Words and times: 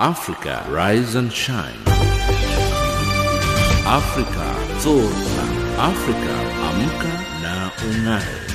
Africa 0.00 0.64
Rise 0.70 1.14
and 1.14 1.30
Shine. 1.30 1.76
Africa 3.84 4.48
Zorka. 4.80 5.44
Africa 5.76 6.34
Amka 6.68 7.12
na 7.42 7.70
Ung'are. 7.84 8.49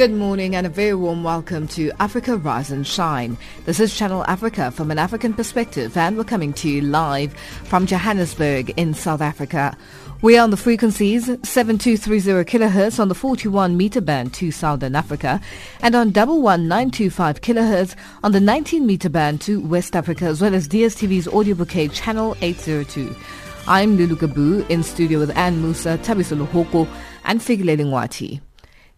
Good 0.00 0.12
morning 0.12 0.56
and 0.56 0.66
a 0.66 0.70
very 0.70 0.94
warm 0.94 1.24
welcome 1.24 1.68
to 1.76 1.92
Africa 2.00 2.38
Rise 2.38 2.70
and 2.70 2.86
Shine. 2.86 3.36
This 3.66 3.80
is 3.80 3.94
Channel 3.94 4.24
Africa 4.24 4.70
from 4.70 4.90
an 4.90 4.98
African 4.98 5.34
perspective 5.34 5.94
and 5.94 6.16
we're 6.16 6.24
coming 6.24 6.54
to 6.54 6.70
you 6.70 6.80
live 6.80 7.34
from 7.64 7.84
Johannesburg 7.84 8.72
in 8.78 8.94
South 8.94 9.20
Africa. 9.20 9.76
We 10.22 10.38
are 10.38 10.42
on 10.42 10.52
the 10.52 10.56
frequencies 10.56 11.26
7230 11.42 12.50
kilohertz 12.50 12.98
on 12.98 13.08
the 13.08 13.14
41 13.14 13.76
meter 13.76 14.00
band 14.00 14.32
to 14.32 14.50
Southern 14.50 14.96
Africa 14.96 15.38
and 15.82 15.94
on 15.94 16.12
11925 16.12 17.42
kilohertz 17.42 17.94
on 18.22 18.32
the 18.32 18.40
19 18.40 18.86
meter 18.86 19.10
band 19.10 19.42
to 19.42 19.60
West 19.60 19.94
Africa 19.94 20.24
as 20.24 20.40
well 20.40 20.54
as 20.54 20.66
DSTV's 20.66 21.28
audio 21.28 21.54
bouquet 21.54 21.88
channel 21.88 22.34
802. 22.40 23.14
I'm 23.66 23.98
Lulu 23.98 24.16
Gabu 24.16 24.66
in 24.70 24.82
studio 24.82 25.18
with 25.18 25.36
Anne 25.36 25.60
Musa, 25.60 25.98
Tabiso 25.98 26.42
Luhoko 26.42 26.88
and 27.26 27.38
Figile 27.42 27.76
Lingwati. 27.76 28.40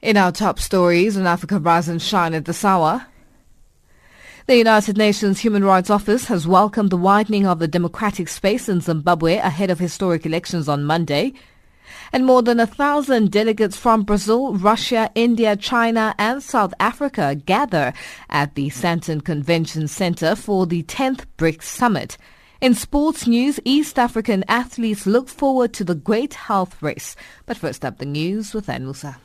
In 0.02 0.16
our 0.16 0.33
top 0.33 0.59
stories 0.59 1.16
on 1.16 1.29
Africa 1.29 1.60
Rise 1.60 1.88
and 1.88 2.02
Shine 2.02 2.35
at 2.35 2.45
this 2.45 2.65
hour, 2.65 3.07
the 4.49 4.57
United 4.57 4.99
Nations 4.99 5.38
Human 5.38 5.65
Rights 5.65 5.90
Office 5.90 6.24
has 6.24 6.45
welcomed 6.45 6.90
the 6.90 6.96
widening 6.96 7.46
of 7.46 7.60
the 7.60 7.68
democratic 7.68 8.27
space 8.27 8.68
in 8.68 8.80
Zimbabwe 8.80 9.37
ahead 9.37 9.71
of 9.71 9.79
historic 9.79 10.27
elections 10.27 10.68
on 10.68 10.82
Monday. 10.82 11.35
And 12.12 12.27
more 12.27 12.43
than 12.43 12.59
a 12.59 12.66
thousand 12.66 13.30
delegates 13.30 13.77
from 13.77 14.02
Brazil, 14.02 14.54
Russia, 14.54 15.09
India, 15.15 15.54
China 15.54 16.16
and 16.18 16.43
South 16.43 16.74
Africa 16.80 17.37
gather 17.37 17.93
at 18.29 18.57
the 18.57 18.71
Sandton 18.71 19.24
Convention 19.24 19.87
Center 19.87 20.34
for 20.34 20.66
the 20.66 20.82
10th 20.82 21.27
BRICS 21.38 21.62
Summit. 21.62 22.18
In 22.60 22.74
sports 22.74 23.29
news, 23.29 23.60
East 23.65 24.01
African 24.01 24.43
athletes 24.49 25.07
look 25.07 25.29
forward 25.29 25.73
to 25.74 25.84
the 25.84 25.95
Great 25.95 26.34
Health 26.34 26.82
Race. 26.82 27.15
But 27.46 27.57
first 27.57 27.84
up, 27.84 27.99
the 27.99 28.05
news 28.05 28.52
with 28.52 28.68
Ann 28.68 28.82
Musa. 28.82 29.18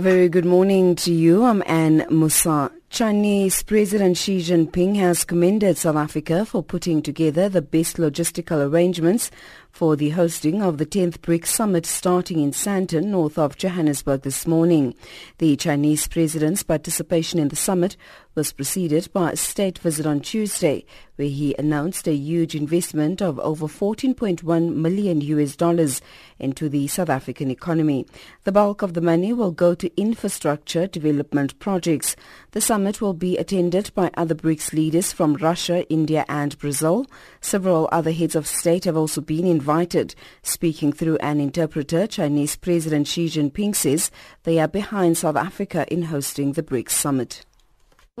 A 0.00 0.02
very 0.02 0.30
good 0.30 0.46
morning 0.46 0.94
to 0.96 1.12
you. 1.12 1.44
I'm 1.44 1.62
Anne 1.66 2.06
Musa. 2.08 2.72
Chinese 2.90 3.62
President 3.62 4.16
Xi 4.16 4.38
Jinping 4.38 4.96
has 4.96 5.24
commended 5.24 5.78
South 5.78 5.94
Africa 5.94 6.44
for 6.44 6.60
putting 6.60 7.02
together 7.02 7.48
the 7.48 7.62
best 7.62 7.98
logistical 7.98 8.68
arrangements 8.68 9.30
for 9.70 9.94
the 9.94 10.10
hosting 10.10 10.60
of 10.60 10.78
the 10.78 10.84
10th 10.84 11.18
BRICS 11.18 11.46
summit 11.46 11.86
starting 11.86 12.40
in 12.40 12.50
Sandton, 12.50 13.04
north 13.04 13.38
of 13.38 13.56
Johannesburg 13.56 14.22
this 14.22 14.44
morning. 14.44 14.96
The 15.38 15.54
Chinese 15.54 16.08
president's 16.08 16.64
participation 16.64 17.38
in 17.38 17.46
the 17.46 17.54
summit 17.54 17.96
was 18.40 18.54
preceded 18.54 19.06
by 19.12 19.32
a 19.32 19.36
state 19.36 19.78
visit 19.80 20.06
on 20.06 20.18
Tuesday, 20.18 20.82
where 21.16 21.28
he 21.28 21.54
announced 21.58 22.08
a 22.08 22.14
huge 22.14 22.54
investment 22.54 23.20
of 23.20 23.38
over 23.40 23.66
14.1 23.66 24.74
million 24.74 25.20
US 25.20 25.56
dollars 25.56 26.00
into 26.38 26.70
the 26.70 26.86
South 26.86 27.10
African 27.10 27.50
economy. 27.50 28.06
The 28.44 28.52
bulk 28.52 28.80
of 28.80 28.94
the 28.94 29.02
money 29.02 29.34
will 29.34 29.50
go 29.50 29.74
to 29.74 30.00
infrastructure 30.00 30.86
development 30.86 31.58
projects. 31.58 32.16
The 32.52 32.62
summit 32.62 33.02
will 33.02 33.12
be 33.12 33.36
attended 33.36 33.90
by 33.94 34.10
other 34.16 34.34
BRICS 34.34 34.72
leaders 34.72 35.12
from 35.12 35.34
Russia, 35.34 35.86
India 35.90 36.24
and 36.26 36.58
Brazil. 36.58 37.04
Several 37.42 37.90
other 37.92 38.12
heads 38.12 38.34
of 38.34 38.46
state 38.46 38.86
have 38.86 38.96
also 38.96 39.20
been 39.20 39.46
invited. 39.46 40.14
Speaking 40.42 40.94
through 40.94 41.18
an 41.18 41.40
interpreter, 41.40 42.06
Chinese 42.06 42.56
President 42.56 43.06
Xi 43.06 43.26
Jinping 43.26 43.76
says 43.76 44.10
they 44.44 44.58
are 44.58 44.66
behind 44.66 45.18
South 45.18 45.36
Africa 45.36 45.84
in 45.92 46.04
hosting 46.04 46.52
the 46.52 46.62
BRICS 46.62 46.92
summit. 46.92 47.44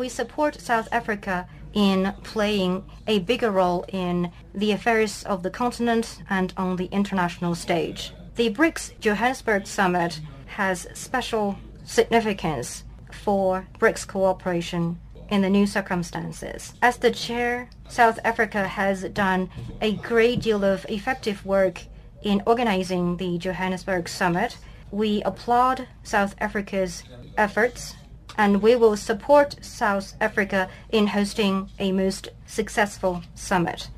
We 0.00 0.08
support 0.08 0.58
South 0.58 0.88
Africa 0.92 1.46
in 1.74 2.14
playing 2.24 2.84
a 3.06 3.18
bigger 3.18 3.50
role 3.50 3.84
in 3.88 4.32
the 4.54 4.72
affairs 4.72 5.24
of 5.24 5.42
the 5.42 5.50
continent 5.50 6.22
and 6.30 6.54
on 6.56 6.76
the 6.76 6.86
international 6.86 7.54
stage. 7.54 8.14
The 8.36 8.48
BRICS 8.48 8.98
Johannesburg 9.00 9.66
Summit 9.66 10.22
has 10.56 10.86
special 10.94 11.58
significance 11.84 12.84
for 13.12 13.68
BRICS 13.78 14.06
cooperation 14.06 14.98
in 15.28 15.42
the 15.42 15.50
new 15.50 15.66
circumstances. 15.66 16.72
As 16.80 16.96
the 16.96 17.10
chair, 17.10 17.68
South 17.90 18.18
Africa 18.24 18.66
has 18.66 19.02
done 19.10 19.50
a 19.82 19.96
great 19.96 20.40
deal 20.40 20.64
of 20.64 20.86
effective 20.88 21.44
work 21.44 21.82
in 22.22 22.42
organizing 22.46 23.18
the 23.18 23.36
Johannesburg 23.36 24.08
Summit. 24.08 24.56
We 24.90 25.20
applaud 25.24 25.88
South 26.02 26.34
Africa's 26.40 27.04
efforts 27.36 27.96
and 28.40 28.62
we 28.62 28.74
will 28.74 28.96
support 28.96 29.54
South 29.60 30.14
Africa 30.18 30.66
in 30.88 31.08
hosting 31.08 31.68
a 31.78 31.92
most 31.92 32.30
successful 32.46 33.22
summit. 33.34 33.90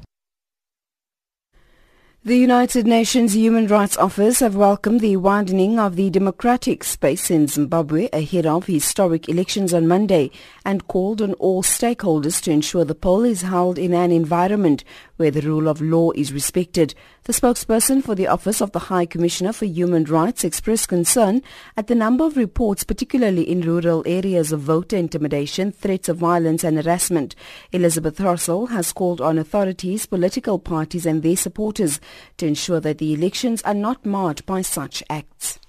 The 2.24 2.38
United 2.38 2.84
Nations 2.84 3.36
Human 3.36 3.68
Rights 3.68 3.96
Office 3.96 4.40
have 4.40 4.56
welcomed 4.56 5.00
the 5.00 5.16
widening 5.16 5.78
of 5.78 5.94
the 5.94 6.10
democratic 6.10 6.82
space 6.82 7.30
in 7.30 7.46
Zimbabwe 7.46 8.08
ahead 8.12 8.46
of 8.46 8.66
historic 8.66 9.28
elections 9.28 9.72
on 9.72 9.86
Monday 9.86 10.32
and 10.64 10.88
called 10.88 11.22
on 11.22 11.34
all 11.34 11.62
stakeholders 11.62 12.42
to 12.42 12.50
ensure 12.50 12.84
the 12.84 12.96
poll 12.96 13.24
is 13.24 13.42
held 13.42 13.78
in 13.78 13.94
an 13.94 14.10
environment 14.10 14.82
where 15.22 15.30
the 15.30 15.40
rule 15.40 15.68
of 15.68 15.80
law 15.80 16.10
is 16.16 16.32
respected. 16.32 16.96
The 17.22 17.32
spokesperson 17.32 18.02
for 18.02 18.16
the 18.16 18.26
Office 18.26 18.60
of 18.60 18.72
the 18.72 18.80
High 18.90 19.06
Commissioner 19.06 19.52
for 19.52 19.66
Human 19.66 20.02
Rights 20.02 20.42
expressed 20.42 20.88
concern 20.88 21.42
at 21.76 21.86
the 21.86 21.94
number 21.94 22.24
of 22.24 22.36
reports, 22.36 22.82
particularly 22.82 23.48
in 23.48 23.60
rural 23.60 24.02
areas 24.04 24.50
of 24.50 24.62
voter 24.62 24.96
intimidation, 24.96 25.70
threats 25.70 26.08
of 26.08 26.16
violence 26.16 26.64
and 26.64 26.76
harassment. 26.76 27.36
Elizabeth 27.70 28.16
Throssell 28.16 28.70
has 28.70 28.92
called 28.92 29.20
on 29.20 29.38
authorities, 29.38 30.06
political 30.06 30.58
parties 30.58 31.06
and 31.06 31.22
their 31.22 31.36
supporters 31.36 32.00
to 32.38 32.46
ensure 32.48 32.80
that 32.80 32.98
the 32.98 33.14
elections 33.14 33.62
are 33.62 33.74
not 33.74 34.04
marred 34.04 34.44
by 34.44 34.60
such 34.60 35.04
acts. 35.08 35.60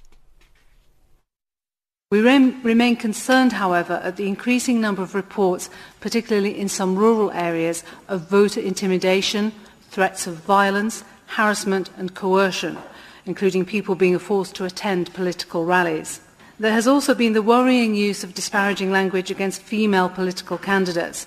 We 2.13 2.19
remain 2.19 2.96
concerned, 2.96 3.53
however, 3.53 4.00
at 4.03 4.18
the 4.18 4.28
increasing 4.28 4.79
number 4.79 5.01
of 5.01 5.16
reports, 5.16 5.72
particularly 6.00 6.56
in 6.59 6.69
some 6.69 6.96
rural 6.96 7.31
areas, 7.31 7.84
of 8.07 8.29
voter 8.29 8.59
intimidation, 8.59 9.51
threats 9.90 10.28
of 10.28 10.35
violence, 10.35 11.03
harassment 11.25 11.90
and 11.97 12.13
coercion, 12.13 12.78
including 13.25 13.66
people 13.66 13.96
being 13.96 14.19
forced 14.19 14.53
to 14.57 14.63
attend 14.63 15.12
political 15.16 15.66
rallies. 15.66 16.22
There 16.59 16.72
has 16.72 16.85
also 16.85 17.16
been 17.16 17.34
the 17.34 17.41
worrying 17.41 17.96
use 17.96 18.24
of 18.24 18.35
disparaging 18.35 18.91
language 18.91 19.31
against 19.31 19.63
female 19.63 20.07
political 20.07 20.59
candidates. 20.59 21.25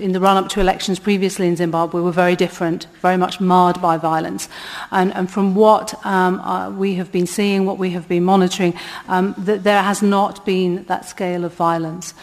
In 0.00 0.12
the 0.12 0.20
run-up 0.20 0.48
to 0.50 0.60
elections 0.60 0.98
previously 0.98 1.46
in 1.46 1.56
Zimbabwe 1.56 2.00
were 2.00 2.10
very 2.10 2.34
different, 2.34 2.86
very 3.02 3.18
much 3.18 3.38
marred 3.38 3.82
by 3.82 3.98
violence. 3.98 4.48
And, 4.90 5.12
and 5.14 5.30
from 5.30 5.54
what 5.54 5.94
um, 6.06 6.40
uh, 6.40 6.70
we 6.70 6.94
have 6.94 7.12
been 7.12 7.26
seeing, 7.26 7.66
what 7.66 7.76
we 7.76 7.90
have 7.90 8.08
been 8.08 8.24
monitoring, 8.24 8.72
um, 9.08 9.34
that 9.36 9.62
there 9.62 9.82
has 9.82 10.00
not 10.00 10.46
been 10.46 10.84
that 10.84 11.04
scale 11.04 11.44
of 11.44 11.52
violence. 11.52 12.14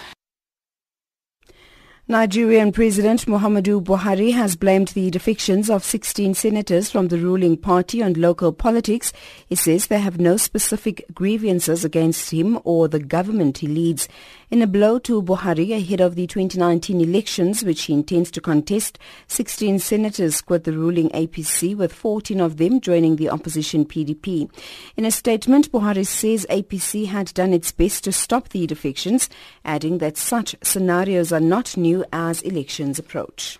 Nigerian 2.09 2.71
President 2.71 3.25
Muhammadu 3.25 3.83
Buhari 3.83 4.31
has 4.31 4.55
blamed 4.55 4.87
the 4.89 5.11
defections 5.11 5.69
of 5.69 5.83
16 5.83 6.35
senators 6.35 6.89
from 6.89 7.09
the 7.09 7.17
ruling 7.17 7.57
party 7.57 8.01
on 8.01 8.13
local 8.13 8.53
politics. 8.53 9.11
He 9.45 9.55
says 9.55 9.87
they 9.87 9.99
have 9.99 10.17
no 10.17 10.37
specific 10.37 11.05
grievances 11.13 11.83
against 11.83 12.31
him 12.31 12.59
or 12.63 12.87
the 12.87 12.99
government 12.99 13.57
he 13.57 13.67
leads. 13.67 14.07
In 14.49 14.61
a 14.61 14.67
blow 14.67 14.97
to 14.99 15.21
Buhari 15.21 15.75
ahead 15.75 15.99
of 15.99 16.15
the 16.15 16.25
2019 16.25 17.01
elections, 17.01 17.65
which 17.65 17.83
he 17.83 17.93
intends 17.93 18.31
to 18.31 18.39
contest, 18.39 18.97
16 19.27 19.79
senators 19.79 20.41
quit 20.41 20.63
the 20.63 20.71
ruling 20.71 21.09
APC, 21.09 21.75
with 21.75 21.91
14 21.91 22.39
of 22.39 22.55
them 22.55 22.79
joining 22.79 23.17
the 23.17 23.29
opposition 23.29 23.83
PDP. 23.83 24.49
In 24.95 25.03
a 25.03 25.11
statement, 25.11 25.69
Buhari 25.73 26.07
says 26.07 26.47
APC 26.49 27.07
had 27.07 27.33
done 27.33 27.51
its 27.51 27.73
best 27.73 28.05
to 28.05 28.13
stop 28.13 28.47
the 28.47 28.65
defections, 28.65 29.29
adding 29.65 29.97
that 29.97 30.15
such 30.15 30.55
scenarios 30.63 31.33
are 31.33 31.41
not 31.41 31.75
new 31.75 32.05
as 32.13 32.41
elections 32.43 32.97
approach. 32.97 33.59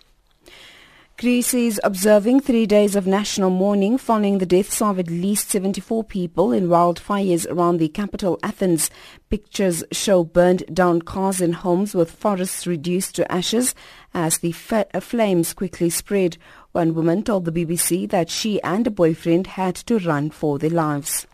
Greece 1.18 1.52
is 1.52 1.80
observing 1.82 2.38
three 2.38 2.64
days 2.64 2.94
of 2.94 3.04
national 3.04 3.50
mourning 3.50 3.98
following 3.98 4.38
the 4.38 4.46
deaths 4.46 4.80
of 4.80 5.00
at 5.00 5.10
least 5.10 5.50
74 5.50 6.04
people 6.04 6.52
in 6.52 6.68
wildfires 6.68 7.44
around 7.50 7.78
the 7.78 7.88
capital 7.88 8.38
Athens. 8.40 8.88
Pictures 9.28 9.82
show 9.90 10.22
burned 10.22 10.62
down 10.72 11.02
cars 11.02 11.40
and 11.40 11.56
homes 11.56 11.92
with 11.92 12.08
forests 12.08 12.68
reduced 12.68 13.16
to 13.16 13.32
ashes 13.32 13.74
as 14.14 14.38
the 14.38 14.52
fa- 14.52 14.86
flames 15.00 15.54
quickly 15.54 15.90
spread. 15.90 16.36
One 16.70 16.94
woman 16.94 17.24
told 17.24 17.46
the 17.46 17.52
BBC 17.52 18.08
that 18.10 18.30
she 18.30 18.62
and 18.62 18.86
a 18.86 18.90
boyfriend 18.90 19.48
had 19.48 19.74
to 19.74 19.98
run 19.98 20.30
for 20.30 20.56
their 20.60 20.70
lives. 20.70 21.26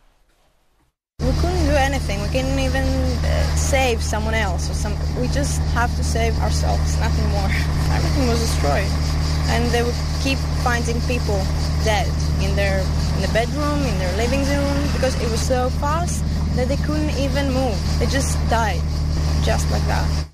We 1.20 1.30
couldn't 1.32 1.66
do 1.66 1.72
anything. 1.72 2.22
We 2.22 2.28
couldn't 2.28 2.58
even 2.58 2.84
uh, 2.84 3.54
save 3.54 4.02
someone 4.02 4.32
else 4.32 4.70
or 4.70 4.72
some. 4.72 4.94
We 5.20 5.28
just 5.28 5.60
have 5.74 5.94
to 5.96 6.02
save 6.02 6.34
ourselves, 6.38 6.98
nothing 7.00 7.28
more. 7.32 7.50
Everything 7.94 8.28
was 8.28 8.40
destroyed 8.40 9.13
and 9.52 9.64
they 9.70 9.82
would 9.82 9.94
keep 10.22 10.38
finding 10.62 11.00
people 11.02 11.38
dead 11.84 12.08
in 12.40 12.54
their 12.56 12.80
in 13.16 13.22
the 13.22 13.30
bedroom, 13.32 13.78
in 13.84 13.98
their 13.98 14.16
living 14.16 14.44
room, 14.46 14.92
because 14.92 15.14
it 15.22 15.30
was 15.30 15.40
so 15.40 15.70
fast 15.80 16.24
that 16.56 16.68
they 16.68 16.76
couldn't 16.78 17.16
even 17.18 17.52
move. 17.52 17.76
They 17.98 18.06
just 18.06 18.38
died, 18.50 18.82
just 19.44 19.70
like 19.70 19.84
that. 19.86 20.33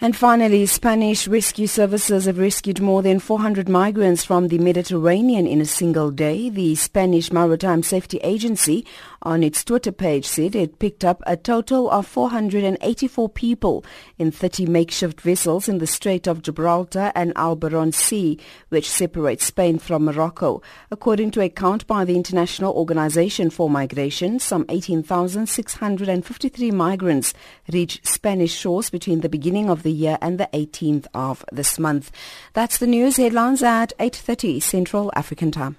And 0.00 0.14
finally, 0.14 0.64
Spanish 0.66 1.26
rescue 1.26 1.66
services 1.66 2.26
have 2.26 2.38
rescued 2.38 2.80
more 2.80 3.02
than 3.02 3.18
400 3.18 3.68
migrants 3.68 4.24
from 4.24 4.46
the 4.46 4.58
Mediterranean 4.58 5.44
in 5.44 5.60
a 5.60 5.64
single 5.64 6.12
day. 6.12 6.50
The 6.50 6.76
Spanish 6.76 7.32
Maritime 7.32 7.82
Safety 7.82 8.18
Agency 8.18 8.86
on 9.22 9.42
its 9.42 9.64
Twitter 9.64 9.90
page 9.90 10.24
said 10.24 10.54
it 10.54 10.78
picked 10.78 11.04
up 11.04 11.20
a 11.26 11.36
total 11.36 11.90
of 11.90 12.06
484 12.06 13.28
people 13.30 13.84
in 14.18 14.30
30 14.30 14.66
makeshift 14.66 15.20
vessels 15.20 15.68
in 15.68 15.78
the 15.78 15.86
Strait 15.88 16.28
of 16.28 16.42
Gibraltar 16.42 17.10
and 17.16 17.34
Alboran 17.34 17.92
Sea, 17.92 18.38
which 18.68 18.88
separates 18.88 19.46
Spain 19.46 19.80
from 19.80 20.04
Morocco. 20.04 20.62
According 20.92 21.32
to 21.32 21.40
a 21.40 21.48
count 21.48 21.88
by 21.88 22.04
the 22.04 22.14
International 22.14 22.72
Organization 22.72 23.50
for 23.50 23.68
Migration, 23.68 24.38
some 24.38 24.64
18,653 24.68 26.70
migrants 26.70 27.34
reached 27.72 28.06
Spanish 28.06 28.54
shores 28.54 28.90
between 28.90 29.22
the 29.22 29.28
beginning 29.28 29.68
of 29.68 29.82
the 29.82 29.87
year 29.90 30.18
and 30.20 30.38
the 30.38 30.48
18th 30.52 31.06
of 31.14 31.44
this 31.52 31.78
month. 31.78 32.10
That's 32.52 32.78
the 32.78 32.86
news 32.86 33.16
headlines 33.16 33.62
at 33.62 33.92
8.30 33.98 34.62
Central 34.62 35.12
African 35.14 35.50
Time. 35.50 35.76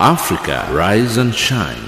Africa, 0.00 0.68
rise 0.72 1.16
and 1.16 1.34
shine. 1.34 1.84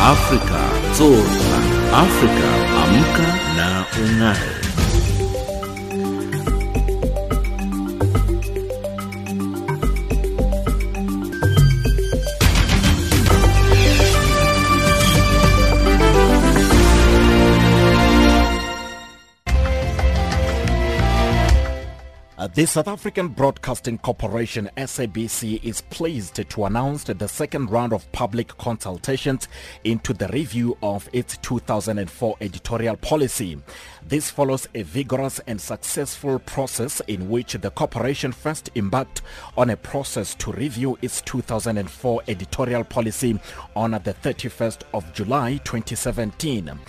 Africa, 0.00 0.62
zorka. 0.94 1.80
Africa, 1.92 2.48
amka 2.82 3.28
na 3.56 3.84
ungae. 4.00 4.89
Uh, 22.40 22.46
the 22.46 22.64
South 22.64 22.88
African 22.88 23.28
Broadcasting 23.28 23.98
Corporation 23.98 24.70
SABC 24.78 25.62
is 25.62 25.82
pleased 25.82 26.36
to 26.48 26.64
announce 26.64 27.04
the 27.04 27.28
second 27.28 27.70
round 27.70 27.92
of 27.92 28.10
public 28.12 28.56
consultations 28.56 29.46
into 29.84 30.14
the 30.14 30.26
review 30.28 30.74
of 30.82 31.06
its 31.12 31.36
2004 31.42 32.36
editorial 32.40 32.96
policy. 32.96 33.58
This 34.02 34.30
follows 34.30 34.66
a 34.74 34.84
vigorous 34.84 35.38
and 35.46 35.60
successful 35.60 36.38
process 36.38 37.02
in 37.08 37.28
which 37.28 37.52
the 37.52 37.70
corporation 37.72 38.32
first 38.32 38.70
embarked 38.74 39.20
on 39.58 39.68
a 39.68 39.76
process 39.76 40.34
to 40.36 40.50
review 40.52 40.96
its 41.02 41.20
2004 41.20 42.22
editorial 42.26 42.84
policy 42.84 43.38
on 43.76 43.90
the 43.90 44.14
31st 44.22 44.84
of 44.94 45.12
July 45.12 45.58
2017. 45.64 46.80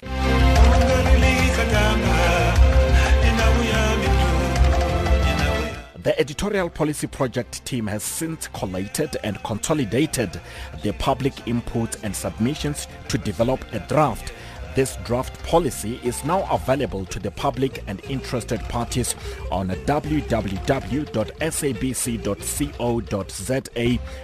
The 6.03 6.19
editorial 6.19 6.69
policy 6.69 7.05
project 7.05 7.63
team 7.63 7.85
has 7.85 8.01
since 8.01 8.47
collated 8.47 9.17
and 9.23 9.41
consolidated 9.43 10.41
the 10.81 10.93
public 10.93 11.47
input 11.47 12.03
and 12.03 12.15
submissions 12.15 12.87
to 13.09 13.19
develop 13.19 13.63
a 13.71 13.79
draft. 13.81 14.33
This 14.73 14.97
draft 15.03 15.43
policy 15.43 15.99
is 16.03 16.25
now 16.25 16.47
available 16.51 17.05
to 17.05 17.19
the 17.19 17.29
public 17.29 17.83
and 17.85 18.03
interested 18.05 18.61
parties 18.61 19.13
on 19.51 19.67
www.sabc.co.za 19.67 20.39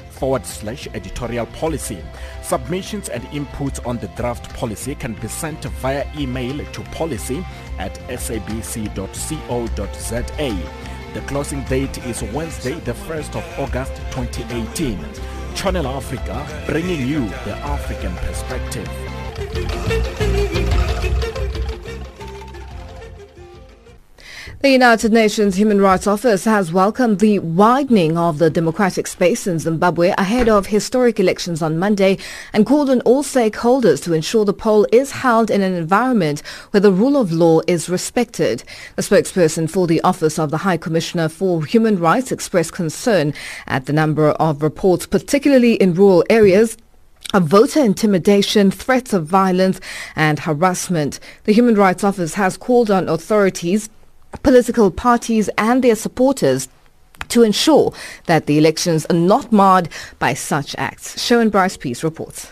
forward 0.09 0.45
slash 0.47 0.87
editorial 0.95 1.45
policy. 1.47 2.03
Submissions 2.41 3.09
and 3.09 3.21
inputs 3.25 3.85
on 3.85 3.97
the 3.97 4.07
draft 4.09 4.51
policy 4.55 4.95
can 4.95 5.13
be 5.13 5.27
sent 5.27 5.63
via 5.63 6.07
email 6.17 6.65
to 6.71 6.81
policy 6.85 7.45
at 7.77 7.93
sabc.co.za. 8.09 8.97
The 11.17 11.23
closing 11.23 11.63
date 11.63 11.97
is 12.05 12.21
Wednesday, 12.21 12.73
the 12.81 12.93
1st 12.93 13.37
of 13.37 13.59
August 13.59 13.95
2018. 14.11 15.03
Channel 15.55 15.87
Africa, 15.87 16.45
bringing 16.67 17.07
you 17.07 17.27
the 17.43 17.55
African 17.57 18.13
perspective. 18.17 18.87
The 24.59 24.71
United 24.71 25.13
Nations 25.13 25.55
Human 25.55 25.79
Rights 25.79 26.07
Office 26.07 26.45
has 26.45 26.73
welcomed 26.73 27.19
the 27.19 27.37
widening 27.37 28.17
of 28.17 28.39
the 28.39 28.49
democratic 28.49 29.05
space 29.05 29.45
in 29.45 29.59
Zimbabwe 29.59 30.15
ahead 30.17 30.49
of 30.49 30.65
historic 30.65 31.19
elections 31.19 31.61
on 31.61 31.77
Monday 31.77 32.17
and 32.53 32.65
called 32.65 32.89
on 32.89 33.01
all 33.01 33.21
stakeholders 33.21 34.01
to 34.03 34.13
ensure 34.13 34.45
the 34.45 34.53
poll 34.53 34.87
is 34.91 35.11
held 35.11 35.51
in 35.51 35.61
an 35.61 35.73
environment 35.73 36.41
where 36.71 36.81
the 36.81 36.91
rule 36.91 37.17
of 37.17 37.31
law 37.31 37.61
is 37.67 37.87
respected. 37.87 38.63
The 38.95 39.03
spokesperson 39.03 39.69
for 39.69 39.85
the 39.85 40.01
Office 40.01 40.39
of 40.39 40.49
the 40.49 40.57
High 40.57 40.77
Commissioner 40.77 41.29
for 41.29 41.63
Human 41.63 41.99
Rights 41.99 42.31
expressed 42.31 42.73
concern 42.73 43.35
at 43.67 43.85
the 43.85 43.93
number 43.93 44.29
of 44.31 44.63
reports, 44.63 45.05
particularly 45.05 45.75
in 45.75 45.93
rural 45.93 46.23
areas, 46.31 46.77
of 47.31 47.43
voter 47.43 47.83
intimidation, 47.83 48.71
threats 48.71 49.13
of 49.13 49.27
violence 49.27 49.79
and 50.15 50.39
harassment. 50.39 51.19
The 51.43 51.53
Human 51.53 51.75
Rights 51.75 52.03
Office 52.03 52.33
has 52.33 52.57
called 52.57 52.89
on 52.89 53.07
authorities 53.07 53.89
political 54.43 54.91
parties 54.91 55.49
and 55.57 55.83
their 55.83 55.95
supporters 55.95 56.67
to 57.29 57.43
ensure 57.43 57.93
that 58.25 58.45
the 58.45 58.57
elections 58.57 59.05
are 59.09 59.15
not 59.15 59.51
marred 59.51 59.89
by 60.19 60.33
such 60.33 60.75
acts. 60.77 61.21
Sherwin 61.21 61.49
Bryce 61.49 61.77
Pease 61.77 62.03
reports. 62.03 62.51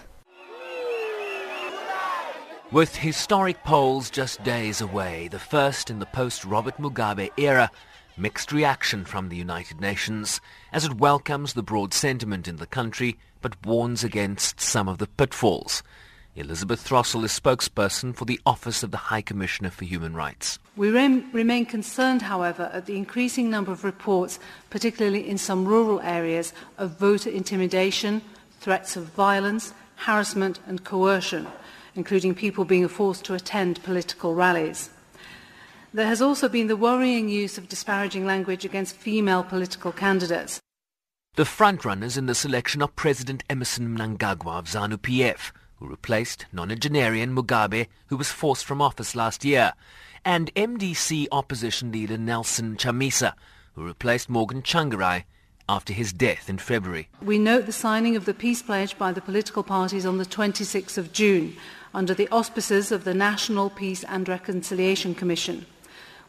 With 2.72 2.96
historic 2.96 3.63
polls 3.63 4.10
just 4.10 4.44
days 4.44 4.82
away, 4.82 5.27
the 5.30 5.39
first 5.39 5.89
in 5.89 6.00
the 6.00 6.08
post-Robert 6.08 6.77
Mugabe 6.77 7.30
era, 7.38 7.70
mixed 8.18 8.51
reaction 8.51 9.06
from 9.06 9.30
the 9.30 9.36
United 9.36 9.80
Nations 9.80 10.42
as 10.74 10.84
it 10.84 10.96
welcomes 10.96 11.54
the 11.54 11.63
broad 11.63 11.94
sentiment 11.94 12.48
in 12.48 12.56
the 12.58 12.65
country 12.65 13.18
but 13.42 13.63
warns 13.65 14.04
against 14.04 14.60
some 14.60 14.89
of 14.89 14.98
the 14.98 15.08
pitfalls. 15.08 15.84
Elizabeth 16.38 16.86
Throssell 16.86 17.24
is 17.24 17.32
spokesperson 17.32 18.13
for 18.13 18.25
the 18.25 18.42
Office 18.46 18.84
of 18.84 18.92
the 18.92 18.98
High 18.98 19.22
Commissioner 19.22 19.70
for 19.70 19.86
Human 19.86 20.13
Rights. 20.13 20.60
We 20.75 20.92
rem- 20.92 21.32
remain 21.32 21.65
concerned, 21.65 22.22
however, 22.22 22.70
at 22.74 22.88
the 22.88 22.98
increasing 22.98 23.50
number 23.50 23.72
of 23.72 23.86
reports, 23.86 24.38
particularly 24.70 25.30
in 25.30 25.38
some 25.38 25.65
rural 25.65 26.01
areas, 26.01 26.51
of 26.77 27.00
voter 27.00 27.30
intimidation, 27.30 28.22
threats 28.60 28.98
of 28.98 29.06
violence, 29.06 29.74
harassment 29.96 30.60
and 30.68 30.84
coercion, 30.84 31.48
including 31.96 32.36
people 32.36 32.65
being 32.65 32.89
forced 32.89 33.24
to 33.25 33.34
attend 33.34 33.82
political 33.84 34.36
rallies. 34.36 34.89
There 35.94 36.08
has 36.08 36.22
also 36.22 36.50
been 36.50 36.68
the 36.68 36.75
worrying 36.75 37.30
use 37.30 37.58
of 37.58 37.70
disparaging 37.70 38.25
language 38.25 38.65
against 38.65 38.98
female 38.98 39.46
political 39.46 39.94
candidates. 39.94 40.60
The 41.38 41.44
frontrunners 41.44 42.18
in 42.18 42.25
the 42.25 42.36
selection 42.36 42.82
are 42.82 42.89
President 42.89 43.46
Emmerson 43.50 43.98
Mnangagwa 43.98 44.60
of 44.60 44.65
ZANU-PF, 44.65 45.54
who 45.77 45.88
replaced 45.88 46.46
nonagenarian 46.53 47.34
Mugabe, 47.34 47.88
who 48.08 48.17
was 48.17 48.32
forced 48.32 48.65
from 48.65 48.82
office 48.82 49.15
last 49.15 49.44
year, 49.44 49.74
and 50.24 50.53
MDC 50.55 51.27
opposition 51.32 51.91
leader 51.91 52.17
Nelson 52.17 52.75
Chamisa, 52.77 53.34
who 53.74 53.86
replaced 53.86 54.29
Morgan 54.29 54.62
Tsvangirai 54.62 55.24
after 55.67 55.94
his 55.94 56.13
death 56.13 56.50
in 56.50 56.58
February. 56.58 57.10
We 57.22 57.39
note 57.39 57.65
the 57.65 57.72
signing 57.72 58.15
of 58.15 58.25
the 58.25 58.34
peace 58.34 58.62
pledge 58.62 58.98
by 58.98 59.12
the 59.12 59.22
political 59.22 59.63
parties 59.63 60.05
on 60.05 60.17
the 60.17 60.25
26th 60.25 60.98
of 60.98 61.12
June 61.12 61.55
under 61.94 62.13
the 62.13 62.29
auspices 62.29 62.91
of 62.91 63.03
the 63.03 63.13
National 63.13 63.70
Peace 63.70 64.03
and 64.03 64.27
Reconciliation 64.27 65.15
Commission. 65.15 65.65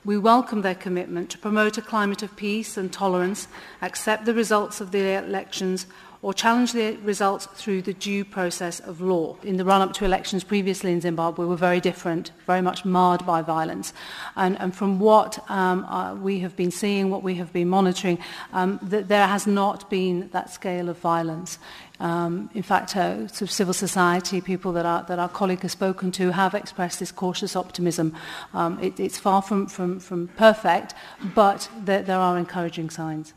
We 0.04 0.16
welcome 0.16 0.62
their 0.62 0.76
commitment 0.76 1.30
to 1.30 1.38
promote 1.38 1.76
a 1.76 1.82
climate 1.82 2.22
of 2.22 2.36
peace 2.36 2.76
and 2.76 2.92
tolerance, 2.92 3.48
accept 3.82 4.24
the 4.24 4.34
results 4.34 4.80
of 4.80 4.92
the 4.92 5.18
elections, 5.18 5.86
or 6.26 6.34
challenge 6.34 6.72
the 6.72 6.96
results 7.04 7.46
through 7.54 7.80
the 7.80 7.94
due 7.94 8.24
process 8.24 8.80
of 8.80 9.00
law. 9.00 9.36
In 9.44 9.58
the 9.58 9.64
run-up 9.64 9.92
to 9.92 10.04
elections 10.04 10.42
previously 10.42 10.90
in 10.90 11.00
Zimbabwe 11.00 11.44
we 11.44 11.48
were 11.48 11.54
very 11.54 11.78
different, 11.78 12.32
very 12.46 12.60
much 12.60 12.84
marred 12.84 13.24
by 13.24 13.42
violence. 13.42 13.92
And, 14.34 14.58
and 14.58 14.74
from 14.74 14.98
what 14.98 15.38
um, 15.48 15.84
uh, 15.84 16.16
we 16.16 16.40
have 16.40 16.56
been 16.56 16.72
seeing, 16.72 17.10
what 17.10 17.22
we 17.22 17.36
have 17.36 17.52
been 17.52 17.68
monitoring, 17.68 18.18
um, 18.52 18.80
there 18.82 19.28
has 19.28 19.46
not 19.46 19.88
been 19.88 20.28
that 20.32 20.50
scale 20.50 20.88
of 20.88 20.98
violence. 20.98 21.60
Um, 22.00 22.50
in 22.54 22.64
fact, 22.64 22.96
uh, 22.96 23.28
sort 23.28 23.42
of 23.42 23.52
civil 23.52 23.72
society, 23.72 24.40
people 24.40 24.72
that 24.72 24.84
our, 24.84 25.04
that 25.04 25.20
our 25.20 25.28
colleague 25.28 25.60
has 25.60 25.70
spoken 25.70 26.10
to 26.10 26.32
have 26.32 26.56
expressed 26.56 26.98
this 26.98 27.12
cautious 27.12 27.54
optimism. 27.54 28.16
Um, 28.52 28.82
it, 28.82 28.98
it's 28.98 29.16
far 29.16 29.42
from, 29.42 29.68
from, 29.68 30.00
from 30.00 30.26
perfect, 30.36 30.92
but 31.36 31.68
there, 31.84 32.02
there 32.02 32.18
are 32.18 32.36
encouraging 32.36 32.90
signs. 32.90 33.32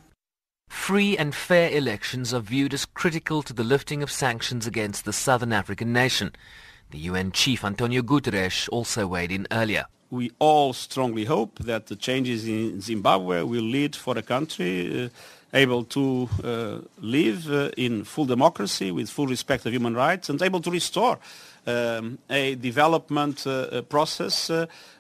Free 0.70 1.18
and 1.18 1.36
fair 1.36 1.70
elections 1.72 2.34
are 2.34 2.40
viewed 2.40 2.74
as 2.74 2.86
critical 2.86 3.42
to 3.44 3.54
the 3.54 3.64
lifting 3.64 4.02
of 4.02 4.12
sanctions 4.12 4.66
against 4.66 5.04
the 5.04 5.12
southern 5.12 5.52
African 5.52 5.92
nation. 5.92 6.32
The 6.92 7.00
UN 7.00 7.32
chief 7.32 7.66
Antonio 7.66 8.02
Guterres 8.02 8.70
also 8.72 9.06
weighed 9.08 9.32
in 9.32 9.48
earlier. 9.52 9.86
We 10.12 10.32
all 10.40 10.74
strongly 10.74 11.26
hope 11.26 11.60
that 11.60 11.88
the 11.88 11.96
changes 11.96 12.48
in 12.48 12.82
Zimbabwe 12.82 13.44
will 13.44 13.64
lead 13.64 13.96
for 13.96 14.18
a 14.18 14.22
country 14.22 15.06
uh, 15.06 15.10
able 15.54 15.84
to 15.86 16.30
uh, 16.44 16.80
live 17.00 17.52
uh, 17.52 17.70
in 17.76 18.04
full 18.04 18.26
democracy 18.26 18.92
with 18.92 19.10
full 19.10 19.28
respect 19.28 19.66
of 19.66 19.74
human 19.74 19.96
rights 19.96 20.30
and 20.30 20.42
able 20.42 20.62
to 20.62 20.72
restore 20.72 21.20
um, 21.68 22.18
a 22.30 22.56
development 22.56 23.46
uh, 23.46 23.82
process 23.84 24.50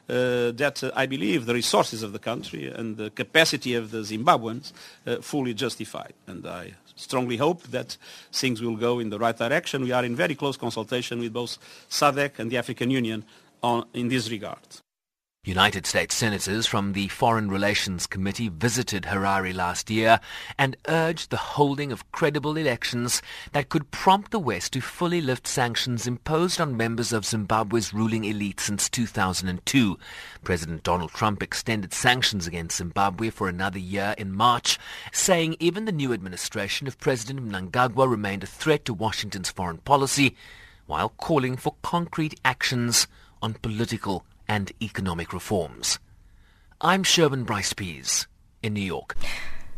uh, 0.09 0.49
uh, 0.49 0.51
that 0.51 0.83
uh, 0.83 0.91
I 0.95 1.05
believe 1.05 1.45
the 1.45 1.53
resources 1.53 2.03
of 2.03 2.13
the 2.13 2.19
country 2.19 2.67
and 2.67 2.97
the 2.97 3.09
capacity 3.09 3.75
of 3.75 3.91
the 3.91 3.99
Zimbabweans 3.99 4.73
fully 5.21 5.53
justify. 5.53 6.07
And 6.27 6.45
I 6.45 6.73
strongly 6.95 7.37
hope 7.37 7.63
that 7.67 7.97
things 8.31 8.61
will 8.61 8.75
go 8.75 8.99
in 8.99 9.09
the 9.09 9.19
right 9.19 9.37
direction. 9.37 9.83
We 9.83 9.91
are 9.91 10.05
in 10.05 10.15
very 10.15 10.35
close 10.35 10.57
consultation 10.57 11.19
with 11.19 11.33
both 11.33 11.57
SADC 11.89 12.39
and 12.39 12.51
the 12.51 12.57
African 12.57 12.91
Union 12.91 13.23
on, 13.61 13.85
in 13.93 14.09
this 14.09 14.29
regard. 14.29 14.81
United 15.46 15.86
States 15.86 16.13
senators 16.13 16.67
from 16.67 16.91
the 16.91 17.08
Foreign 17.08 17.50
Relations 17.50 18.05
Committee 18.05 18.50
visited 18.50 19.03
Harare 19.03 19.55
last 19.55 19.89
year 19.89 20.19
and 20.58 20.75
urged 20.89 21.29
the 21.29 21.38
holding 21.38 21.93
of 21.93 22.12
credible 22.12 22.58
elections 22.58 23.22
that 23.53 23.69
could 23.69 23.89
prompt 23.89 24.31
the 24.31 24.39
West 24.39 24.74
to 24.74 24.81
fully 24.81 25.22
lift 25.22 25.48
sanctions 25.48 26.05
imposed 26.05 26.60
on 26.60 26.75
members 26.75 27.13
of 27.13 27.25
Zimbabwe's 27.25 27.93
ruling 27.93 28.25
elite 28.25 28.60
since 28.60 28.89
2002. 28.89 29.98
President 30.43 30.84
Donald 30.84 31.12
Trump 31.12 31.41
extended 31.41 31.93
sanctions 31.93 32.46
against 32.46 32.75
Zimbabwe 32.75 33.29
for 33.29 33.48
another 33.48 33.79
year 33.79 34.13
in 34.17 34.34
March, 34.34 34.77
saying 35.13 35.55
even 35.58 35.86
the 35.86 35.93
new 35.93 36.12
administration 36.12 36.86
of 36.86 37.00
President 37.00 37.50
Mnangagwa 37.50 38.12
remained 38.12 38.43
a 38.43 38.46
threat 38.46 38.84
to 38.84 38.93
Washington's 38.93 39.50
foreign 39.50 39.77
policy, 39.77 40.36
while 40.86 41.08
calling 41.08 41.55
for 41.55 41.75
concrete 41.81 42.38
actions 42.43 43.08
on 43.41 43.53
political 43.53 44.25
and 44.49 44.73
economic 44.81 45.31
reforms. 45.31 45.99
I'm 46.81 47.03
Sherwin 47.03 47.45
Bryce 47.45 47.71
Pease 47.71 48.27
in 48.61 48.73
New 48.73 48.81
York. 48.81 49.15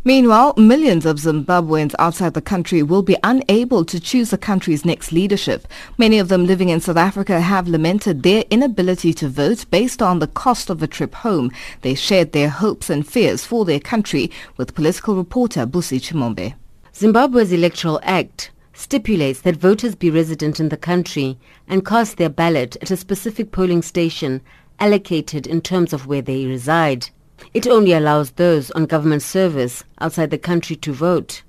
Meanwhile, 0.03 0.55
millions 0.57 1.05
of 1.05 1.17
Zimbabweans 1.17 1.93
outside 1.99 2.33
the 2.33 2.41
country 2.41 2.81
will 2.81 3.03
be 3.03 3.17
unable 3.23 3.85
to 3.85 3.99
choose 3.99 4.31
the 4.31 4.37
country's 4.37 4.83
next 4.83 5.11
leadership. 5.11 5.67
Many 5.99 6.17
of 6.17 6.27
them 6.27 6.47
living 6.47 6.69
in 6.69 6.81
South 6.81 6.97
Africa 6.97 7.39
have 7.39 7.67
lamented 7.67 8.23
their 8.23 8.43
inability 8.49 9.13
to 9.15 9.29
vote 9.29 9.65
based 9.69 10.01
on 10.01 10.17
the 10.17 10.27
cost 10.27 10.71
of 10.71 10.81
a 10.81 10.87
trip 10.87 11.13
home. 11.13 11.51
They 11.81 11.93
shared 11.93 12.31
their 12.31 12.49
hopes 12.49 12.89
and 12.89 13.07
fears 13.07 13.45
for 13.45 13.63
their 13.63 13.79
country 13.79 14.31
with 14.57 14.73
political 14.73 15.15
reporter 15.15 15.67
Busi 15.67 15.99
Chimombe. 15.99 16.55
Zimbabwe's 16.95 17.51
Electoral 17.51 17.99
Act 18.01 18.49
stipulates 18.73 19.41
that 19.41 19.55
voters 19.55 19.93
be 19.93 20.09
resident 20.09 20.59
in 20.59 20.69
the 20.69 20.77
country 20.77 21.37
and 21.67 21.85
cast 21.85 22.17
their 22.17 22.29
ballot 22.29 22.75
at 22.81 22.89
a 22.89 22.97
specific 22.97 23.51
polling 23.51 23.83
station 23.83 24.41
allocated 24.81 25.45
in 25.45 25.61
terms 25.61 25.93
of 25.93 26.07
where 26.07 26.23
they 26.23 26.45
reside. 26.45 27.09
It 27.53 27.67
only 27.67 27.93
allows 27.93 28.31
those 28.31 28.71
on 28.71 28.88
government 28.88 29.21
service 29.21 29.83
outside 30.00 30.31
the 30.31 30.38
country 30.38 30.75
to 30.77 30.91
vote. 30.91 31.43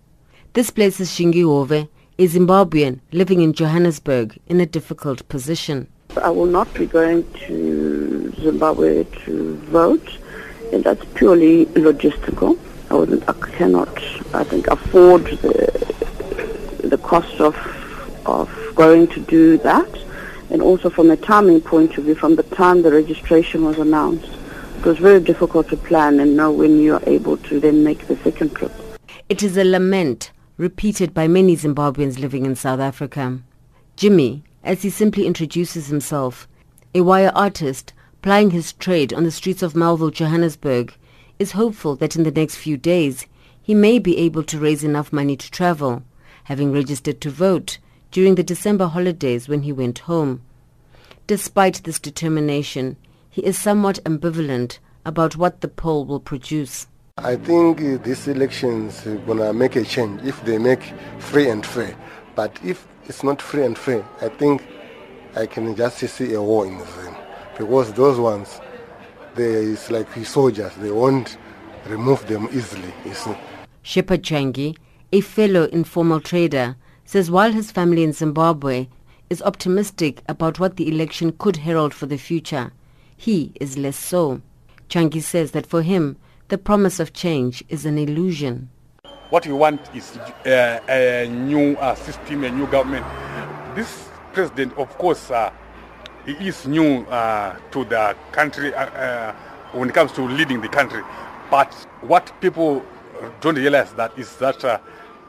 This 0.53 0.71
places 0.71 1.11
Shingi 1.11 1.43
Hove, 1.43 1.73
a 1.73 1.89
Zimbabwean 2.29 3.01
living 3.11 3.41
in 3.41 3.55
Johannesburg, 3.55 4.39
in 4.47 4.61
a 4.61 4.67
difficult 4.67 5.27
position. 5.31 5.89
I 6.23 6.29
will 6.29 6.47
not 6.47 6.73
be 6.75 6.85
going 6.87 7.25
to 7.47 8.33
Zimbabwe 8.39 9.05
to 9.25 9.57
vote, 9.71 10.19
and 10.71 10.85
that's 10.85 11.05
purely 11.15 11.65
logistical. 11.67 12.59
I, 12.91 12.95
wouldn't, 12.95 13.27
I 13.27 13.33
cannot, 13.33 13.97
I 14.35 14.45
think, 14.45 14.67
afford 14.67 15.25
the 15.25 15.73
the 16.85 16.99
cost 16.99 17.41
of 17.41 17.57
of 18.27 18.51
going 18.75 19.07
to 19.09 19.21
do 19.21 19.57
that 19.59 19.89
and 20.53 20.61
also 20.61 20.91
from 20.91 21.11
a 21.11 21.17
timing 21.17 21.63
point 21.63 21.97
of 21.97 22.05
view, 22.05 22.15
from 22.15 22.37
the 22.37 22.43
time 22.43 22.83
the 22.83 22.93
registration 22.93 23.65
was 23.65 23.79
announced, 23.79 24.31
it 24.77 24.85
was 24.85 24.99
very 24.99 25.19
difficult 25.19 25.67
to 25.71 25.77
plan 25.79 26.21
and 26.21 26.37
know 26.37 26.53
when 26.53 26.79
you 26.79 26.95
are 26.95 27.03
able 27.07 27.39
to 27.39 27.59
then 27.59 27.83
make 27.83 28.07
the 28.07 28.17
second 28.19 28.55
trip. 28.55 28.71
It 29.31 29.43
is 29.43 29.57
a 29.57 29.65
lament 29.65 30.31
repeated 30.59 31.15
by 31.15 31.27
many 31.27 31.57
Zimbabweans 31.57 32.19
living 32.19 32.45
in 32.45 32.55
South 32.55 32.81
Africa. 32.81 33.41
Jimmy, 33.97 34.45
as 34.63 34.83
he 34.83 34.91
simply 34.91 35.27
introduces 35.27 35.87
himself, 35.87 36.47
a 36.95 37.01
wire 37.01 37.33
artist 37.35 37.95
plying 38.21 38.51
his 38.51 38.75
trade 38.75 39.15
on 39.15 39.25
the 39.25 39.31
streets 39.31 39.63
of 39.63 39.75
Melville, 39.75 40.11
Johannesburg, 40.11 40.95
is 41.39 41.53
hopeful 41.53 41.97
that 41.97 42.15
in 42.15 42.25
the 42.25 42.31
next 42.31 42.57
few 42.57 42.77
days 42.77 43.27
he 43.63 43.75
may 43.75 43.99
be 43.99 44.19
able 44.19 44.43
to 44.43 44.59
raise 44.59 44.85
enough 44.85 45.15
money 45.15 45.35
to 45.35 45.51
travel, 45.51 46.03
having 46.45 46.73
registered 46.73 47.23
to 47.23 47.31
vote 47.31 47.79
during 48.13 48.35
the 48.37 48.45
December 48.45 48.87
holidays 48.87 49.49
when 49.49 49.63
he 49.63 49.73
went 49.73 50.01
home. 50.01 50.43
Despite 51.27 51.83
this 51.83 51.99
determination, 51.99 52.97
he 53.31 53.45
is 53.45 53.59
somewhat 53.59 53.99
ambivalent 54.05 54.79
about 55.05 55.37
what 55.37 55.63
the 55.63 55.69
poll 55.69 56.05
will 56.05 56.21
produce. 56.21 56.87
I 57.19 57.37
think 57.37 57.81
uh, 57.81 57.97
these 57.97 58.29
elections 58.29 59.07
are 59.07 59.17
going 59.17 59.39
to 59.39 59.53
make 59.53 59.77
a 59.77 59.85
change 59.85 60.23
if 60.23 60.43
they 60.45 60.59
make 60.59 60.83
free 61.19 61.49
and 61.49 61.65
fair. 61.65 61.97
But 62.35 62.59
if 62.63 62.87
it's 63.07 63.23
not 63.23 63.41
free 63.41 63.65
and 63.65 63.77
fair, 63.77 64.07
I 64.21 64.29
think 64.29 64.63
I 65.35 65.47
can 65.47 65.75
just 65.75 65.99
see 65.99 66.35
a 66.35 66.43
war 66.43 66.67
in 66.67 66.79
them. 66.79 67.17
Because 67.57 67.93
those 67.95 68.19
ones, 68.19 68.61
they, 69.35 69.45
it's 69.45 69.91
like 69.91 70.09
soldiers, 70.25 70.75
they 70.77 70.91
won't 70.91 71.39
remove 71.87 72.27
them 72.27 72.49
easily. 72.53 72.93
You 73.05 73.15
see. 73.15 73.37
Shepard 73.83 74.23
Changi, 74.23 74.77
a 75.13 75.21
fellow 75.21 75.65
informal 75.65 76.21
trader, 76.21 76.77
says 77.13 77.31
while 77.31 77.53
his 77.53 77.71
family 77.71 78.03
in 78.03 78.11
Zimbabwe 78.15 78.89
is 79.29 79.43
optimistic 79.43 80.23
about 80.31 80.59
what 80.59 80.79
the 80.79 80.89
election 80.89 81.31
could 81.37 81.57
herald 81.59 81.93
for 81.93 82.07
the 82.07 82.17
future, 82.17 82.73
he 83.15 83.53
is 83.61 83.77
less 83.77 83.99
so. 83.99 84.41
Changi 84.89 85.21
says 85.21 85.51
that 85.51 85.67
for 85.67 85.83
him, 85.83 86.17
the 86.49 86.57
promise 86.57 86.99
of 86.99 87.13
change 87.13 87.63
is 87.69 87.85
an 87.85 87.99
illusion. 87.99 88.71
What 89.29 89.47
we 89.47 89.53
want 89.53 89.95
is 89.95 90.17
uh, 90.17 90.81
a 90.89 91.29
new 91.31 91.77
uh, 91.77 91.95
system, 91.97 92.45
a 92.45 92.51
new 92.51 92.67
government. 92.69 93.05
This 93.75 94.09
president, 94.33 94.73
of 94.79 94.89
course, 94.97 95.31
uh, 95.31 95.53
he 96.25 96.33
is 96.49 96.67
new 96.67 97.03
uh, 97.11 97.55
to 97.73 97.85
the 97.85 98.17
country 98.33 98.75
uh, 98.75 98.87
uh, 98.87 99.35
when 99.73 99.91
it 99.91 99.95
comes 99.95 100.13
to 100.13 100.23
leading 100.23 100.63
the 100.63 100.69
country. 100.69 101.03
But 101.51 101.75
what 102.01 102.33
people 102.41 102.83
don't 103.43 103.57
realize 103.57 103.93
that 103.93 104.19
is 104.19 104.35
that 104.37 104.65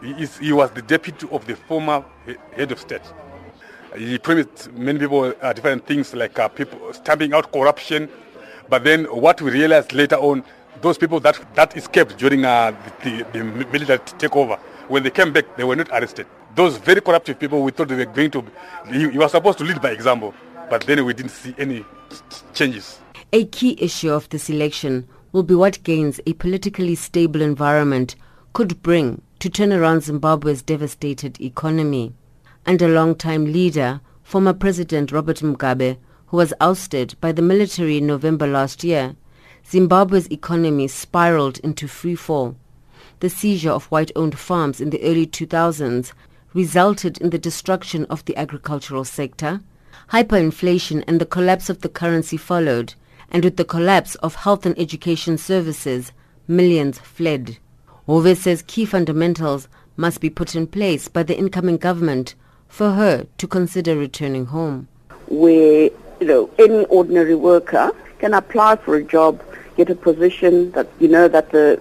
he, 0.03 0.11
is, 0.23 0.37
he 0.37 0.53
was 0.53 0.71
the 0.71 0.81
deputy 0.81 1.27
of 1.31 1.45
the 1.47 1.55
former 1.55 2.03
head 2.55 2.71
of 2.71 2.79
state. 2.79 3.01
He 3.95 4.17
promised 4.17 4.71
many 4.73 4.99
people 4.99 5.33
uh, 5.41 5.53
different 5.53 5.85
things 5.85 6.13
like 6.13 6.37
uh, 6.39 6.47
people 6.47 6.93
stamping 6.93 7.33
out 7.33 7.51
corruption. 7.51 8.09
But 8.69 8.83
then 8.83 9.05
what 9.05 9.41
we 9.41 9.51
realized 9.51 9.93
later 9.93 10.15
on, 10.15 10.43
those 10.81 10.97
people 10.97 11.19
that, 11.21 11.39
that 11.55 11.77
escaped 11.77 12.17
during 12.17 12.43
uh, 12.43 12.75
the, 13.03 13.25
the, 13.31 13.43
military 13.43 13.99
takeover, 13.99 14.57
when 14.87 15.03
they 15.03 15.11
came 15.11 15.31
back, 15.31 15.55
they 15.55 15.63
were 15.63 15.75
not 15.75 15.89
arrested. 15.89 16.25
Those 16.55 16.77
very 16.77 17.01
corruptive 17.01 17.39
people, 17.39 17.61
we 17.61 17.71
thought 17.71 17.87
they 17.87 17.95
were 17.95 18.05
going 18.05 18.31
to, 18.31 18.43
he, 18.91 19.09
he 19.09 19.17
was 19.17 19.31
supposed 19.31 19.57
to 19.59 19.63
lead 19.63 19.81
by 19.81 19.91
example. 19.91 20.33
But 20.69 20.81
then 20.81 21.05
we 21.05 21.13
didn't 21.13 21.31
see 21.31 21.53
any 21.57 21.85
changes. 22.53 22.99
A 23.31 23.45
key 23.45 23.77
issue 23.79 24.11
of 24.11 24.29
this 24.29 24.49
election 24.49 25.07
will 25.31 25.43
be 25.43 25.55
what 25.55 25.81
gains 25.83 26.19
a 26.25 26.33
politically 26.33 26.95
stable 26.95 27.41
environment 27.41 28.15
could 28.53 28.81
bring 28.81 29.21
to 29.43 29.49
turn 29.49 29.73
around 29.73 30.01
Zimbabwe's 30.03 30.61
devastated 30.61 31.41
economy. 31.41 32.13
And 32.65 32.81
a 32.81 32.87
long-time 32.87 33.51
leader, 33.51 33.99
former 34.23 34.53
President 34.53 35.11
Robert 35.11 35.41
Mugabe, 35.41 35.97
who 36.27 36.37
was 36.37 36.53
ousted 36.61 37.15
by 37.19 37.33
the 37.33 37.41
military 37.41 37.97
in 37.97 38.07
November 38.07 38.47
last 38.47 38.85
year, 38.85 39.17
Zimbabwe's 39.69 40.31
economy 40.31 40.87
spiraled 40.87 41.57
into 41.57 41.89
free 41.89 42.15
fall. 42.15 42.55
The 43.19 43.29
seizure 43.29 43.71
of 43.71 43.87
white-owned 43.87 44.39
farms 44.39 44.79
in 44.79 44.91
the 44.91 45.03
early 45.03 45.27
2000s 45.27 46.13
resulted 46.53 47.17
in 47.17 47.31
the 47.31 47.37
destruction 47.37 48.05
of 48.05 48.23
the 48.23 48.37
agricultural 48.37 49.03
sector. 49.03 49.59
Hyperinflation 50.13 51.03
and 51.05 51.19
the 51.19 51.25
collapse 51.25 51.69
of 51.69 51.81
the 51.81 51.89
currency 51.89 52.37
followed, 52.37 52.93
and 53.29 53.43
with 53.43 53.57
the 53.57 53.65
collapse 53.65 54.15
of 54.23 54.35
health 54.35 54.65
and 54.65 54.79
education 54.79 55.37
services, 55.37 56.13
millions 56.47 56.97
fled. 56.99 57.57
Hove 58.07 58.37
says 58.37 58.63
key 58.67 58.85
fundamentals 58.85 59.67
must 59.95 60.19
be 60.19 60.29
put 60.29 60.55
in 60.55 60.67
place 60.67 61.07
by 61.07 61.23
the 61.23 61.37
incoming 61.37 61.77
government 61.77 62.35
for 62.67 62.91
her 62.91 63.25
to 63.37 63.47
consider 63.47 63.95
returning 63.95 64.47
home. 64.47 64.87
Where, 65.27 65.89
you 66.19 66.27
know, 66.27 66.49
any 66.59 66.85
ordinary 66.85 67.35
worker 67.35 67.91
can 68.19 68.33
apply 68.33 68.77
for 68.77 68.95
a 68.95 69.03
job, 69.03 69.41
get 69.77 69.89
a 69.89 69.95
position 69.95 70.71
that 70.71 70.87
you 70.99 71.07
know 71.07 71.27
that 71.27 71.51
the 71.51 71.79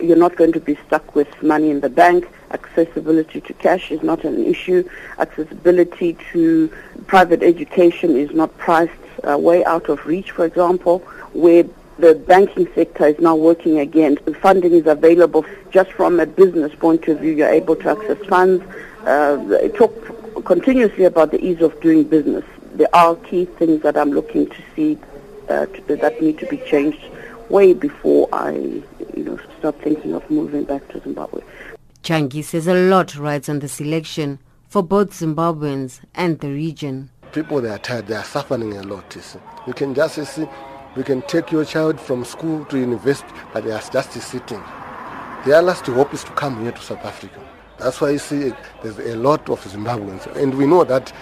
you're 0.00 0.16
not 0.16 0.36
going 0.36 0.52
to 0.52 0.60
be 0.60 0.78
stuck 0.86 1.14
with 1.14 1.42
money 1.42 1.70
in 1.70 1.80
the 1.80 1.88
bank. 1.88 2.28
Accessibility 2.50 3.40
to 3.42 3.52
cash 3.54 3.90
is 3.90 4.02
not 4.02 4.24
an 4.24 4.44
issue. 4.44 4.88
Accessibility 5.18 6.16
to 6.32 6.72
private 7.06 7.42
education 7.42 8.16
is 8.16 8.30
not 8.30 8.56
priced 8.58 8.92
uh, 9.28 9.36
way 9.36 9.64
out 9.64 9.88
of 9.88 10.06
reach, 10.06 10.30
for 10.30 10.44
example, 10.44 11.00
where 11.32 11.64
the 11.98 12.14
banking 12.14 12.68
sector 12.74 13.06
is 13.06 13.18
now 13.18 13.34
working 13.34 13.78
again. 13.78 14.18
The 14.24 14.34
funding 14.34 14.72
is 14.72 14.86
available 14.86 15.44
just 15.70 15.92
from 15.92 16.20
a 16.20 16.26
business 16.26 16.74
point 16.74 17.08
of 17.08 17.20
view. 17.20 17.32
You're 17.32 17.48
able 17.48 17.76
to 17.76 17.90
access 17.90 18.24
funds. 18.26 18.64
Uh, 19.04 19.68
talk 19.74 20.44
continuously 20.44 21.04
about 21.04 21.30
the 21.30 21.44
ease 21.44 21.60
of 21.60 21.78
doing 21.80 22.04
business. 22.04 22.44
There 22.74 22.94
are 22.94 23.16
key 23.16 23.46
things 23.46 23.82
that 23.82 23.96
I'm 23.96 24.12
looking 24.12 24.48
to 24.48 24.56
see 24.76 24.98
uh, 25.48 25.66
to, 25.66 25.96
that 25.96 26.20
need 26.22 26.38
to 26.38 26.46
be 26.46 26.58
changed 26.58 27.02
way 27.48 27.72
before 27.72 28.28
I, 28.32 28.52
you 28.52 29.24
know, 29.24 29.38
start 29.58 29.80
thinking 29.80 30.14
of 30.14 30.28
moving 30.30 30.64
back 30.64 30.86
to 30.88 31.00
Zimbabwe. 31.00 31.42
Changi 32.02 32.44
says 32.44 32.66
a 32.68 32.74
lot 32.74 33.16
rides 33.16 33.48
on 33.48 33.58
this 33.58 33.80
election 33.80 34.38
for 34.68 34.82
both 34.82 35.10
Zimbabweans 35.10 36.00
and 36.14 36.38
the 36.40 36.48
region. 36.48 37.10
People 37.32 37.60
they 37.60 37.70
are 37.70 37.78
tired, 37.78 38.06
they 38.06 38.14
are 38.14 38.24
suffering 38.24 38.76
a 38.76 38.82
lot. 38.82 39.14
You, 39.14 39.22
see. 39.22 39.38
you 39.66 39.72
can 39.72 39.94
just 39.94 40.14
see, 40.14 40.46
you 40.98 41.04
can 41.04 41.22
take 41.22 41.52
your 41.52 41.64
child 41.64 42.00
from 42.00 42.24
school 42.24 42.64
to 42.66 42.78
university, 42.78 43.28
but 43.52 43.62
they 43.64 43.70
are 43.70 43.80
just 43.80 44.12
sitting. 44.12 44.62
Their 45.46 45.62
last 45.62 45.86
hope 45.86 46.12
is 46.12 46.24
to 46.24 46.32
come 46.32 46.60
here 46.60 46.72
to 46.72 46.80
South 46.82 47.04
Africa. 47.04 47.40
That's 47.78 48.00
why 48.00 48.10
you 48.10 48.18
see 48.18 48.52
there's 48.82 48.98
a 48.98 49.14
lot 49.14 49.48
of 49.48 49.62
Zimbabweans, 49.62 50.26
and 50.34 50.52
we 50.54 50.66
know 50.66 50.82
that 50.82 51.12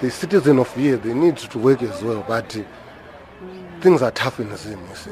the 0.00 0.10
citizens 0.10 0.60
of 0.60 0.72
here 0.76 0.96
they 0.96 1.12
need 1.12 1.36
to 1.36 1.58
work 1.58 1.82
as 1.82 2.00
well, 2.02 2.24
but 2.28 2.56
uh, 2.56 2.62
things 3.80 4.02
are 4.02 4.12
tough 4.12 4.38
in 4.38 4.56
Zim, 4.56 4.80
you 4.88 4.94
see. 4.94 5.10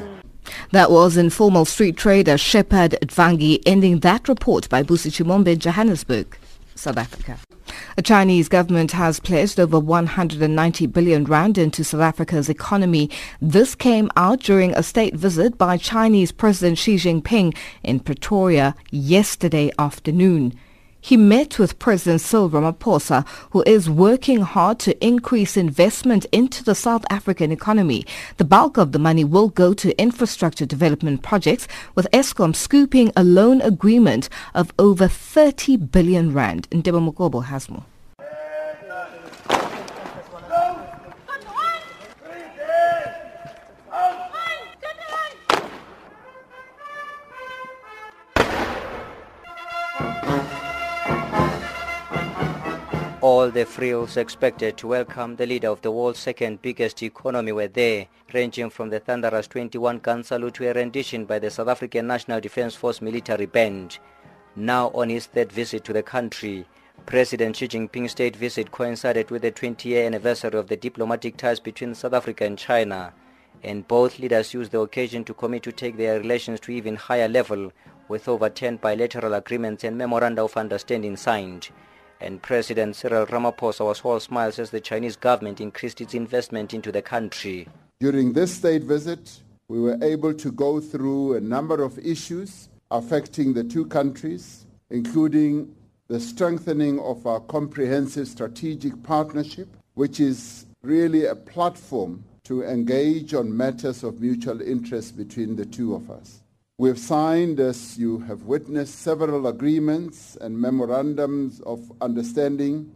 That 0.71 0.89
was 0.89 1.17
informal 1.17 1.65
street 1.65 1.97
trader 1.97 2.37
Shepard 2.37 2.97
Dvangi 3.01 3.61
ending 3.65 3.99
that 3.99 4.29
report 4.29 4.69
by 4.69 4.83
Busi 4.83 5.11
Chimombe 5.11 5.57
Johannesburg, 5.57 6.37
South 6.75 6.97
Africa. 6.97 7.37
The 7.95 8.01
Chinese 8.01 8.49
government 8.49 8.91
has 8.93 9.19
pledged 9.19 9.59
over 9.59 9.79
190 9.79 10.85
billion 10.87 11.25
rand 11.25 11.57
into 11.57 11.83
South 11.83 12.01
Africa's 12.01 12.49
economy. 12.49 13.09
This 13.41 13.75
came 13.75 14.09
out 14.15 14.39
during 14.39 14.73
a 14.73 14.83
state 14.83 15.15
visit 15.15 15.57
by 15.57 15.77
Chinese 15.77 16.31
President 16.31 16.77
Xi 16.77 16.95
Jinping 16.95 17.55
in 17.83 17.99
Pretoria 17.99 18.75
yesterday 18.91 19.71
afternoon. 19.77 20.53
He 21.05 21.17
met 21.17 21.59
with 21.59 21.79
President 21.79 22.21
Cyril 22.21 22.49
Ramaphosa, 22.49 23.27
who 23.51 23.61
is 23.63 23.89
working 23.89 24.39
hard 24.39 24.79
to 24.79 25.05
increase 25.05 25.57
investment 25.57 26.25
into 26.31 26.63
the 26.63 26.73
South 26.73 27.03
African 27.09 27.51
economy. 27.51 28.05
The 28.37 28.45
bulk 28.45 28.77
of 28.77 28.93
the 28.93 28.99
money 28.99 29.25
will 29.25 29.49
go 29.49 29.73
to 29.73 30.01
infrastructure 30.01 30.65
development 30.65 31.21
projects, 31.21 31.67
with 31.93 32.07
Eskom 32.13 32.55
scooping 32.55 33.11
a 33.17 33.23
loan 33.25 33.59
agreement 33.59 34.29
of 34.53 34.71
over 34.79 35.09
30 35.09 35.75
billion 35.75 36.33
rand. 36.33 36.69
Ndeba 36.69 37.01
Mukobo 37.05 37.43
has 37.43 37.69
more. 37.69 37.83
All 53.23 53.49
the 53.49 53.65
frills 53.65 54.17
expected 54.17 54.75
to 54.75 54.87
welcome 54.87 55.37
the 55.37 55.45
leader 55.45 55.69
of 55.69 55.81
the 55.81 55.91
world's 55.91 56.19
second 56.19 56.61
biggest 56.61 57.01
economy 57.01 57.53
were 57.53 57.69
there, 57.69 58.07
ranging 58.33 58.69
from 58.69 58.89
the 58.89 58.99
thunderous 58.99 59.47
21-gun 59.47 60.25
salute 60.25 60.55
to 60.55 60.69
a 60.69 60.73
rendition 60.73 61.23
by 61.23 61.39
the 61.39 61.49
South 61.49 61.69
African 61.69 62.05
National 62.05 62.41
Defence 62.41 62.75
Force 62.75 63.01
military 63.01 63.45
band. 63.45 63.97
Now 64.57 64.89
on 64.93 65.07
his 65.07 65.27
third 65.27 65.53
visit 65.53 65.85
to 65.85 65.93
the 65.93 66.03
country, 66.03 66.65
President 67.05 67.55
Xi 67.55 67.69
Jinping's 67.69 68.11
state 68.11 68.35
visit 68.35 68.71
coincided 68.73 69.31
with 69.31 69.43
the 69.43 69.53
20-year 69.53 70.05
anniversary 70.05 70.59
of 70.59 70.67
the 70.67 70.75
diplomatic 70.75 71.37
ties 71.37 71.61
between 71.61 71.95
South 71.95 72.11
Africa 72.11 72.43
and 72.43 72.57
China, 72.57 73.13
and 73.63 73.87
both 73.87 74.19
leaders 74.19 74.53
used 74.53 74.73
the 74.73 74.81
occasion 74.81 75.23
to 75.23 75.33
commit 75.33 75.63
to 75.63 75.71
take 75.71 75.95
their 75.95 76.19
relations 76.19 76.59
to 76.59 76.73
even 76.73 76.97
higher 76.97 77.29
level 77.29 77.71
with 78.09 78.27
over 78.27 78.49
10 78.49 78.75
bilateral 78.75 79.33
agreements 79.33 79.85
and 79.85 79.97
memoranda 79.97 80.43
of 80.43 80.57
understanding 80.57 81.15
signed 81.15 81.69
and 82.23 82.41
President 82.41 82.95
Cyril 82.95 83.25
Ramaphosa 83.25 83.85
was 83.85 84.01
all 84.01 84.19
smiles 84.19 84.57
as 84.57 84.69
the 84.69 84.79
Chinese 84.79 85.15
government 85.15 85.59
increased 85.59 85.99
its 86.01 86.13
investment 86.13 86.73
into 86.73 86.91
the 86.91 87.01
country. 87.01 87.67
During 87.99 88.33
this 88.33 88.55
state 88.55 88.83
visit, 88.83 89.41
we 89.67 89.79
were 89.79 89.97
able 90.01 90.33
to 90.33 90.51
go 90.51 90.79
through 90.79 91.35
a 91.35 91.41
number 91.41 91.83
of 91.83 91.99
issues 91.99 92.69
affecting 92.91 93.53
the 93.53 93.63
two 93.63 93.85
countries, 93.85 94.65
including 94.89 95.75
the 96.07 96.19
strengthening 96.19 96.99
of 96.99 97.25
our 97.25 97.39
comprehensive 97.39 98.27
strategic 98.27 99.01
partnership, 99.03 99.67
which 99.95 100.19
is 100.19 100.65
really 100.81 101.25
a 101.25 101.35
platform 101.35 102.23
to 102.43 102.63
engage 102.63 103.33
on 103.33 103.55
matters 103.55 104.03
of 104.03 104.19
mutual 104.19 104.61
interest 104.61 105.17
between 105.17 105.55
the 105.55 105.65
two 105.65 105.95
of 105.95 106.11
us. 106.11 106.42
We've 106.79 106.97
signed, 106.97 107.59
as 107.59 107.99
you 107.99 108.19
have 108.19 108.43
witnessed, 108.43 108.95
several 108.95 109.45
agreements 109.45 110.35
and 110.41 110.59
memorandums 110.59 111.59
of 111.61 111.91
understanding 112.01 112.91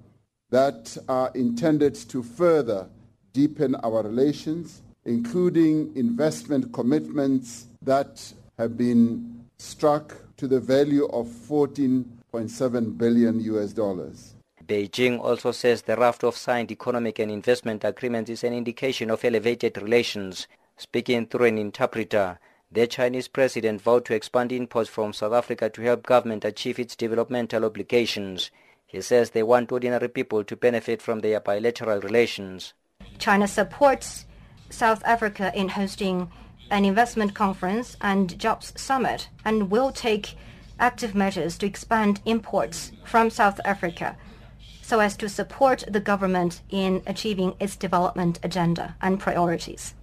that 0.49 0.97
are 1.07 1.31
intended 1.35 1.93
to 2.09 2.23
further 2.23 2.89
deepen 3.33 3.75
our 3.75 4.01
relations, 4.01 4.81
including 5.05 5.95
investment 5.95 6.73
commitments 6.73 7.67
that 7.83 8.33
have 8.57 8.77
been 8.77 9.45
struck 9.59 10.15
to 10.37 10.47
the 10.47 10.59
value 10.59 11.05
of 11.09 11.27
14.7 11.27 12.97
billion 12.97 13.39
US 13.41 13.73
dollars. 13.73 14.33
Beijing 14.65 15.19
also 15.19 15.51
says 15.51 15.83
the 15.83 15.95
raft 15.95 16.23
of 16.23 16.35
signed 16.35 16.71
economic 16.71 17.19
and 17.19 17.31
investment 17.31 17.83
agreements 17.83 18.31
is 18.31 18.43
an 18.43 18.53
indication 18.53 19.11
of 19.11 19.23
elevated 19.23 19.77
relations. 19.77 20.47
Speaking 20.77 21.27
through 21.27 21.45
an 21.45 21.57
interpreter, 21.57 22.39
the 22.71 22.85
Chinese 22.87 23.27
president 23.27 23.81
vowed 23.81 24.05
to 24.05 24.13
expand 24.13 24.51
imports 24.51 24.89
from 24.89 25.13
South 25.13 25.33
Africa 25.33 25.69
to 25.69 25.81
help 25.81 26.03
government 26.05 26.43
achieve 26.43 26.79
its 26.79 26.95
developmental 26.95 27.63
obligations. 27.65 28.51
He 28.85 29.01
says 29.01 29.29
they 29.29 29.43
want 29.43 29.71
ordinary 29.71 30.09
people 30.09 30.43
to 30.43 30.55
benefit 30.55 31.01
from 31.01 31.19
their 31.19 31.39
bilateral 31.39 32.01
relations. 32.01 32.73
China 33.19 33.47
supports 33.47 34.25
South 34.69 35.03
Africa 35.05 35.51
in 35.55 35.69
hosting 35.69 36.29
an 36.69 36.85
investment 36.85 37.33
conference 37.33 37.95
and 38.01 38.37
jobs 38.37 38.73
summit 38.75 39.29
and 39.45 39.71
will 39.71 39.91
take 39.91 40.35
active 40.79 41.15
measures 41.15 41.57
to 41.57 41.65
expand 41.65 42.21
imports 42.25 42.91
from 43.05 43.29
South 43.29 43.59
Africa 43.65 44.17
so 44.81 44.99
as 44.99 45.17
to 45.17 45.27
support 45.27 45.83
the 45.89 45.99
government 45.99 46.61
in 46.69 47.01
achieving 47.07 47.55
its 47.59 47.75
development 47.75 48.39
agenda 48.43 48.95
and 49.01 49.19
priorities. 49.19 49.95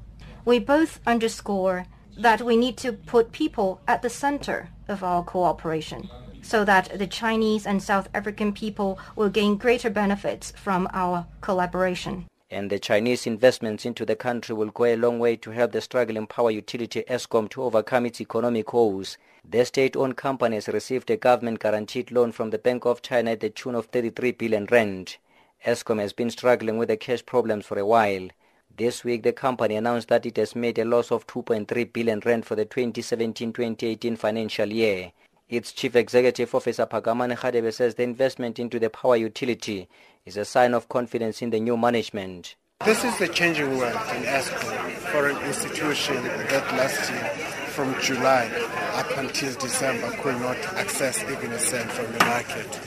We 0.45 0.59
both 0.59 1.01
underscore 1.07 1.87
that 2.17 2.43
we 2.43 2.57
need 2.57 2.77
to 2.79 2.93
put 2.93 3.33
people 3.33 3.81
at 3.87 4.03
the 4.03 4.11
center 4.11 4.69
of 4.89 5.03
our 5.03 5.23
cooperation 5.23 6.09
so 6.45 6.65
that 6.65 6.99
the 6.99 7.07
Chinese 7.07 7.67
and 7.67 7.83
South 7.83 8.09
African 8.13 8.53
people 8.53 8.99
will 9.17 9.31
gain 9.31 9.57
greater 9.57 9.89
benefits 9.89 10.53
from 10.53 10.89
our 10.93 11.27
collaboration. 11.41 12.27
And 12.51 12.71
the 12.71 12.79
Chinese 12.79 13.27
investments 13.27 13.87
into 13.87 14.05
the 14.05 14.15
country 14.15 14.55
will 14.55 14.69
go 14.69 14.85
a 14.85 14.97
long 14.97 15.19
way 15.19 15.37
to 15.37 15.51
help 15.51 15.73
the 15.73 15.81
struggling 15.81 16.27
power 16.27 16.51
utility 16.51 17.03
Eskom 17.09 17.49
to 17.51 17.63
overcome 17.63 18.07
its 18.07 18.21
economic 18.21 18.73
woes. 18.73 19.17
The 19.49 19.65
state-owned 19.65 20.17
company 20.17 20.57
has 20.57 20.69
received 20.69 21.11
a 21.11 21.17
government-guaranteed 21.17 22.13
loan 22.13 22.33
from 22.33 22.51
the 22.51 22.59
Bank 22.59 22.85
of 22.85 23.03
China 23.03 23.33
at 23.33 23.41
the 23.41 23.51
tune 23.51 23.75
of 23.75 23.87
33 23.87 24.33
billion 24.33 24.67
rand. 24.71 25.17
Eskom 25.65 25.99
has 25.99 26.13
been 26.13 26.31
struggling 26.31 26.77
with 26.77 26.89
the 26.89 26.97
cash 26.97 27.25
problems 27.25 27.65
for 27.65 27.79
a 27.79 27.87
while. 27.87 28.29
This 28.77 29.05
week, 29.05 29.23
the 29.23 29.33
company 29.33 29.77
announced 29.77 30.09
that 30.09 30.27
it 30.27 30.37
has 30.37 30.57
made 30.57 30.81
a 30.81 30.85
loss 30.85 31.13
of 31.13 31.29
2.3 31.29 31.93
billion 31.93 32.21
rand 32.25 32.45
for 32.45 32.57
the 32.57 32.67
2017-2018 32.67 34.19
financial 34.19 34.73
year. 34.73 35.13
Its 35.49 35.71
chief 35.71 35.95
executive 35.95 36.53
officer 36.53 36.85
Phakamani 36.85 37.37
Hadebe 37.37 37.73
says 37.73 37.95
the 37.95 38.03
investment 38.03 38.59
into 38.59 38.81
the 38.81 38.91
power 38.91 39.15
utility 39.15 39.89
is 40.27 40.37
a 40.37 40.45
sign 40.45 40.75
of 40.75 40.89
confidence 40.89 41.41
in 41.41 41.51
the 41.51 41.61
new 41.61 41.77
management. 41.77 42.57
This 42.85 43.05
is 43.05 43.17
the 43.21 43.29
changing 43.29 43.79
world 43.79 43.93
in 43.93 44.25
Eskom 44.25 44.89
for 45.13 45.29
an 45.29 45.41
institution 45.47 46.21
that 46.25 46.67
last 46.73 47.13
year 47.13 47.29
from 47.69 47.95
July 48.01 48.49
up 48.95 49.17
until 49.17 49.55
December 49.55 50.11
could 50.21 50.41
not 50.41 50.57
access 50.75 51.23
even 51.31 51.53
a 51.53 51.59
cent 51.61 51.93
from 51.93 52.13
the 52.13 52.25
market 52.25 52.81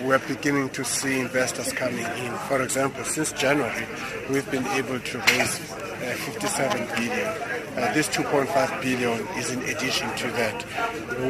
we're 0.00 0.18
beginning 0.20 0.70
to 0.70 0.84
see 0.84 1.20
investors 1.20 1.72
coming 1.72 2.04
in. 2.04 2.32
For 2.48 2.62
example, 2.62 3.04
since 3.04 3.32
January, 3.32 3.86
we've 4.30 4.50
been 4.50 4.66
able 4.68 4.98
to 4.98 5.18
raise 5.18 5.72
uh, 5.72 6.16
57 6.24 6.86
billion. 6.96 7.28
Uh, 7.28 7.92
this 7.94 8.08
2.5 8.08 8.82
billion 8.82 9.26
is 9.38 9.50
in 9.50 9.62
addition 9.62 10.08
to 10.16 10.28
that, 10.32 10.62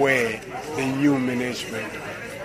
where 0.00 0.40
the 0.76 0.86
new 0.96 1.18
management 1.18 1.92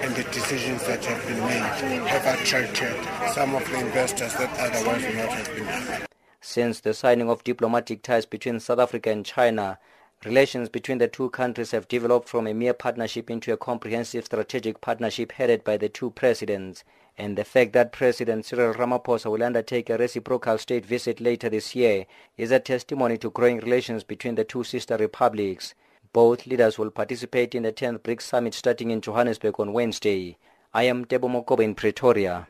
and 0.02 0.16
the 0.16 0.24
decisions 0.32 0.86
that 0.86 1.04
have 1.06 1.26
been 1.28 1.40
made 1.40 2.08
have 2.08 2.40
attracted 2.40 2.96
some 3.34 3.56
of 3.56 3.64
the 3.70 3.80
investors 3.80 4.34
that 4.34 4.50
otherwise 4.60 5.04
would 5.04 5.16
not 5.16 5.30
have 5.30 5.56
been. 5.56 6.08
Since 6.42 6.82
the 6.82 6.94
signing 6.94 7.30
of 7.30 7.44
diplomatic 7.44 8.04
ties 8.04 8.26
between 8.26 8.60
South 8.60 8.80
Africa 8.80 9.10
and 9.10 9.26
China, 9.26 9.80
relations 10.26 10.70
between 10.70 10.98
the 10.98 11.08
two 11.08 11.30
countries 11.30 11.72
have 11.72 11.88
developed 11.88 12.28
from 12.28 12.48
a 12.48 12.54
mere 12.54 12.74
partnership 12.74 13.30
into 13.30 13.54
a 13.54 13.58
comprehensive 13.58 14.26
strategic 14.26 14.82
partnership 14.82 15.32
headed 15.34 15.64
by 15.64 15.78
the 15.78 15.90
two 15.90 16.10
presidents. 16.12 16.84
And 17.18 17.38
the 17.38 17.44
fact 17.44 17.74
that 17.74 17.92
President 17.92 18.46
Cyril 18.46 18.74
Ramaphosa 18.74 19.32
will 19.32 19.44
undertake 19.44 19.90
a 19.90 19.98
reciprocal 19.98 20.58
state 20.58 20.86
visit 20.86 21.20
later 21.20 21.50
this 21.50 21.76
year 21.76 22.06
is 22.38 22.52
a 22.52 22.60
testimony 22.60 23.18
to 23.20 23.32
growing 23.32 23.58
relations 23.58 24.04
between 24.04 24.36
the 24.36 24.44
two 24.44 24.64
sister 24.64 24.98
republics. 24.98 25.74
Both 26.14 26.48
leaders 26.48 26.78
will 26.78 26.92
participate 26.92 27.56
in 27.56 27.64
the 27.64 27.72
10th 27.72 28.00
BRICS 28.00 28.22
summit 28.22 28.54
starting 28.54 28.92
in 28.92 29.02
Johannesburg 29.02 29.60
on 29.60 29.74
Wednesday. 29.74 30.38
I 30.74 30.84
am 30.84 31.06
Debo 31.06 31.30
Mokobe 31.30 31.64
in 31.64 31.76
Pretoria. 31.76 32.48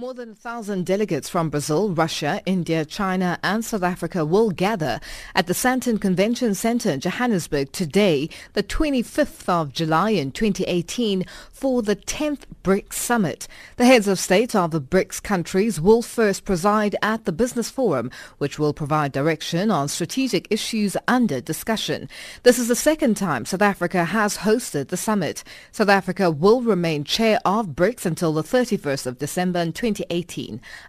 More 0.00 0.14
than 0.14 0.30
a 0.30 0.34
thousand 0.36 0.86
delegates 0.86 1.28
from 1.28 1.50
Brazil, 1.50 1.90
Russia, 1.90 2.40
India, 2.46 2.84
China 2.84 3.36
and 3.42 3.64
South 3.64 3.82
Africa 3.82 4.24
will 4.24 4.52
gather 4.52 5.00
at 5.34 5.48
the 5.48 5.54
Sandton 5.54 6.00
Convention 6.00 6.54
Centre 6.54 6.92
in 6.92 7.00
Johannesburg 7.00 7.72
today, 7.72 8.30
the 8.52 8.62
25th 8.62 9.48
of 9.48 9.72
July 9.72 10.10
in 10.10 10.30
2018, 10.30 11.24
for 11.50 11.82
the 11.82 11.96
10th 11.96 12.42
BRICS 12.62 12.92
Summit. 12.92 13.48
The 13.76 13.86
heads 13.86 14.06
of 14.06 14.20
state 14.20 14.54
of 14.54 14.70
the 14.70 14.80
BRICS 14.80 15.20
countries 15.20 15.80
will 15.80 16.02
first 16.02 16.44
preside 16.44 16.94
at 17.02 17.24
the 17.24 17.32
Business 17.32 17.68
Forum, 17.68 18.12
which 18.36 18.56
will 18.56 18.72
provide 18.72 19.10
direction 19.10 19.72
on 19.72 19.88
strategic 19.88 20.46
issues 20.48 20.96
under 21.08 21.40
discussion. 21.40 22.08
This 22.44 22.60
is 22.60 22.68
the 22.68 22.76
second 22.76 23.16
time 23.16 23.44
South 23.44 23.62
Africa 23.62 24.04
has 24.04 24.38
hosted 24.38 24.88
the 24.88 24.96
summit. 24.96 25.42
South 25.72 25.88
Africa 25.88 26.30
will 26.30 26.62
remain 26.62 27.02
chair 27.02 27.40
of 27.44 27.70
BRICS 27.70 28.06
until 28.06 28.32
the 28.32 28.44
31st 28.44 29.04
of 29.04 29.18
December 29.18 29.64
2018. 29.64 29.87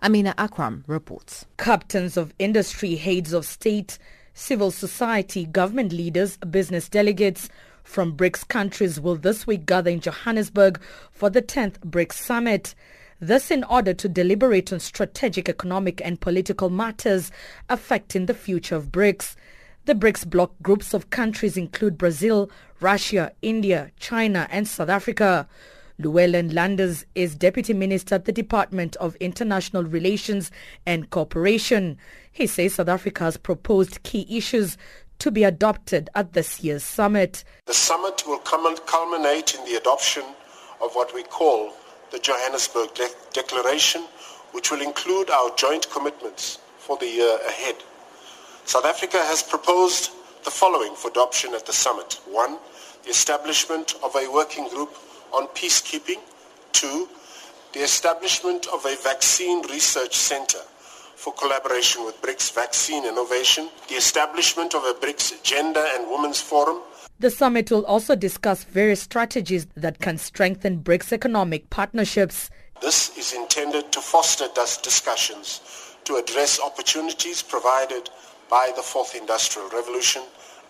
Amina 0.02 0.34
Akram 0.38 0.84
reports. 0.88 1.46
Captains 1.58 2.18
of 2.18 2.34
industry, 2.40 2.96
heads 2.96 3.34
of 3.34 3.46
state, 3.46 3.98
civil 4.34 4.72
society, 4.72 5.46
government 5.46 5.92
leaders, 5.92 6.38
business 6.38 6.90
delegates 6.90 7.50
from 7.84 8.16
BRICS 8.16 8.48
countries 8.48 9.00
will 9.00 9.16
this 9.16 9.48
week 9.48 9.66
gather 9.66 9.90
in 9.90 10.00
Johannesburg 10.00 10.80
for 11.12 11.30
the 11.30 11.42
10th 11.42 11.80
BRICS 11.80 12.14
summit. 12.14 12.76
This 13.20 13.52
in 13.52 13.64
order 13.64 13.94
to 13.94 14.08
deliberate 14.08 14.72
on 14.72 14.80
strategic 14.80 15.50
economic 15.50 16.02
and 16.06 16.22
political 16.22 16.70
matters 16.70 17.32
affecting 17.68 18.28
the 18.28 18.34
future 18.34 18.76
of 18.76 18.92
BRICS. 18.92 19.36
The 19.86 19.96
BRICS 19.96 20.30
bloc 20.30 20.52
groups 20.62 20.94
of 20.94 21.10
countries 21.10 21.58
include 21.58 21.98
Brazil, 21.98 22.52
Russia, 22.80 23.32
India, 23.42 23.92
China 24.00 24.48
and 24.52 24.68
South 24.68 24.90
Africa. 24.90 25.48
Luwellyn 26.00 26.54
Landers 26.54 27.06
is 27.14 27.36
Deputy 27.36 27.74
Minister 27.74 28.16
at 28.16 28.24
the 28.24 28.32
Department 28.32 28.96
of 28.98 29.18
International 29.18 29.84
Relations 29.84 30.50
and 30.86 31.10
Cooperation. 31.10 31.98
He 32.32 32.48
says 32.48 32.76
South 32.76 32.88
Africa 32.88 33.26
has 33.26 33.36
proposed 33.36 34.02
key 34.04 34.26
issues 34.30 34.78
to 35.20 35.30
be 35.30 35.44
adopted 35.44 36.10
at 36.16 36.32
this 36.32 36.64
year's 36.64 36.86
summit. 36.86 37.44
The 37.66 37.74
summit 37.74 38.24
will 38.26 38.40
culminate 38.40 39.56
in 39.56 39.66
the 39.66 39.78
adoption 39.78 40.24
of 40.82 40.94
what 40.94 41.14
we 41.14 41.24
call 41.24 41.74
the 42.14 42.20
Johannesburg 42.20 42.94
De- 42.94 43.10
Declaration, 43.34 44.06
which 44.54 44.72
will 44.72 44.82
include 44.82 45.30
our 45.30 45.54
joint 45.58 45.92
commitments 45.92 46.60
for 46.78 46.96
the 46.98 47.08
year 47.08 47.40
ahead. 47.46 47.76
South 48.64 48.86
Africa 48.86 49.18
has 49.18 49.44
proposed 49.44 50.12
the 50.46 50.52
following 50.52 50.96
for 50.96 51.12
adoption 51.12 51.54
at 51.54 51.66
the 51.66 51.74
summit. 51.74 52.22
One, 52.26 52.58
the 53.04 53.10
establishment 53.10 53.96
of 54.02 54.16
a 54.16 54.32
working 54.32 54.70
group 54.70 54.96
on 55.34 55.48
peacekeeping. 55.48 56.20
Two, 56.72 57.08
the 57.74 57.80
establishment 57.80 58.68
of 58.74 58.86
a 58.86 58.96
vaccine 59.04 59.62
research 59.70 60.16
center 60.16 60.60
for 61.16 61.34
collaboration 61.34 62.06
with 62.06 62.22
BRICS 62.22 62.54
vaccine 62.54 63.06
innovation, 63.06 63.70
the 63.90 63.96
establishment 63.96 64.74
of 64.74 64.84
a 64.86 64.94
BRICS 64.94 65.44
gender 65.44 65.84
and 65.96 66.10
women's 66.10 66.40
forum. 66.40 66.82
The 67.20 67.30
summit 67.30 67.70
will 67.70 67.86
also 67.86 68.16
discuss 68.16 68.64
various 68.64 69.02
strategies 69.02 69.68
that 69.76 70.00
can 70.00 70.18
strengthen 70.18 70.80
BRICS 70.80 71.12
economic 71.12 71.70
partnerships. 71.70 72.50
This 72.82 73.18
is 73.18 73.34
intended 73.34 73.92
to 73.92 74.00
foster 74.00 74.46
discussions 74.56 75.60
to 76.06 76.16
address 76.16 76.60
opportunities 76.60 77.44
provided 77.44 78.10
by 78.50 78.72
the 78.76 78.82
fourth 78.82 79.14
industrial 79.14 79.70
revolution. 79.70 80.24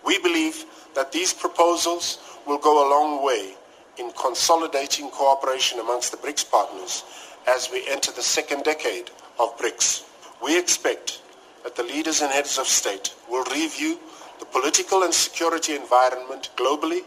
We 0.04 0.18
believe 0.18 0.64
that 0.96 1.12
these 1.12 1.32
proposals 1.32 2.18
will 2.46 2.58
go 2.58 2.86
a 2.86 2.90
long 2.90 3.24
way 3.24 3.54
in 4.00 4.10
consolidating 4.12 5.10
cooperation 5.10 5.78
amongst 5.78 6.10
the 6.10 6.16
BRICS 6.16 6.50
partners 6.50 7.04
as 7.46 7.68
we 7.70 7.86
enter 7.86 8.10
the 8.12 8.22
second 8.22 8.64
decade 8.64 9.10
of 9.38 9.56
BRICS. 9.58 10.04
We 10.42 10.58
expect 10.58 11.20
that 11.64 11.76
the 11.76 11.82
leaders 11.82 12.22
and 12.22 12.32
heads 12.32 12.58
of 12.58 12.66
state 12.66 13.14
will 13.28 13.44
review 13.44 13.98
the 14.38 14.46
political 14.46 15.02
and 15.02 15.12
security 15.12 15.76
environment 15.76 16.48
globally 16.56 17.02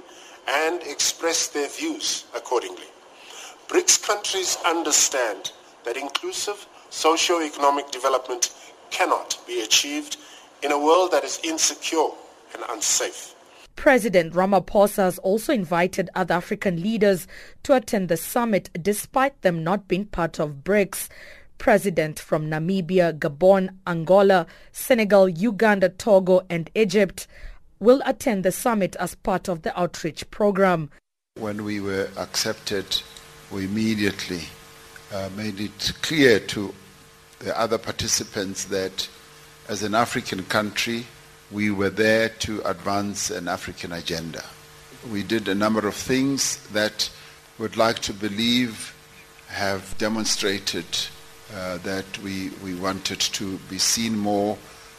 and 0.48 0.84
express 0.84 1.48
their 1.48 1.68
views 1.68 2.26
accordingly. 2.36 2.90
BRICS 3.68 4.06
countries 4.06 4.58
understand 4.64 5.52
that 5.86 5.98
inclusive 5.98 6.68
socio-economic 6.92 7.90
development 7.90 8.54
cannot 8.92 9.40
be 9.48 9.62
achieved 9.62 10.18
in 10.62 10.72
a 10.72 10.80
world 10.80 11.12
that 11.12 11.24
is 11.24 11.40
insecure 11.44 12.10
and 12.54 12.64
unsafe. 12.70 13.33
President 13.76 14.34
Ramaphosa 14.34 15.04
has 15.04 15.20
also 15.20 15.54
invited 15.54 16.10
other 16.16 16.36
African 16.36 16.82
leaders 16.82 17.28
to 17.64 17.74
attend 17.76 18.10
the 18.10 18.18
summit 18.18 18.70
despite 18.82 19.42
them 19.42 19.64
not 19.64 19.88
being 19.88 20.06
part 20.06 20.40
of 20.40 20.64
BRICS. 20.64 21.10
President 21.58 22.20
from 22.20 22.50
Namibia, 22.50 23.18
Gabon, 23.18 23.70
Angola, 23.88 24.48
Senegal, 24.72 25.30
Uganda, 25.30 25.90
Togo 25.90 26.46
and 26.50 26.70
Egypt 26.76 27.28
will 27.80 28.02
attend 28.06 28.44
the 28.44 28.52
summit 28.52 28.96
as 28.98 29.16
part 29.16 29.48
of 29.48 29.62
the 29.62 29.78
outreach 29.80 30.30
program. 30.30 30.90
When 31.36 31.64
we 31.64 31.80
were 31.80 32.10
accepted, 32.18 33.02
we 33.52 33.66
immediately 33.66 34.42
uh, 35.14 35.30
made 35.36 35.60
it 35.60 35.94
clear 36.02 36.40
to 36.40 36.74
the 37.40 37.58
other 37.60 37.78
participants 37.78 38.66
that 38.66 39.10
as 39.68 39.84
an 39.84 39.96
African 39.96 40.44
country, 40.44 41.06
we 41.54 41.70
were 41.70 41.92
there 41.92 42.30
to 42.30 42.62
advance 42.68 43.30
an 43.30 43.48
African 43.48 43.92
agenda. 43.92 44.44
We 45.12 45.22
did 45.22 45.48
a 45.48 45.54
number 45.56 45.88
of 45.88 45.94
things 45.94 46.58
that 46.70 47.10
would 47.60 47.78
like 47.78 48.00
to 48.00 48.14
believe 48.14 48.96
have 49.48 49.96
demonstrated 50.00 50.86
uh, 51.56 51.78
that 51.78 52.18
we, 52.20 52.50
we 52.64 52.74
wanted 52.74 53.20
to 53.20 53.58
be 53.70 53.78
seen 53.78 54.18
more 54.18 54.58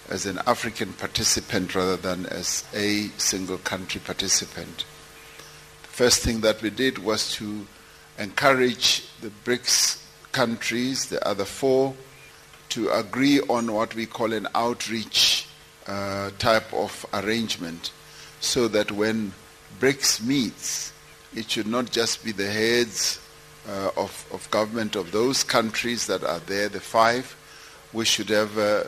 as 0.08 0.26
an 0.26 0.38
African 0.46 0.92
participant 0.92 1.74
rather 1.74 1.96
than 1.96 2.26
as 2.26 2.64
a 2.72 3.08
single 3.18 3.58
country 3.58 4.00
participant. 4.04 4.84
The 5.82 5.88
first 5.88 6.22
thing 6.22 6.40
that 6.42 6.62
we 6.62 6.70
did 6.70 6.98
was 6.98 7.32
to 7.34 7.66
encourage 8.16 9.08
the 9.20 9.30
BRICS 9.44 10.04
countries, 10.30 11.08
the 11.08 11.26
other 11.26 11.44
four, 11.44 11.94
to 12.68 12.90
agree 12.90 13.40
on 13.40 13.72
what 13.72 13.94
we 13.96 14.06
call 14.06 14.32
an 14.32 14.46
outreach 14.54 15.48
uh, 15.86 16.30
type 16.38 16.72
of 16.72 17.06
arrangement 17.12 17.92
so 18.40 18.68
that 18.68 18.90
when 18.92 19.32
BRICS 19.80 20.24
meets, 20.24 20.92
it 21.34 21.50
should 21.50 21.66
not 21.66 21.90
just 21.90 22.24
be 22.24 22.32
the 22.32 22.50
heads 22.50 23.20
uh, 23.68 23.90
of, 23.96 24.26
of 24.32 24.50
government 24.50 24.96
of 24.96 25.12
those 25.12 25.42
countries 25.42 26.06
that 26.06 26.22
are 26.22 26.40
there, 26.40 26.68
the 26.68 26.80
five. 26.80 27.36
We 27.92 28.04
should 28.04 28.28
have 28.28 28.56
uh, 28.58 28.84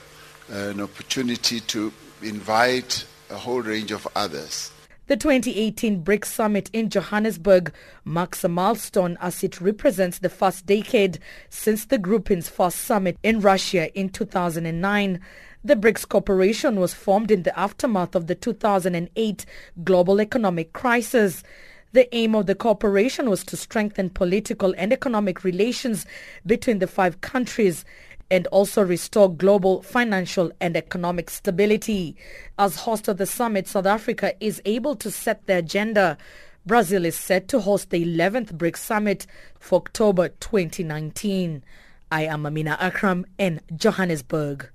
an 0.49 0.81
opportunity 0.81 1.61
to 1.61 1.93
invite 2.23 3.05
a 3.31 3.37
whole 3.37 3.63
range 3.63 3.91
of 3.91 4.07
others. 4.15 4.71
The 5.09 5.17
2018 5.17 6.03
BRICS 6.03 6.25
Summit 6.25 6.71
in 6.73 6.91
Johannesburg 6.91 7.73
marks 8.05 8.43
a 8.43 8.49
milestone 8.49 9.17
as 9.21 9.45
it 9.45 9.61
represents 9.61 10.19
the 10.19 10.29
first 10.29 10.67
decade 10.67 11.21
since 11.49 11.85
the 11.85 11.99
grouping's 11.99 12.49
first 12.49 12.79
summit 12.79 13.17
in 13.23 13.41
Russia 13.41 13.97
in 13.97 14.09
2009. 14.09 15.21
The 15.67 15.75
BRICS 15.75 16.09
Corporation 16.09 16.79
was 16.79 16.95
formed 16.95 17.33
in 17.33 17.43
the 17.43 17.59
aftermath 17.59 18.15
of 18.15 18.29
the 18.29 18.37
2008 18.37 19.47
global 19.83 20.21
economic 20.21 20.73
crisis. 20.73 21.43
The 21.91 22.15
aim 22.15 22.37
of 22.37 22.47
the 22.47 22.55
corporation 22.55 23.29
was 23.29 23.43
to 23.47 23.57
strengthen 23.57 24.11
political 24.11 24.77
and 24.79 24.93
economic 24.93 25.43
relations 25.43 26.07
between 26.47 26.79
the 26.79 26.87
five 26.87 27.21
countries 27.21 27.85
and 28.31 28.47
also 28.53 28.85
restore 28.85 29.29
global 29.29 29.83
financial 29.83 30.53
and 30.61 30.77
economic 30.77 31.31
stability. 31.31 32.15
As 32.61 32.77
host 32.77 33.09
of 33.09 33.17
the 33.17 33.27
summit, 33.27 33.67
South 33.67 33.87
Africa 33.87 34.35
is 34.39 34.63
able 34.67 34.95
to 34.95 35.11
set 35.11 35.49
the 35.49 35.57
agenda. 35.57 36.17
Brazil 36.65 37.05
is 37.05 37.17
set 37.17 37.49
to 37.49 37.59
host 37.59 37.91
the 37.91 38.05
11th 38.05 38.53
BRICS 38.53 38.79
summit 38.79 39.27
for 39.59 39.81
October 39.81 40.29
2019. 40.29 41.65
I 42.13 42.23
am 42.23 42.47
Amina 42.47 42.77
Akram 42.79 43.27
in 43.37 43.61
Johannesburg. 43.75 44.71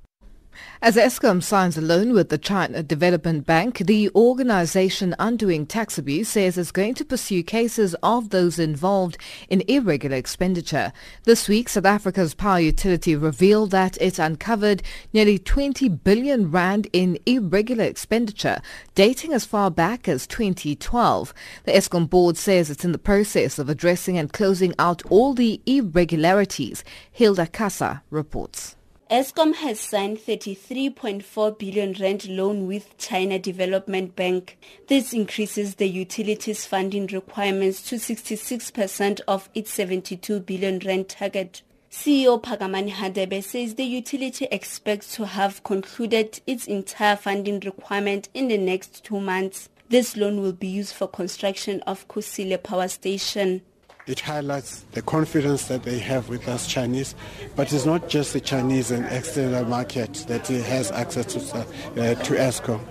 As 0.83 0.95
Eskom 0.95 1.43
signs 1.43 1.77
a 1.77 1.81
loan 1.81 2.11
with 2.11 2.29
the 2.29 2.37
China 2.37 2.81
Development 2.81 3.45
Bank, 3.45 3.77
the 3.77 4.09
organization 4.15 5.15
Undoing 5.19 5.65
Tax 5.67 5.97
Abuse 5.97 6.29
says 6.29 6.57
it's 6.57 6.71
going 6.71 6.95
to 6.95 7.05
pursue 7.05 7.43
cases 7.43 7.95
of 8.01 8.31
those 8.31 8.57
involved 8.57 9.17
in 9.47 9.63
irregular 9.67 10.17
expenditure. 10.17 10.91
This 11.23 11.47
week, 11.47 11.69
South 11.69 11.85
Africa's 11.85 12.33
power 12.33 12.59
utility 12.59 13.15
revealed 13.15 13.71
that 13.71 13.95
it 14.01 14.17
uncovered 14.17 14.81
nearly 15.13 15.37
20 15.37 15.87
billion 15.87 16.49
rand 16.49 16.87
in 16.91 17.19
irregular 17.25 17.83
expenditure, 17.83 18.59
dating 18.95 19.33
as 19.33 19.45
far 19.45 19.69
back 19.69 20.09
as 20.09 20.25
2012. 20.25 21.33
The 21.63 21.71
Eskom 21.73 22.09
board 22.09 22.37
says 22.37 22.69
it's 22.69 22.83
in 22.83 22.91
the 22.91 22.97
process 22.97 23.59
of 23.59 23.69
addressing 23.69 24.17
and 24.17 24.33
closing 24.33 24.73
out 24.79 25.03
all 25.11 25.33
the 25.33 25.61
irregularities. 25.65 26.83
Hilda 27.11 27.47
Casa 27.47 28.03
reports. 28.09 28.75
Eskom 29.11 29.53
has 29.55 29.77
signed 29.77 30.19
33.4 30.19 31.59
billion 31.59 31.91
rand 31.99 32.29
loan 32.29 32.65
with 32.65 32.97
China 32.97 33.37
Development 33.37 34.15
Bank. 34.15 34.57
This 34.87 35.11
increases 35.11 35.75
the 35.75 35.89
utilities 35.89 36.65
funding 36.65 37.07
requirements 37.07 37.81
to 37.89 37.95
66% 37.95 39.19
of 39.27 39.49
its 39.53 39.73
72 39.73 40.39
billion 40.39 40.79
rand 40.79 41.09
target. 41.09 41.61
CEO 41.91 42.41
Phakamani 42.41 42.91
Hadebe 42.91 43.43
says 43.43 43.75
the 43.75 43.83
utility 43.83 44.47
expects 44.49 45.13
to 45.17 45.25
have 45.25 45.61
concluded 45.65 46.39
its 46.47 46.65
entire 46.65 47.17
funding 47.17 47.59
requirement 47.59 48.29
in 48.33 48.47
the 48.47 48.57
next 48.57 49.03
two 49.03 49.19
months. 49.19 49.67
This 49.89 50.15
loan 50.15 50.39
will 50.39 50.53
be 50.53 50.67
used 50.67 50.95
for 50.95 51.09
construction 51.09 51.81
of 51.81 52.07
Kusile 52.07 52.63
Power 52.63 52.87
Station. 52.87 53.61
It 54.07 54.19
highlights 54.19 54.83
the 54.93 55.01
confidence 55.03 55.65
that 55.65 55.83
they 55.83 55.99
have 55.99 56.27
with 56.27 56.47
us 56.47 56.65
Chinese, 56.65 57.13
but 57.55 57.71
it's 57.71 57.85
not 57.85 58.09
just 58.09 58.33
the 58.33 58.41
Chinese 58.41 58.89
and 58.89 59.05
external 59.05 59.63
market 59.65 60.25
that 60.27 60.47
has 60.47 60.91
access 60.91 61.27
to, 61.33 61.39
uh, 61.39 62.15
to 62.15 62.33
Eskom. 62.33 62.81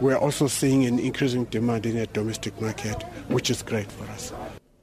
We're 0.00 0.16
also 0.16 0.46
seeing 0.46 0.84
an 0.84 0.98
increasing 1.00 1.44
demand 1.46 1.86
in 1.86 1.96
the 1.96 2.06
domestic 2.06 2.60
market, 2.60 3.02
which 3.28 3.50
is 3.50 3.62
great 3.62 3.90
for 3.90 4.04
us. 4.12 4.32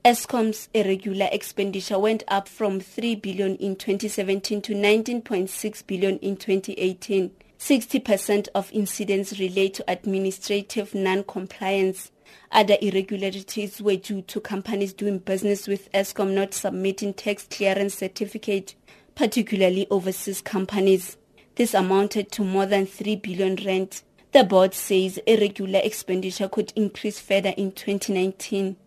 Eskom's 0.03 0.67
irregular 0.73 1.29
expenditure 1.31 1.99
went 1.99 2.23
up 2.27 2.49
from 2.49 2.79
3 2.79 3.15
billion 3.15 3.55
in 3.57 3.75
2017 3.75 4.61
to 4.63 4.73
19.6 4.73 5.87
billion 5.87 6.17
in 6.19 6.35
2018. 6.35 7.31
60% 7.59 8.47
of 8.55 8.71
incidents 8.73 9.39
relate 9.39 9.75
to 9.75 9.85
administrative 9.87 10.95
non-compliance. 10.95 12.11
Other 12.51 12.77
irregularities 12.81 13.81
were 13.81 13.95
due 13.95 14.21
to 14.23 14.39
companies 14.39 14.93
doing 14.93 15.19
business 15.19 15.67
with 15.67 15.91
Eskom 15.91 16.33
not 16.33 16.53
submitting 16.53 17.13
tax 17.13 17.47
clearance 17.49 17.95
certificate, 17.95 18.75
particularly 19.15 19.87
overseas 19.89 20.41
companies. 20.41 21.17
This 21.55 21.73
amounted 21.73 22.31
to 22.33 22.43
more 22.43 22.65
than 22.65 22.85
3 22.85 23.17
billion 23.17 23.55
rand. 23.65 24.01
The 24.31 24.43
board 24.43 24.73
says 24.73 25.19
irregular 25.27 25.81
expenditure 25.83 26.47
could 26.47 26.71
increase 26.75 27.19
further 27.19 27.53
in 27.57 27.71
2019. 27.71 28.77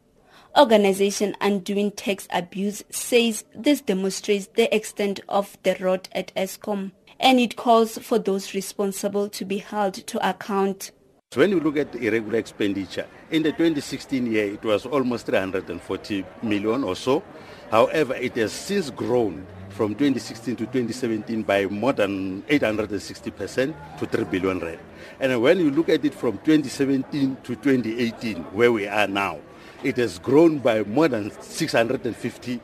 Organization 0.57 1.37
Undoing 1.41 1.91
Tax 1.91 2.29
Abuse 2.31 2.85
says 2.89 3.45
this 3.55 3.81
demonstrates 3.81 4.47
the 4.55 4.75
extent 4.75 5.21
of 5.29 5.59
the 5.65 5.77
rot 5.81 6.09
at 6.13 6.33
Eskom 6.35 6.93
and 7.19 7.41
it 7.41 7.57
calls 7.57 7.99
for 7.99 8.19
those 8.19 8.55
responsible 8.55 9.29
to 9.31 9.45
be 9.45 9.59
held 9.59 9.95
to 9.95 10.29
account. 10.29 10.93
When 11.37 11.51
you 11.51 11.59
look 11.59 11.77
at 11.77 11.95
irregular 11.97 12.39
expenditure, 12.39 13.07
in 13.31 13.43
the 13.43 13.51
2016 13.51 14.27
year 14.27 14.55
it 14.55 14.63
was 14.63 14.87
almost 14.87 15.27
340 15.27 16.25
million 16.43 16.85
or 16.85 16.95
so. 16.95 17.25
However, 17.71 18.15
it 18.15 18.37
has 18.37 18.53
since 18.53 18.91
grown 18.91 19.45
from 19.71 19.97
2016 19.97 20.55
to 20.57 20.67
2017 20.67 21.43
by 21.43 21.67
more 21.67 21.93
than 21.93 22.43
860% 22.43 23.75
to 23.99 24.07
3 24.07 24.25
billion 24.25 24.61
rand. 24.61 24.79
And 25.19 25.43
when 25.43 25.59
you 25.59 25.73
look 25.73 25.89
at 25.89 26.05
it 26.05 26.15
from 26.15 26.39
2017 26.39 27.39
to 27.43 27.57
2018, 27.57 28.37
where 28.55 28.71
we 28.71 28.87
are 28.87 29.09
now, 29.09 29.41
it 29.83 29.97
has 29.97 30.21
grown 30.21 30.59
by 30.59 30.85
more 30.85 31.09
than 31.09 31.33
650 31.41 32.61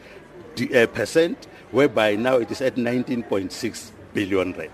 uh, 0.77 0.87
percent, 0.87 1.49
whereby 1.73 2.15
now 2.15 2.37
it 2.37 2.51
is 2.53 2.61
at 2.61 2.77
19.6 2.77 3.91
billion 4.15 4.53
rand. 4.53 4.71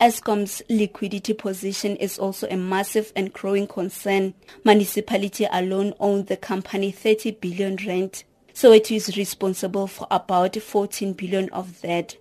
Eskom's 0.00 0.62
liquidity 0.68 1.32
position 1.32 1.96
is 1.96 2.18
also 2.18 2.46
a 2.48 2.56
massive 2.56 3.12
and 3.16 3.32
growing 3.32 3.66
concern. 3.66 4.34
Municipality 4.64 5.46
alone 5.50 5.94
owns 5.98 6.26
the 6.26 6.36
company 6.36 6.90
30 6.90 7.32
billion 7.32 7.76
rand, 7.86 8.24
so 8.52 8.72
it 8.72 8.90
is 8.90 9.16
responsible 9.16 9.86
for 9.86 10.06
about 10.10 10.54
14 10.56 11.14
billion 11.14 11.48
of 11.50 11.80
that. 11.80 12.16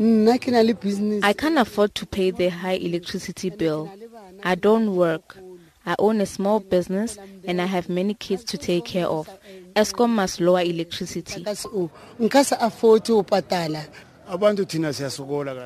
I 0.00 1.32
can't 1.32 1.58
afford 1.58 1.94
to 1.94 2.06
pay 2.06 2.32
the 2.32 2.48
high 2.48 2.72
electricity 2.72 3.50
bill. 3.50 3.88
I 4.42 4.56
don't 4.56 4.96
work. 4.96 5.36
I 5.86 5.94
own 6.00 6.20
a 6.20 6.26
small 6.26 6.58
business 6.58 7.16
and 7.44 7.60
I 7.60 7.66
have 7.66 7.88
many 7.88 8.14
kids 8.14 8.42
to 8.44 8.58
take 8.58 8.86
care 8.86 9.06
of. 9.06 9.28
Eskom 9.76 10.10
must 10.10 10.40
lower 10.40 10.62
electricity. 10.62 11.44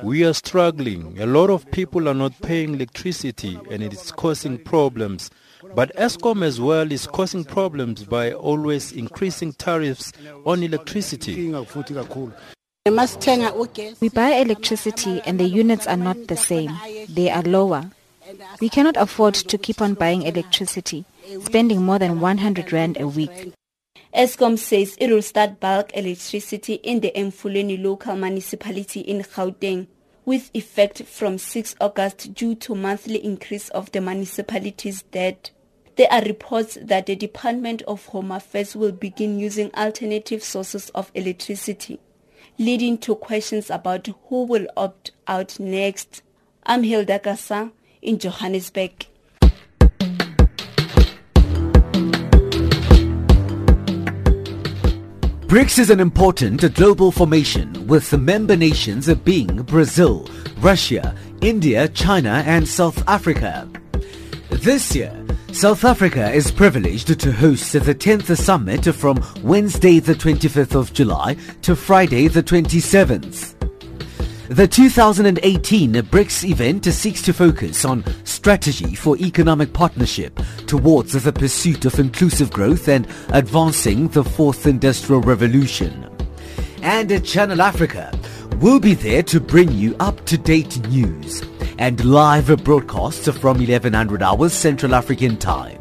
We 0.03 0.25
are 0.25 0.33
struggling. 0.33 1.17
A 1.19 1.25
lot 1.25 1.49
of 1.49 1.69
people 1.71 2.09
are 2.09 2.13
not 2.13 2.33
paying 2.41 2.73
electricity 2.73 3.57
and 3.71 3.81
it 3.81 3.93
is 3.93 4.11
causing 4.11 4.57
problems. 4.57 5.29
But 5.75 5.95
Eskom 5.95 6.43
as 6.43 6.59
well 6.59 6.91
is 6.91 7.07
causing 7.07 7.43
problems 7.43 8.03
by 8.03 8.31
always 8.31 8.91
increasing 8.91 9.53
tariffs 9.53 10.11
on 10.45 10.63
electricity. 10.63 11.53
We 14.01 14.09
buy 14.09 14.31
electricity 14.31 15.21
and 15.25 15.39
the 15.39 15.47
units 15.47 15.87
are 15.87 15.97
not 15.97 16.27
the 16.27 16.37
same. 16.37 16.71
They 17.09 17.29
are 17.29 17.43
lower. 17.43 17.91
We 18.61 18.69
cannot 18.69 18.97
afford 18.97 19.33
to 19.35 19.57
keep 19.57 19.81
on 19.81 19.95
buying 19.95 20.23
electricity, 20.23 21.05
spending 21.43 21.83
more 21.83 21.99
than 21.99 22.19
100 22.19 22.71
rand 22.71 22.97
a 22.99 23.07
week. 23.07 23.53
Eskom 24.13 24.57
says 24.57 24.97
it 24.99 25.11
will 25.11 25.21
start 25.21 25.59
bulk 25.59 25.91
electricity 25.93 26.73
in 26.75 26.99
the 26.99 27.11
Emfuleni 27.15 27.81
local 27.81 28.15
municipality 28.15 29.01
in 29.01 29.21
Gauteng 29.21 29.85
with 30.25 30.49
effect 30.55 31.03
from 31.03 31.37
6 31.37 31.75
August 31.79 32.33
due 32.33 32.55
to 32.55 32.73
monthly 32.73 33.23
increase 33.23 33.69
of 33.69 33.91
the 33.91 34.01
municipality's 34.01 35.03
debt. 35.03 35.51
There 35.95 36.11
are 36.11 36.23
reports 36.23 36.75
that 36.81 37.05
the 37.05 37.15
Department 37.15 37.83
of 37.83 38.07
Home 38.07 38.31
Affairs 38.31 38.75
will 38.75 38.91
begin 38.91 39.37
using 39.37 39.69
alternative 39.75 40.43
sources 40.43 40.89
of 40.91 41.11
electricity, 41.13 41.99
leading 42.57 42.97
to 42.99 43.13
questions 43.13 43.69
about 43.69 44.07
who 44.27 44.43
will 44.43 44.65
opt 44.75 45.11
out 45.27 45.59
next. 45.59 46.23
I'm 46.65 46.81
Hilda 46.81 47.19
Kasa 47.19 47.71
in 48.01 48.17
Johannesburg. 48.17 49.05
BRICS 55.49 55.79
is 55.79 55.89
an 55.89 55.99
important 55.99 56.75
global 56.75 57.11
formation 57.11 57.87
with 57.87 58.07
the 58.11 58.19
member 58.19 58.55
nations 58.55 59.11
being 59.15 59.63
Brazil, 59.63 60.29
Russia, 60.59 61.15
India, 61.41 61.87
China 61.87 62.43
and 62.45 62.67
South 62.67 63.01
Africa. 63.07 63.67
This 64.51 64.95
year, 64.95 65.25
South 65.51 65.83
Africa 65.83 66.31
is 66.31 66.51
privileged 66.51 67.19
to 67.19 67.31
host 67.31 67.73
the 67.73 67.95
10th 67.95 68.37
summit 68.37 68.93
from 68.93 69.25
Wednesday 69.41 69.97
the 69.97 70.13
25th 70.13 70.75
of 70.75 70.93
July 70.93 71.35
to 71.63 71.75
Friday 71.75 72.27
the 72.27 72.43
27th. 72.43 73.58
The 74.49 74.67
2018 74.67 75.93
BRICS 75.93 76.49
event 76.49 76.85
seeks 76.85 77.21
to 77.21 77.33
focus 77.33 77.85
on 77.85 78.03
strategy 78.23 78.95
for 78.95 79.15
economic 79.17 79.73
partnership 79.73 80.39
towards 80.65 81.13
the 81.13 81.31
pursuit 81.31 81.85
of 81.85 81.99
inclusive 81.99 82.49
growth 82.49 82.87
and 82.87 83.07
advancing 83.29 84.07
the 84.07 84.23
fourth 84.23 84.65
industrial 84.65 85.21
revolution. 85.21 86.09
And 86.81 87.23
Channel 87.23 87.61
Africa 87.61 88.11
will 88.55 88.79
be 88.79 88.95
there 88.95 89.21
to 89.21 89.39
bring 89.39 89.71
you 89.71 89.95
up-to-date 89.99 90.79
news 90.87 91.43
and 91.77 92.03
live 92.03 92.47
broadcasts 92.63 93.29
from 93.29 93.59
1100 93.59 94.23
hours 94.23 94.51
Central 94.51 94.95
African 94.95 95.37
time. 95.37 95.79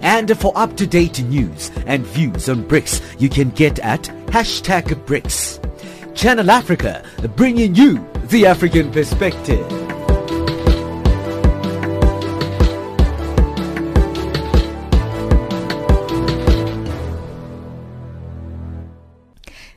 And 0.00 0.38
for 0.38 0.52
up-to-date 0.54 1.24
news 1.24 1.72
and 1.86 2.06
views 2.06 2.48
on 2.48 2.62
BRICS, 2.68 3.20
you 3.20 3.28
can 3.28 3.50
get 3.50 3.80
at 3.80 4.04
hashtag 4.28 4.84
BRICS. 5.06 5.65
Channel 6.16 6.50
Africa, 6.50 7.04
bringing 7.36 7.74
you 7.74 8.04
the 8.28 8.46
African 8.46 8.90
perspective. 8.90 9.70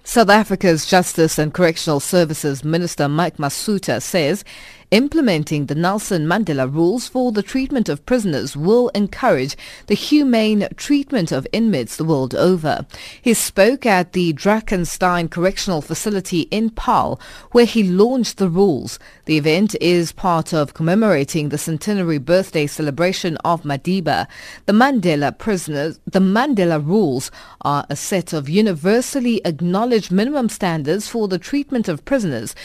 South 0.06 0.30
Africa's 0.30 0.86
Justice 0.86 1.38
and 1.38 1.54
Correctional 1.54 1.99
Services 1.99 2.63
Minister 2.63 3.10
Mike 3.10 3.36
Masutha 3.36 4.02
says 4.02 4.45
implementing 4.91 5.67
the 5.67 5.75
Nelson 5.75 6.25
Mandela 6.25 6.71
rules 6.71 7.08
for 7.08 7.32
the 7.32 7.43
treatment 7.43 7.89
of 7.89 8.06
prisoners 8.06 8.58
will 8.58 8.89
encourage 8.89 9.56
the 9.88 9.95
humane 9.95 10.67
treatment 10.75 11.32
of 11.32 11.47
inmates 11.54 11.95
the 11.95 12.04
world 12.04 12.34
over. 12.34 12.86
He 13.21 13.34
spoke 13.34 13.86
at 13.86 14.13
the 14.13 14.34
Drakenstein 14.34 15.30
Correctional 15.30 15.82
Facility 15.82 16.41
in 16.52 16.71
Paarl, 16.71 17.19
where 17.52 17.65
he 17.65 17.84
launched 17.84 18.38
the 18.38 18.49
rules. 18.49 18.99
The 19.25 19.38
event 19.38 19.75
is 19.80 20.12
part 20.12 20.54
of 20.54 20.73
commemorating 20.73 21.49
the 21.49 21.58
centenary 21.58 22.17
birthday 22.17 22.65
celebration 22.65 23.38
of 23.38 23.63
Madiba. 23.63 24.28
The 24.65 24.73
Mandela 24.73 25.38
prisoners, 25.38 25.99
the 26.06 26.19
Mandela 26.19 26.84
rules 26.84 27.30
are 27.62 27.86
a 27.89 27.95
set 27.95 28.34
of 28.34 28.49
universally 28.49 29.41
acknowledged 29.45 30.12
minimum 30.12 30.49
standards 30.49 31.08
for 31.08 31.28
the 31.28 31.38
treatment 31.38 31.88
of 31.88 32.06
prisoners 32.06 32.56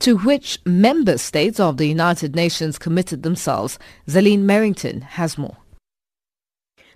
to 0.00 0.18
which 0.18 0.58
member 0.64 1.18
states 1.18 1.58
of 1.58 1.76
the 1.76 1.86
United 1.86 2.34
Nations 2.34 2.78
committed 2.78 3.22
themselves. 3.22 3.78
Zaline 4.06 4.44
Merrington 4.44 5.02
has 5.02 5.36
more. 5.36 5.56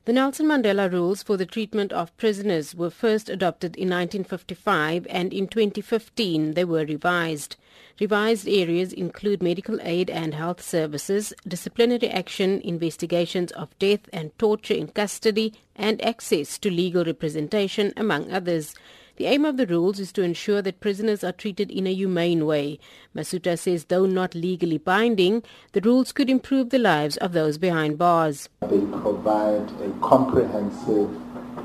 The 0.05 0.13
Nelson 0.13 0.47
Mandela 0.47 0.91
rules 0.91 1.23
for 1.23 1.37
the 1.37 1.47
treatment 1.47 1.93
of 1.93 2.17
prisoners 2.17 2.75
were 2.75 2.91
first 2.91 3.29
adopted 3.29 3.77
in 3.77 3.89
1955 3.89 5.07
and 5.09 5.33
in 5.33 5.47
2015 5.47 6.55
they 6.55 6.65
were 6.65 6.85
revised. 6.85 7.55
Revised 8.01 8.49
areas 8.49 8.93
include 8.93 9.45
medical 9.45 9.79
aid 9.81 10.11
and 10.11 10.35
health 10.35 10.61
services, 10.61 11.33
disciplinary 11.47 12.09
action, 12.09 12.61
investigations 12.63 13.53
of 13.53 13.79
death 13.79 14.09
and 14.13 14.37
torture 14.41 14.75
in 14.75 14.89
custody, 14.89 15.55
and 15.77 16.05
access 16.05 16.59
to 16.59 16.69
legal 16.69 17.05
representation, 17.05 17.93
among 17.97 18.33
others. 18.33 18.75
The 19.17 19.27
aim 19.27 19.45
of 19.45 19.59
the 19.59 19.67
rules 19.67 20.01
is 20.01 20.11
to 20.13 20.23
ensure 20.23 20.63
that 20.63 20.81
prisoners 20.81 21.23
are 21.23 21.33
treated 21.33 21.71
in 21.71 21.87
a 21.87 21.93
humane 21.93 22.47
way. 22.47 22.79
Masutha 23.15 23.59
says 23.59 23.85
though 23.85 24.07
not 24.07 24.35
legally 24.35 24.79
binding, 24.79 25.43
the 25.73 25.83
rules 25.83 26.13
could 26.13 26.31
improve 26.31 26.71
the 26.71 26.79
lives 26.79 27.19
of 27.19 27.35
those 27.35 27.59
behind 27.59 27.99
bars. 27.99 28.49
They 28.63 28.81
provide 28.81 29.71
a 29.83 29.91
comprehensive 30.01 31.11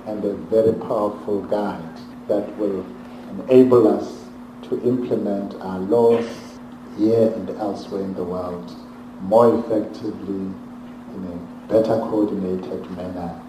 and 0.05 0.25
a 0.25 0.33
very 0.33 0.73
powerful 0.73 1.41
guide 1.43 1.99
that 2.27 2.57
will 2.57 2.85
enable 3.29 3.87
us 3.87 4.25
to 4.63 4.81
implement 4.83 5.55
our 5.61 5.79
laws 5.79 6.27
here 6.97 7.31
and 7.33 7.49
elsewhere 7.51 8.01
in 8.01 8.13
the 8.15 8.25
world 8.25 8.75
more 9.21 9.57
effectively 9.59 10.53
in 11.15 11.23
a 11.31 11.67
better 11.71 11.97
coordinated 12.09 12.91
manner 12.91 13.39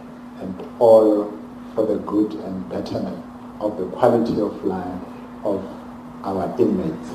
and 0.41 0.55
all 0.79 1.37
for 1.75 1.85
the 1.85 1.99
good 1.99 2.33
and 2.35 2.69
betterment 2.69 3.28
of 3.61 3.79
the 3.79 3.87
quality 3.87 4.40
of 4.40 4.64
life 4.64 5.03
of 5.44 5.64
our 6.25 6.55
inmates. 6.59 7.09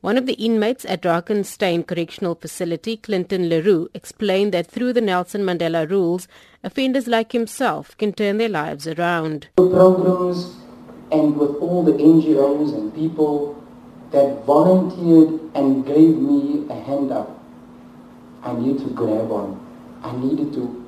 One 0.00 0.16
of 0.16 0.24
the 0.24 0.32
inmates 0.34 0.86
at 0.86 1.02
Drakenstein 1.02 1.86
Correctional 1.86 2.34
Facility, 2.34 2.96
Clinton 2.96 3.50
Leroux, 3.50 3.90
explained 3.92 4.52
that 4.54 4.66
through 4.66 4.94
the 4.94 5.02
Nelson 5.02 5.42
Mandela 5.42 5.88
rules, 5.88 6.26
offenders 6.64 7.06
like 7.06 7.32
himself 7.32 7.94
can 7.98 8.14
turn 8.14 8.38
their 8.38 8.48
lives 8.48 8.86
around. 8.86 9.48
Programs 9.56 10.56
and 11.12 11.36
with 11.36 11.54
all 11.56 11.82
the 11.82 11.92
NGOs 11.92 12.72
and 12.74 12.94
people 12.94 13.62
that 14.10 14.44
volunteered 14.46 15.38
and 15.54 15.84
gave 15.84 16.16
me 16.16 16.66
a 16.70 16.80
hand 16.80 17.12
up, 17.12 17.38
I 18.42 18.54
needed 18.54 18.78
to 18.88 18.94
grab 18.94 19.30
on. 19.30 19.60
I 20.02 20.16
needed 20.16 20.54
to 20.54 20.86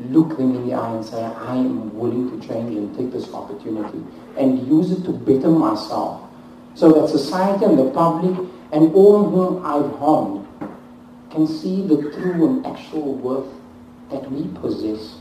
look 0.00 0.36
them 0.36 0.56
in 0.56 0.68
the 0.68 0.74
eye 0.74 0.94
and 0.94 1.04
say, 1.04 1.22
I 1.22 1.54
am 1.54 1.96
willing 1.96 2.28
to 2.30 2.46
change 2.46 2.76
and 2.76 2.96
take 2.96 3.12
this 3.12 3.32
opportunity 3.32 4.02
and 4.36 4.66
use 4.66 4.90
it 4.90 5.04
to 5.04 5.12
better 5.12 5.50
myself 5.50 6.22
so 6.74 6.92
that 6.92 7.08
society 7.08 7.64
and 7.64 7.78
the 7.78 7.90
public 7.90 8.38
and 8.72 8.94
all 8.94 9.28
whom 9.28 9.64
I've 9.64 9.98
harmed 9.98 10.46
can 11.30 11.46
see 11.46 11.86
the 11.86 12.10
true 12.12 12.46
and 12.46 12.66
actual 12.66 13.14
worth 13.14 13.46
that 14.10 14.30
we 14.30 14.48
possess. 14.60 15.16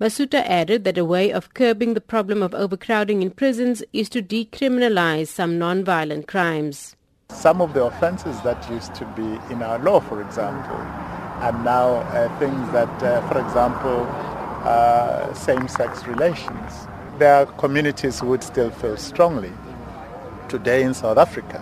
Masutha 0.00 0.44
added 0.46 0.84
that 0.84 0.98
a 0.98 1.04
way 1.04 1.30
of 1.30 1.54
curbing 1.54 1.94
the 1.94 2.00
problem 2.00 2.42
of 2.42 2.54
overcrowding 2.54 3.22
in 3.22 3.30
prisons 3.30 3.82
is 3.92 4.08
to 4.08 4.22
decriminalize 4.22 5.28
some 5.28 5.58
non-violent 5.58 6.26
crimes. 6.26 6.96
Some 7.30 7.60
of 7.60 7.72
the 7.72 7.84
offenses 7.84 8.40
that 8.42 8.68
used 8.70 8.94
to 8.96 9.04
be 9.16 9.52
in 9.52 9.62
our 9.62 9.78
law, 9.78 10.00
for 10.00 10.20
example, 10.20 10.76
and 10.76 11.64
now 11.64 11.94
uh, 11.94 12.38
things 12.38 12.72
that, 12.72 13.02
uh, 13.02 13.26
for 13.28 13.38
example, 13.38 14.06
uh, 14.64 15.32
same-sex 15.34 16.06
relations. 16.06 16.88
There 17.22 17.36
are 17.36 17.46
communities 17.46 18.20
would 18.20 18.42
still 18.42 18.72
feel 18.72 18.96
strongly 18.96 19.52
today 20.48 20.82
in 20.82 20.92
South 20.92 21.18
Africa 21.18 21.60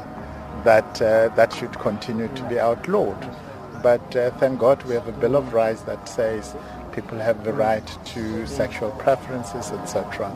that 0.65 1.03
uh, 1.03 1.29
that 1.37 1.53
should 1.53 1.79
continue 1.79 2.29
to 2.29 2.43
be 2.45 2.59
outlawed. 2.59 3.21
But 3.83 4.17
uh, 4.17 4.31
thank 4.39 4.59
God 4.59 4.83
we 4.85 4.95
have 4.95 5.07
a 5.07 5.13
Bill 5.13 5.37
of 5.37 5.53
Rights 5.53 5.83
that 5.83 6.09
says 6.09 6.57
people 6.93 7.19
have 7.19 7.45
the 7.45 7.53
right 7.53 7.87
to 8.07 8.47
sexual 8.47 8.91
preferences, 8.93 9.71
etc. 9.73 10.33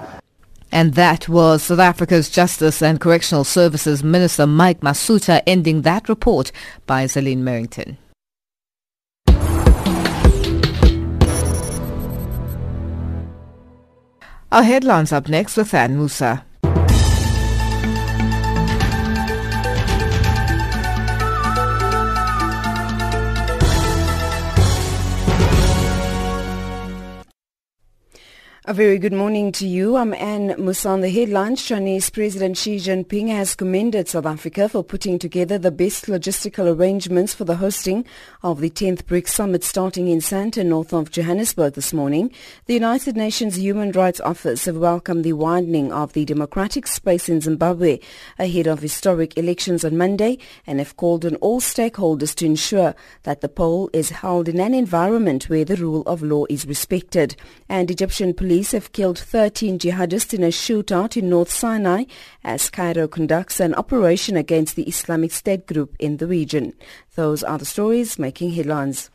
And 0.71 0.93
that 0.93 1.27
was 1.27 1.63
South 1.63 1.79
Africa's 1.79 2.29
Justice 2.29 2.83
and 2.83 3.01
Correctional 3.01 3.45
Services 3.45 4.05
Minister 4.05 4.47
Mike 4.47 4.81
Masutha 4.81 5.41
ending 5.47 5.81
that 5.89 6.07
report 6.11 6.53
by 6.85 7.07
Zaline 7.07 7.39
Merrington. 7.39 7.97
Our 14.55 14.63
headlines 14.63 15.11
up 15.11 15.29
next 15.29 15.57
with 15.57 15.75
Ann 15.75 15.97
Musa. 15.97 16.45
A 28.67 28.73
very 28.73 28.97
good 28.97 29.13
morning 29.13 29.53
to 29.53 29.67
you. 29.67 29.97
I'm 29.97 30.15
Anne 30.15 30.55
Musan. 30.57 31.03
The 31.03 31.11
headlines, 31.11 31.63
Chinese 31.63 32.09
President 32.09 32.57
Xi 32.57 32.77
Jinping 32.77 33.29
has 33.29 33.55
commended 33.55 34.09
South 34.09 34.25
Africa 34.25 34.71
for 34.71 34.83
putting 34.83 35.19
together 35.19 35.59
the 35.59 35.71
best 35.71 36.07
logistical 36.07 36.75
arrangements 36.75 37.35
for 37.35 37.45
the 37.45 37.57
hosting 37.57 38.07
of 38.43 38.63
the 38.63 38.71
10th 38.71 39.03
BRICS 39.03 39.29
Summit 39.29 39.65
starting 39.65 40.09
in 40.09 40.21
Sandton, 40.21 40.69
north 40.69 40.95
of 40.95 41.11
Johannesburg 41.11 41.75
this 41.75 41.93
morning. 41.93 42.33
The 42.65 42.73
United 42.73 43.19
Nations 43.19 43.59
Human 43.59 43.93
Rights 43.93 44.21
Office 44.21 44.65
have 44.65 44.79
welcomed 44.79 45.25
the 45.25 45.35
widening 45.35 45.93
of 45.93 46.15
the 46.15 46.25
democratic 46.25 46.87
space 46.87 47.29
in 47.29 47.43
Zimbabwe 47.43 47.99
ahead 48.39 48.67
of 48.67 48.81
historic 48.81 49.37
elections 49.37 49.85
on 49.85 49.99
Monday 49.99 50.39
and 50.67 50.79
have 50.79 50.97
called 50.97 51.27
on 51.27 51.37
all 51.37 51.61
stakeholders 51.61 52.35
to 52.37 52.47
ensure 52.47 52.95
that 53.25 53.43
the 53.43 53.49
poll 53.51 53.91
is 53.93 54.09
held 54.09 54.49
in 54.49 54.59
an 54.59 54.73
environment 54.73 55.51
where 55.51 55.67
the 55.67 55.77
rule 55.77 56.01
of 56.07 56.23
law 56.23 56.47
is 56.49 56.65
respected. 56.65 57.37
And 57.69 57.91
Egyptian 57.91 58.33
police 58.33 58.54
police 58.55 58.71
have 58.71 58.93
killed 58.93 59.19
13 59.19 59.81
jihadists 59.81 60.33
in 60.33 60.45
a 60.45 60.47
shootout 60.47 61.17
in 61.17 61.29
North 61.29 61.51
Sinai 61.51 62.05
as 62.45 62.71
Cairo 62.71 63.09
conducts 63.09 63.59
an 63.59 63.75
operation 63.75 64.37
against 64.37 64.77
the 64.77 64.85
Islamic 64.85 65.33
State 65.33 65.67
group 65.67 65.97
in 65.99 66.19
the 66.19 66.29
region. 66.29 66.73
Those 67.17 67.43
are 67.43 67.59
the 67.59 67.65
stories 67.65 68.17
making 68.17 68.53
headlines. 68.53 69.11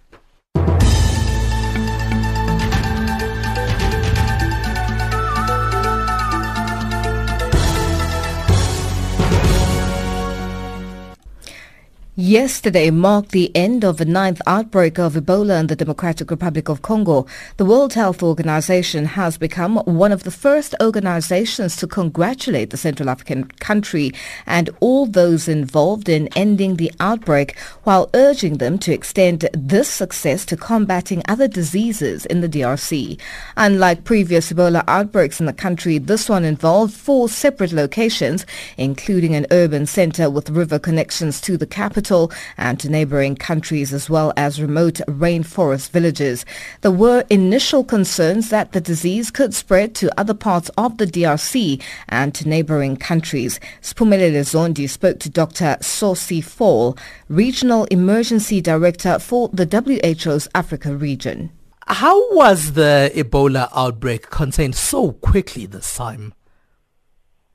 Yesterday 12.21 12.89
marked 12.91 13.31
the 13.31 13.49
end 13.55 13.85
of 13.85 13.95
the 13.95 14.03
ninth 14.03 14.41
outbreak 14.45 14.99
of 14.99 15.13
Ebola 15.13 15.57
in 15.57 15.67
the 15.67 15.75
Democratic 15.77 16.29
Republic 16.29 16.67
of 16.67 16.81
Congo. 16.81 17.25
The 17.55 17.63
World 17.63 17.93
Health 17.93 18.21
Organization 18.21 19.05
has 19.05 19.37
become 19.37 19.77
one 19.85 20.11
of 20.11 20.23
the 20.23 20.29
first 20.29 20.75
organizations 20.81 21.77
to 21.77 21.87
congratulate 21.87 22.71
the 22.71 22.75
Central 22.75 23.09
African 23.09 23.45
country 23.61 24.11
and 24.45 24.69
all 24.81 25.05
those 25.05 25.47
involved 25.47 26.09
in 26.09 26.27
ending 26.35 26.75
the 26.75 26.91
outbreak 26.99 27.57
while 27.83 28.09
urging 28.13 28.57
them 28.57 28.77
to 28.79 28.91
extend 28.91 29.47
this 29.53 29.87
success 29.87 30.45
to 30.47 30.57
combating 30.57 31.23
other 31.29 31.47
diseases 31.47 32.25
in 32.25 32.41
the 32.41 32.49
DRC. 32.49 33.17
Unlike 33.55 34.03
previous 34.03 34.51
Ebola 34.51 34.83
outbreaks 34.89 35.39
in 35.39 35.45
the 35.45 35.53
country, 35.53 35.97
this 35.97 36.27
one 36.27 36.43
involved 36.43 36.93
four 36.93 37.29
separate 37.29 37.71
locations, 37.71 38.45
including 38.75 39.35
an 39.35 39.47
urban 39.51 39.85
center 39.85 40.29
with 40.29 40.49
river 40.49 40.79
connections 40.79 41.39
to 41.39 41.55
the 41.55 41.65
capital 41.65 42.08
capital 42.09 42.31
and 42.57 42.79
to 42.79 42.89
neighboring 42.89 43.35
countries 43.35 43.93
as 43.93 44.09
well 44.09 44.33
as 44.35 44.61
remote 44.61 45.01
rainforest 45.07 45.91
villages. 45.91 46.45
There 46.81 46.91
were 46.91 47.23
initial 47.29 47.83
concerns 47.83 48.49
that 48.49 48.71
the 48.71 48.81
disease 48.81 49.31
could 49.31 49.53
spread 49.53 49.93
to 49.95 50.19
other 50.19 50.33
parts 50.33 50.69
of 50.77 50.97
the 50.97 51.05
DRC 51.05 51.81
and 52.07 52.33
to 52.35 52.47
neighboring 52.47 52.97
countries. 52.97 53.59
Spumelele 53.81 54.43
Zondi 54.43 54.89
spoke 54.89 55.19
to 55.19 55.29
Dr. 55.29 55.77
Socé 55.81 56.43
Fall, 56.43 56.97
Regional 57.27 57.85
Emergency 57.91 58.61
Director 58.61 59.19
for 59.19 59.49
the 59.53 59.65
WHO's 59.65 60.47
Africa 60.55 60.95
region. 60.95 61.51
How 61.87 62.17
was 62.33 62.73
the 62.73 63.11
Ebola 63.15 63.69
outbreak 63.75 64.29
contained 64.29 64.75
so 64.75 65.11
quickly 65.11 65.65
this 65.65 65.95
time? 65.95 66.33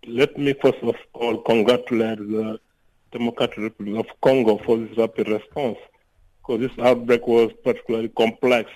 Let 0.06 0.36
me 0.36 0.54
first 0.60 0.82
of 0.82 0.94
all 1.14 1.38
congratulate 1.38 2.18
the 2.18 2.58
Democratic 3.14 3.56
Republic 3.58 4.04
of 4.04 4.20
Congo 4.20 4.58
for 4.66 4.76
this 4.76 4.98
rapid 4.98 5.28
response 5.28 5.78
because 6.38 6.60
this 6.60 6.78
outbreak 6.84 7.26
was 7.26 7.52
particularly 7.62 8.08
complex, 8.10 8.70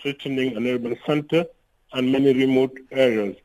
threatening 0.00 0.56
an 0.56 0.66
urban 0.66 0.98
center 1.06 1.44
and 1.92 2.10
many 2.10 2.32
remote 2.32 2.76
areas. 2.90 3.36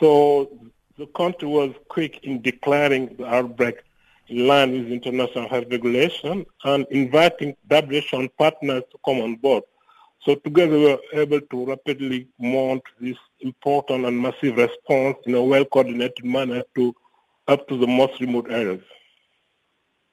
So 0.00 0.50
the 0.96 1.06
country 1.08 1.48
was 1.48 1.74
quick 1.88 2.20
in 2.22 2.40
declaring 2.40 3.16
the 3.18 3.26
outbreak 3.26 3.82
in 4.28 4.46
line 4.46 4.70
with 4.72 4.90
international 4.90 5.48
health 5.48 5.66
regulation 5.70 6.46
and 6.64 6.86
inviting 6.90 7.56
WHO 7.68 8.28
partners 8.38 8.84
to 8.92 8.98
come 9.04 9.20
on 9.20 9.34
board. 9.36 9.64
So 10.24 10.36
together 10.36 10.78
we 10.78 10.84
were 10.84 10.98
able 11.12 11.40
to 11.40 11.66
rapidly 11.66 12.28
mount 12.38 12.82
this 13.00 13.16
important 13.40 14.06
and 14.06 14.22
massive 14.22 14.56
response 14.56 15.16
in 15.26 15.34
a 15.34 15.42
well-coordinated 15.42 16.24
manner 16.24 16.62
to 16.76 16.94
up 17.48 17.66
to 17.68 17.76
the 17.76 17.88
most 17.88 18.20
remote 18.20 18.46
areas. 18.48 18.82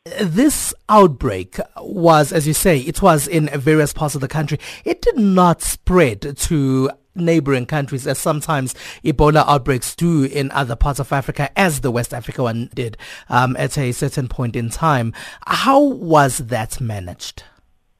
This 0.05 0.73
outbreak 0.87 1.59
was, 1.77 2.31
as 2.31 2.47
you 2.47 2.53
say, 2.53 2.79
it 2.79 3.01
was 3.01 3.27
in 3.27 3.47
various 3.47 3.91
parts 3.91 4.15
of 4.15 4.21
the 4.21 4.29
country. 4.29 4.57
It 4.85 5.01
did 5.01 5.17
not 5.17 5.61
spread 5.61 6.37
to 6.37 6.89
neighboring 7.15 7.65
countries 7.65 8.07
as 8.07 8.17
sometimes 8.17 8.73
Ebola 9.03 9.45
outbreaks 9.45 9.95
do 9.95 10.23
in 10.23 10.51
other 10.51 10.77
parts 10.77 10.99
of 10.99 11.11
Africa 11.11 11.49
as 11.59 11.81
the 11.81 11.91
West 11.91 12.13
Africa 12.13 12.43
one 12.43 12.69
did 12.73 12.97
um, 13.27 13.57
at 13.57 13.77
a 13.77 13.91
certain 13.91 14.29
point 14.29 14.55
in 14.55 14.69
time. 14.69 15.13
How 15.45 15.81
was 15.81 16.37
that 16.37 16.79
managed? 16.79 17.43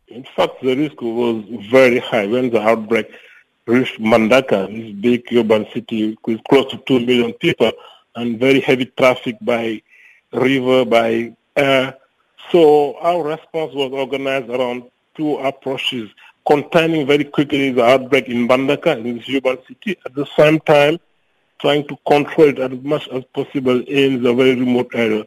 In 0.08 0.24
fact, 0.36 0.62
the 0.62 0.76
risk 0.76 1.02
was 1.02 1.44
very 1.70 2.00
high 2.00 2.28
when 2.28 2.50
the 2.50 2.62
outbreak 2.62 3.12
reached 3.68 4.00
Mbandaka, 4.00 4.68
this 4.74 4.96
big 5.02 5.28
urban 5.34 5.68
city 5.74 6.18
with 6.26 6.42
close 6.50 6.72
to 6.72 6.78
2 6.88 7.06
million 7.06 7.34
people 7.34 7.72
and 8.16 8.40
very 8.40 8.62
heavy 8.62 8.86
traffic 8.86 9.36
by 9.42 9.82
river, 10.32 10.86
by 10.86 11.36
air. 11.56 11.96
So 12.52 12.98
our 12.98 13.24
response 13.24 13.74
was 13.74 13.92
organized 13.92 14.50
around 14.50 14.84
two 15.16 15.38
approaches 15.38 16.10
containing 16.48 17.06
very 17.06 17.24
quickly 17.24 17.72
the 17.72 17.84
outbreak 17.84 18.28
in 18.28 18.48
Mbandaka, 18.48 18.98
in 19.06 19.24
urban 19.36 19.60
city, 19.68 19.98
at 20.06 20.16
the 20.16 20.26
same 20.38 20.60
time 20.62 21.00
trying 21.60 21.86
to 21.88 21.98
control 22.08 22.48
it 22.48 22.60
as 22.60 22.72
much 22.84 23.08
as 23.10 23.24
possible 23.34 23.82
in 23.84 24.24
the 24.24 24.34
very 24.34 24.56
remote 24.56 24.90
area. 24.94 25.26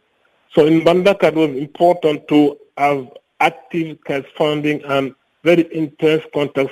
So 0.52 0.66
in 0.66 0.80
Mbandaka, 0.80 1.24
it 1.24 1.34
was 1.34 1.50
important 1.50 2.26
to 2.28 2.58
have 2.76 3.08
active 3.40 4.02
case 4.04 4.24
finding 4.36 4.82
and 4.84 5.14
very 5.44 5.68
intense 5.74 6.24
contact 6.32 6.70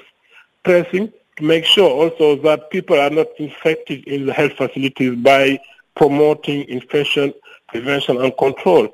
tracing 0.65 1.13
to 1.37 1.45
make 1.45 1.65
sure 1.65 1.91
also 1.91 2.37
that 2.43 2.71
people 2.71 2.99
are 2.99 3.11
not 3.11 3.27
infected 3.39 4.07
in 4.07 4.27
the 4.27 4.33
health 4.33 4.53
facilities 4.53 5.17
by 5.17 5.61
promoting 5.95 6.69
infection 6.69 7.35
prevention 7.69 8.21
and 8.21 8.37
control. 8.37 8.89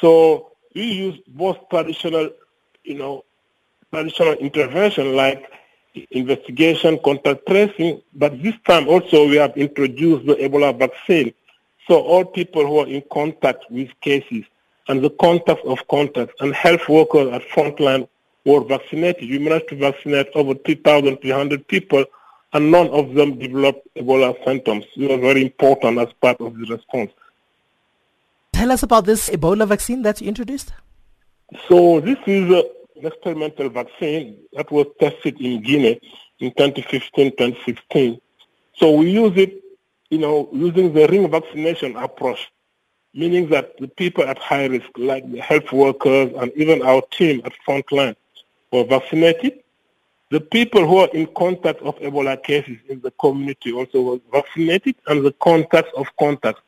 So 0.00 0.52
we 0.74 0.82
use 0.82 1.18
both 1.28 1.58
traditional, 1.70 2.30
you 2.84 2.94
know, 2.94 3.24
traditional 3.92 4.34
intervention 4.34 5.14
like 5.14 5.50
investigation, 6.10 6.98
contact 7.04 7.46
tracing, 7.46 8.02
but 8.14 8.42
this 8.42 8.54
time 8.66 8.88
also 8.88 9.28
we 9.28 9.36
have 9.36 9.56
introduced 9.56 10.26
the 10.26 10.34
Ebola 10.34 10.76
vaccine. 10.76 11.32
So 11.86 12.00
all 12.00 12.24
people 12.24 12.66
who 12.66 12.78
are 12.78 12.86
in 12.86 13.02
contact 13.12 13.70
with 13.70 13.88
cases 14.00 14.44
and 14.88 15.02
the 15.02 15.10
contact 15.10 15.64
of 15.64 15.86
contacts 15.88 16.34
and 16.40 16.54
health 16.54 16.88
workers 16.88 17.32
at 17.32 17.42
frontline 17.48 18.08
were 18.44 18.64
vaccinated. 18.64 19.30
We 19.30 19.38
managed 19.38 19.68
to 19.68 19.76
vaccinate 19.76 20.28
over 20.34 20.54
3,300 20.54 21.68
people 21.68 22.04
and 22.52 22.70
none 22.70 22.88
of 22.88 23.14
them 23.14 23.38
developed 23.38 23.86
Ebola 23.96 24.34
symptoms. 24.44 24.84
It 24.96 25.10
was 25.10 25.20
very 25.20 25.42
important 25.42 25.98
as 25.98 26.12
part 26.14 26.40
of 26.40 26.58
the 26.58 26.66
response. 26.66 27.12
Tell 28.64 28.72
us 28.72 28.82
about 28.82 29.04
this 29.04 29.28
Ebola 29.28 29.68
vaccine 29.68 30.00
that 30.04 30.22
you 30.22 30.28
introduced. 30.28 30.72
So 31.68 32.00
this 32.00 32.16
is 32.26 32.50
a 32.50 32.64
experimental 32.96 33.68
vaccine 33.68 34.38
that 34.54 34.72
was 34.72 34.86
tested 34.98 35.38
in 35.38 35.60
Guinea 35.60 36.00
in 36.38 36.50
2015-2016. 36.52 38.18
So 38.72 38.92
we 38.92 39.10
use 39.10 39.36
it, 39.36 39.62
you 40.08 40.16
know, 40.16 40.48
using 40.50 40.94
the 40.94 41.06
ring 41.08 41.30
vaccination 41.30 41.94
approach, 41.96 42.50
meaning 43.12 43.50
that 43.50 43.76
the 43.76 43.86
people 43.86 44.24
at 44.24 44.38
high 44.38 44.64
risk, 44.64 44.88
like 44.96 45.30
the 45.30 45.40
health 45.40 45.70
workers 45.70 46.32
and 46.34 46.50
even 46.56 46.80
our 46.80 47.02
team 47.10 47.42
at 47.44 47.52
frontline, 47.68 48.16
were 48.72 48.84
vaccinated. 48.84 49.62
The 50.30 50.40
people 50.40 50.88
who 50.88 51.00
are 51.00 51.10
in 51.12 51.26
contact 51.36 51.82
of 51.82 51.98
Ebola 51.98 52.42
cases 52.42 52.78
in 52.88 53.02
the 53.02 53.10
community 53.20 53.72
also 53.72 54.00
were 54.00 54.20
vaccinated, 54.32 54.94
and 55.06 55.22
the 55.22 55.32
contacts 55.32 55.92
of 55.98 56.06
contacts 56.18 56.62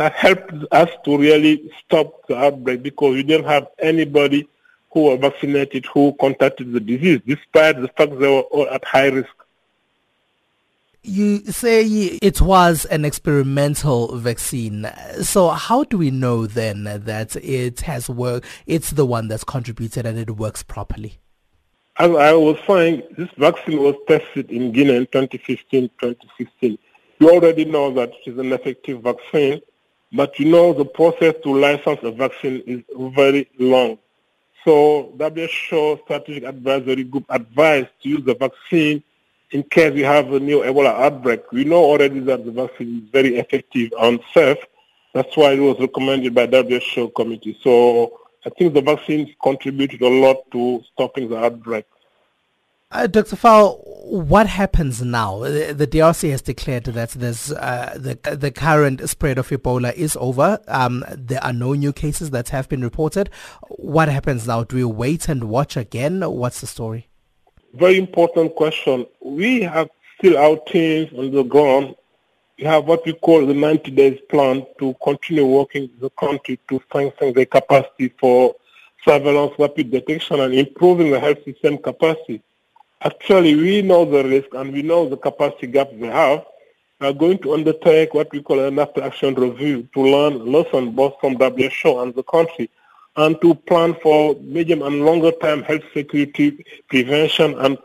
that 0.00 0.14
helped 0.14 0.52
us 0.72 0.88
to 1.04 1.18
really 1.18 1.70
stop 1.84 2.26
the 2.26 2.34
outbreak 2.34 2.82
because 2.82 3.12
we 3.14 3.22
didn't 3.22 3.44
have 3.44 3.68
anybody 3.78 4.48
who 4.92 5.04
were 5.04 5.16
vaccinated 5.18 5.84
who 5.84 6.16
contacted 6.18 6.72
the 6.72 6.80
disease, 6.80 7.20
despite 7.26 7.78
the 7.80 7.88
fact 7.88 8.18
they 8.18 8.26
were 8.26 8.40
all 8.40 8.66
at 8.70 8.82
high 8.82 9.08
risk. 9.08 9.28
You 11.02 11.40
say 11.44 11.84
it 11.84 12.40
was 12.40 12.86
an 12.86 13.04
experimental 13.04 14.16
vaccine. 14.16 14.90
So 15.20 15.50
how 15.50 15.84
do 15.84 15.98
we 15.98 16.10
know 16.10 16.46
then 16.46 16.84
that 16.84 17.36
it 17.36 17.82
has 17.82 18.08
worked, 18.08 18.46
it's 18.66 18.92
the 18.92 19.04
one 19.04 19.28
that's 19.28 19.44
contributed 19.44 20.06
and 20.06 20.18
it 20.18 20.30
works 20.30 20.62
properly? 20.62 21.18
As 21.98 22.10
I 22.10 22.32
was 22.32 22.58
saying, 22.66 23.02
this 23.18 23.28
vaccine 23.36 23.82
was 23.82 23.96
tested 24.08 24.50
in 24.50 24.72
Guinea 24.72 24.96
in 24.96 25.06
2015-2016. 25.08 26.78
You 27.18 27.30
already 27.30 27.66
know 27.66 27.92
that 27.92 28.12
it 28.24 28.30
is 28.30 28.38
an 28.38 28.50
effective 28.54 29.02
vaccine, 29.02 29.60
but 30.12 30.38
you 30.38 30.46
know 30.46 30.72
the 30.72 30.84
process 30.84 31.34
to 31.42 31.56
license 31.56 32.00
a 32.02 32.10
vaccine 32.10 32.62
is 32.66 32.82
very 33.14 33.48
long. 33.58 33.98
So 34.64 35.14
WHO 35.18 36.00
Strategic 36.04 36.44
Advisory 36.44 37.04
Group 37.04 37.24
advised 37.30 37.88
to 38.02 38.08
use 38.08 38.24
the 38.24 38.34
vaccine 38.34 39.02
in 39.52 39.62
case 39.64 39.92
we 39.94 40.02
have 40.02 40.32
a 40.32 40.40
new 40.40 40.60
Ebola 40.60 40.94
outbreak. 40.94 41.50
We 41.52 41.64
know 41.64 41.82
already 41.82 42.20
that 42.20 42.44
the 42.44 42.52
vaccine 42.52 43.04
is 43.04 43.10
very 43.10 43.36
effective 43.36 43.92
and 43.98 44.20
safe. 44.34 44.58
That's 45.14 45.36
why 45.36 45.52
it 45.52 45.60
was 45.60 45.78
recommended 45.80 46.34
by 46.34 46.46
WHO 46.46 47.08
committee. 47.10 47.58
So 47.62 48.20
I 48.46 48.50
think 48.50 48.74
the 48.74 48.82
vaccine 48.82 49.34
contributed 49.42 50.02
a 50.02 50.08
lot 50.08 50.50
to 50.52 50.82
stopping 50.92 51.28
the 51.28 51.38
outbreak. 51.38 51.86
Uh, 52.92 53.06
Dr. 53.06 53.36
Fall, 53.36 53.76
what 54.04 54.48
happens 54.48 55.00
now? 55.00 55.38
The, 55.38 55.72
the, 55.72 55.86
DRC 55.86 56.32
has 56.32 56.42
declared 56.42 56.84
that 56.86 57.10
there's, 57.10 57.52
uh, 57.52 57.96
the, 57.96 58.18
the 58.34 58.50
current 58.50 59.08
spread 59.08 59.38
of 59.38 59.48
Ebola 59.48 59.94
is 59.94 60.16
over. 60.20 60.58
Um, 60.66 61.04
there 61.08 61.42
are 61.44 61.52
no 61.52 61.74
new 61.74 61.92
cases 61.92 62.30
that 62.30 62.48
have 62.48 62.68
been 62.68 62.82
reported. 62.82 63.30
What 63.68 64.08
happens 64.08 64.48
now? 64.48 64.64
Do 64.64 64.74
we 64.74 64.84
wait 64.84 65.28
and 65.28 65.44
watch 65.44 65.76
again? 65.76 66.22
What's 66.22 66.62
the 66.62 66.66
story? 66.66 67.06
Very 67.74 67.96
important 67.96 68.56
question. 68.56 69.06
We 69.20 69.62
have 69.62 69.88
still 70.18 70.36
our 70.36 70.56
teams 70.66 71.12
on 71.16 71.30
the 71.30 71.44
ground. 71.44 71.94
We 72.58 72.64
have 72.64 72.86
what 72.86 73.06
we 73.06 73.12
call 73.12 73.46
the 73.46 73.54
90 73.54 73.92
days 73.92 74.18
plan 74.28 74.66
to 74.80 74.96
continue 75.04 75.46
working 75.46 75.82
with 75.82 76.00
the 76.00 76.10
country 76.10 76.58
to 76.68 76.82
strengthen 76.88 77.34
the 77.34 77.46
capacity 77.46 78.12
for 78.18 78.56
surveillance, 79.04 79.54
rapid 79.60 79.92
detection, 79.92 80.40
and 80.40 80.52
improving 80.54 81.12
the 81.12 81.20
health 81.20 81.38
system 81.44 81.78
capacity. 81.78 82.42
Actually, 83.02 83.54
we 83.54 83.80
know 83.80 84.04
the 84.04 84.22
risk 84.22 84.48
and 84.52 84.72
we 84.72 84.82
know 84.82 85.08
the 85.08 85.16
capacity 85.16 85.66
gaps 85.66 85.92
we 85.94 86.06
have. 86.08 86.44
We 87.00 87.06
are 87.06 87.14
going 87.14 87.38
to 87.38 87.54
undertake 87.54 88.12
what 88.12 88.30
we 88.30 88.42
call 88.42 88.60
an 88.60 88.78
after-action 88.78 89.36
review 89.36 89.88
to 89.94 90.00
learn 90.02 90.52
lessons 90.52 90.94
both 90.94 91.14
from 91.18 91.36
WHO 91.36 92.00
and 92.02 92.14
the 92.14 92.22
country 92.24 92.68
and 93.16 93.40
to 93.40 93.54
plan 93.54 93.96
for 94.02 94.34
medium 94.42 94.82
and 94.82 95.04
longer 95.06 95.32
term 95.40 95.62
health 95.62 95.82
security 95.94 96.62
prevention 96.88 97.58
and 97.58 97.78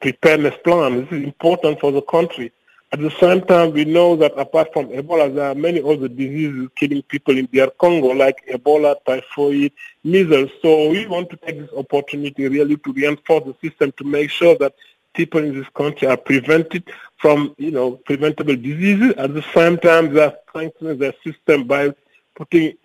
preparedness 0.00 0.54
plan. 0.62 1.00
This 1.00 1.18
is 1.18 1.24
important 1.24 1.80
for 1.80 1.90
the 1.90 2.02
country. 2.02 2.52
At 2.96 3.02
the 3.02 3.10
same 3.20 3.42
time, 3.42 3.72
we 3.74 3.84
know 3.84 4.16
that 4.16 4.32
apart 4.38 4.72
from 4.72 4.88
Ebola, 4.88 5.34
there 5.34 5.50
are 5.50 5.54
many 5.54 5.82
other 5.82 6.08
diseases 6.08 6.70
killing 6.76 7.02
people 7.02 7.36
in 7.36 7.44
DR 7.48 7.70
Congo, 7.76 8.06
like 8.06 8.42
Ebola, 8.46 8.96
typhoid, 9.04 9.72
measles. 10.02 10.50
So 10.62 10.88
we 10.88 11.06
want 11.06 11.28
to 11.28 11.36
take 11.36 11.58
this 11.58 11.68
opportunity 11.76 12.48
really 12.48 12.78
to 12.78 12.92
reinforce 12.94 13.44
the 13.44 13.68
system 13.68 13.92
to 13.98 14.04
make 14.04 14.30
sure 14.30 14.56
that 14.60 14.72
people 15.12 15.44
in 15.44 15.58
this 15.58 15.68
country 15.74 16.08
are 16.08 16.16
prevented 16.16 16.84
from, 17.18 17.54
you 17.58 17.70
know, 17.70 17.96
preventable 18.06 18.56
diseases. 18.56 19.12
At 19.18 19.34
the 19.34 19.44
same 19.54 19.76
time, 19.76 20.14
they 20.14 20.22
are 20.22 20.34
strengthening 20.48 20.96
their 20.96 21.12
system 21.22 21.66
by 21.66 21.94
putting 22.34 22.78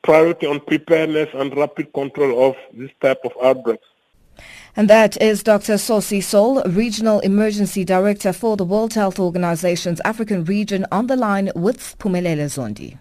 priority 0.00 0.46
on 0.46 0.60
preparedness 0.60 1.28
and 1.34 1.54
rapid 1.54 1.92
control 1.92 2.48
of 2.48 2.56
this 2.72 2.92
type 3.02 3.20
of 3.26 3.32
outbreaks. 3.42 3.84
And 4.76 4.88
that 4.88 5.20
is 5.20 5.42
Dr. 5.42 5.74
Socé 5.74 6.22
Sol, 6.22 6.62
Regional 6.62 7.20
Emergency 7.20 7.84
Director 7.84 8.32
for 8.32 8.56
the 8.56 8.64
World 8.64 8.94
Health 8.94 9.18
Organization's 9.18 10.00
African 10.04 10.44
region 10.44 10.86
on 10.92 11.06
the 11.06 11.16
line 11.16 11.50
with 11.54 11.98
Pumelele 11.98 12.46
Zondi. 12.46 12.98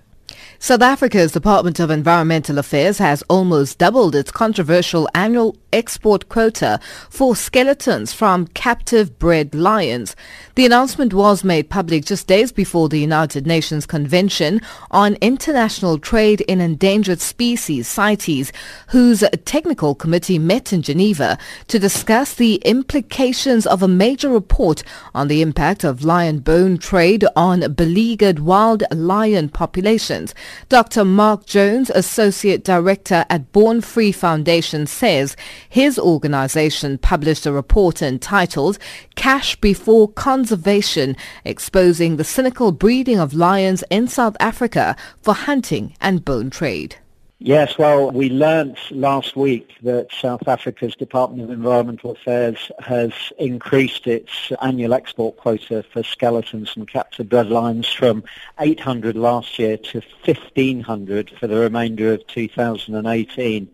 South 0.61 0.81
Africa's 0.81 1.31
Department 1.31 1.79
of 1.79 1.89
Environmental 1.89 2.57
Affairs 2.57 2.97
has 2.97 3.23
almost 3.29 3.77
doubled 3.77 4.13
its 4.13 4.29
controversial 4.29 5.07
annual 5.15 5.55
export 5.71 6.27
quota 6.27 6.81
for 7.09 7.33
skeletons 7.33 8.11
from 8.11 8.45
captive 8.47 9.17
bred 9.19 9.55
lions. 9.55 10.17
The 10.55 10.65
announcement 10.65 11.13
was 11.13 11.45
made 11.45 11.69
public 11.69 12.03
just 12.03 12.27
days 12.27 12.51
before 12.51 12.89
the 12.89 12.99
United 12.99 13.47
Nations 13.47 13.85
Convention 13.85 14.59
on 14.91 15.15
International 15.21 15.97
Trade 15.97 16.41
in 16.41 16.59
Endangered 16.59 17.21
Species, 17.21 17.87
CITES, 17.87 18.51
whose 18.89 19.23
technical 19.45 19.95
committee 19.95 20.39
met 20.39 20.73
in 20.73 20.81
Geneva 20.81 21.37
to 21.67 21.79
discuss 21.79 22.33
the 22.33 22.55
implications 22.65 23.65
of 23.65 23.81
a 23.81 23.87
major 23.87 24.27
report 24.29 24.83
on 25.15 25.29
the 25.29 25.41
impact 25.41 25.85
of 25.85 26.03
lion 26.03 26.39
bone 26.39 26.77
trade 26.77 27.23
on 27.37 27.71
beleaguered 27.73 28.39
wild 28.39 28.83
lion 28.91 29.47
populations. 29.47 30.35
Dr. 30.69 31.05
Mark 31.05 31.45
Jones, 31.45 31.89
Associate 31.89 32.63
Director 32.63 33.25
at 33.29 33.51
Born 33.51 33.81
Free 33.81 34.11
Foundation, 34.11 34.87
says 34.87 35.35
his 35.67 35.97
organization 35.99 36.97
published 36.97 37.45
a 37.45 37.51
report 37.51 38.01
entitled 38.01 38.79
Cash 39.15 39.55
Before 39.57 40.07
Conservation, 40.07 41.15
exposing 41.45 42.17
the 42.17 42.23
cynical 42.23 42.71
breeding 42.71 43.19
of 43.19 43.33
lions 43.33 43.83
in 43.89 44.07
South 44.07 44.37
Africa 44.39 44.95
for 45.21 45.33
hunting 45.33 45.93
and 45.99 46.23
bone 46.23 46.49
trade. 46.49 46.95
Yes, 47.41 47.77
well, 47.77 48.11
we 48.11 48.29
learnt 48.29 48.77
last 48.91 49.37
week 49.37 49.71
that 49.83 50.11
South 50.11 50.45
Africa's 50.45 50.93
Department 50.93 51.41
of 51.41 51.49
Environmental 51.49 52.11
Affairs 52.11 52.69
has 52.79 53.13
increased 53.37 54.07
its 54.07 54.51
annual 54.61 54.93
export 54.93 55.37
quota 55.37 55.81
for 55.83 56.03
skeletons 56.03 56.73
and 56.75 56.85
captured 56.85 57.29
bred 57.29 57.47
lions 57.47 57.87
from 57.87 58.25
800 58.59 59.15
last 59.15 59.57
year 59.57 59.77
to 59.77 60.01
1,500 60.25 61.29
for 61.39 61.47
the 61.47 61.55
remainder 61.55 62.11
of 62.11 62.27
2018. 62.27 63.69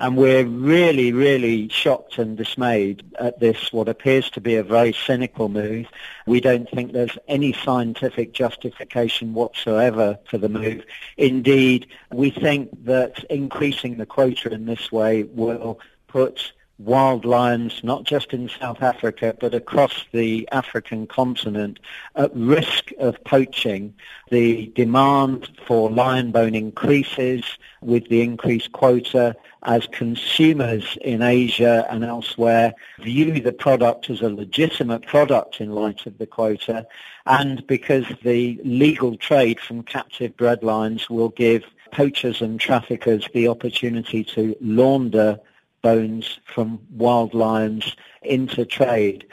And 0.00 0.16
we're 0.16 0.46
really, 0.46 1.12
really 1.12 1.68
shocked 1.68 2.16
and 2.16 2.34
dismayed 2.34 3.02
at 3.18 3.38
this, 3.38 3.70
what 3.70 3.86
appears 3.86 4.30
to 4.30 4.40
be 4.40 4.56
a 4.56 4.62
very 4.62 4.94
cynical 4.94 5.50
move. 5.50 5.88
We 6.26 6.40
don't 6.40 6.66
think 6.70 6.92
there's 6.92 7.18
any 7.28 7.52
scientific 7.52 8.32
justification 8.32 9.34
whatsoever 9.34 10.18
for 10.30 10.38
the 10.38 10.48
move. 10.48 10.86
Indeed, 11.18 11.86
we 12.10 12.30
think 12.30 12.70
that 12.86 13.24
increasing 13.24 13.98
the 13.98 14.06
quota 14.06 14.50
in 14.50 14.64
this 14.64 14.90
way 14.90 15.24
will 15.24 15.78
put 16.08 16.52
wild 16.78 17.26
lions, 17.26 17.84
not 17.84 18.04
just 18.04 18.32
in 18.32 18.48
South 18.48 18.82
Africa, 18.82 19.36
but 19.38 19.54
across 19.54 20.06
the 20.12 20.48
African 20.50 21.06
continent, 21.06 21.78
at 22.16 22.34
risk 22.34 22.90
of 22.98 23.22
poaching. 23.24 23.92
The 24.30 24.72
demand 24.74 25.50
for 25.66 25.90
lion 25.90 26.32
bone 26.32 26.54
increases 26.54 27.44
with 27.82 28.08
the 28.08 28.22
increased 28.22 28.72
quota 28.72 29.36
as 29.64 29.86
consumers 29.88 30.96
in 31.02 31.22
Asia 31.22 31.86
and 31.90 32.04
elsewhere 32.04 32.72
view 32.98 33.40
the 33.40 33.52
product 33.52 34.08
as 34.08 34.22
a 34.22 34.28
legitimate 34.28 35.06
product 35.06 35.60
in 35.60 35.70
light 35.70 36.06
of 36.06 36.16
the 36.18 36.26
quota 36.26 36.86
and 37.26 37.66
because 37.66 38.06
the 38.22 38.58
legal 38.64 39.16
trade 39.16 39.60
from 39.60 39.82
captive 39.82 40.36
bred 40.36 40.62
lions 40.62 41.10
will 41.10 41.28
give 41.30 41.64
poachers 41.92 42.40
and 42.40 42.58
traffickers 42.60 43.28
the 43.34 43.48
opportunity 43.48 44.24
to 44.24 44.56
launder 44.60 45.38
bones 45.82 46.38
from 46.44 46.80
wild 46.90 47.34
lions 47.34 47.96
into 48.22 48.64
trade. 48.64 49.26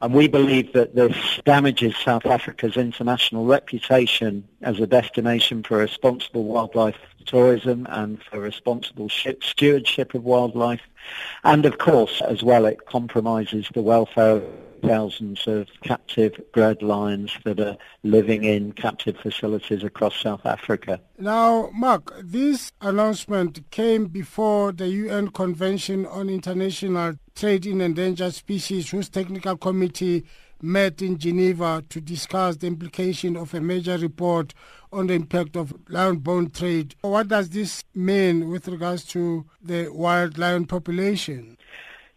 And 0.00 0.14
we 0.14 0.28
believe 0.28 0.72
that 0.74 0.94
this 0.94 1.40
damages 1.44 1.96
South 1.96 2.24
Africa's 2.24 2.76
international 2.76 3.46
reputation 3.46 4.46
as 4.62 4.78
a 4.78 4.86
destination 4.86 5.64
for 5.64 5.78
responsible 5.78 6.44
wildlife 6.44 6.96
tourism 7.26 7.86
and 7.90 8.22
for 8.22 8.38
responsible 8.40 9.08
stewardship 9.08 10.14
of 10.14 10.24
wildlife. 10.24 10.80
And 11.42 11.66
of 11.66 11.78
course, 11.78 12.22
as 12.22 12.42
well, 12.42 12.64
it 12.64 12.86
compromises 12.86 13.66
the 13.74 13.82
welfare 13.82 14.40
thousands 14.82 15.46
of 15.46 15.68
captive 15.82 16.40
bred 16.52 16.82
lions 16.82 17.32
that 17.44 17.60
are 17.60 17.76
living 18.02 18.44
in 18.44 18.72
captive 18.72 19.16
facilities 19.16 19.82
across 19.84 20.16
South 20.16 20.44
Africa. 20.46 21.00
Now, 21.18 21.70
Mark, 21.72 22.12
this 22.22 22.72
announcement 22.80 23.70
came 23.70 24.06
before 24.06 24.72
the 24.72 24.88
UN 24.88 25.28
Convention 25.28 26.06
on 26.06 26.28
International 26.28 27.14
Trade 27.34 27.66
in 27.66 27.80
Endangered 27.80 28.34
Species, 28.34 28.90
whose 28.90 29.08
technical 29.08 29.56
committee 29.56 30.24
met 30.60 31.02
in 31.02 31.18
Geneva 31.18 31.84
to 31.88 32.00
discuss 32.00 32.56
the 32.56 32.66
implication 32.66 33.36
of 33.36 33.54
a 33.54 33.60
major 33.60 33.96
report 33.96 34.54
on 34.92 35.06
the 35.06 35.14
impact 35.14 35.56
of 35.56 35.72
lion 35.88 36.16
bone 36.16 36.50
trade. 36.50 36.94
What 37.02 37.28
does 37.28 37.50
this 37.50 37.84
mean 37.94 38.48
with 38.48 38.68
regards 38.68 39.04
to 39.06 39.46
the 39.62 39.88
wild 39.88 40.38
lion 40.38 40.66
population? 40.66 41.57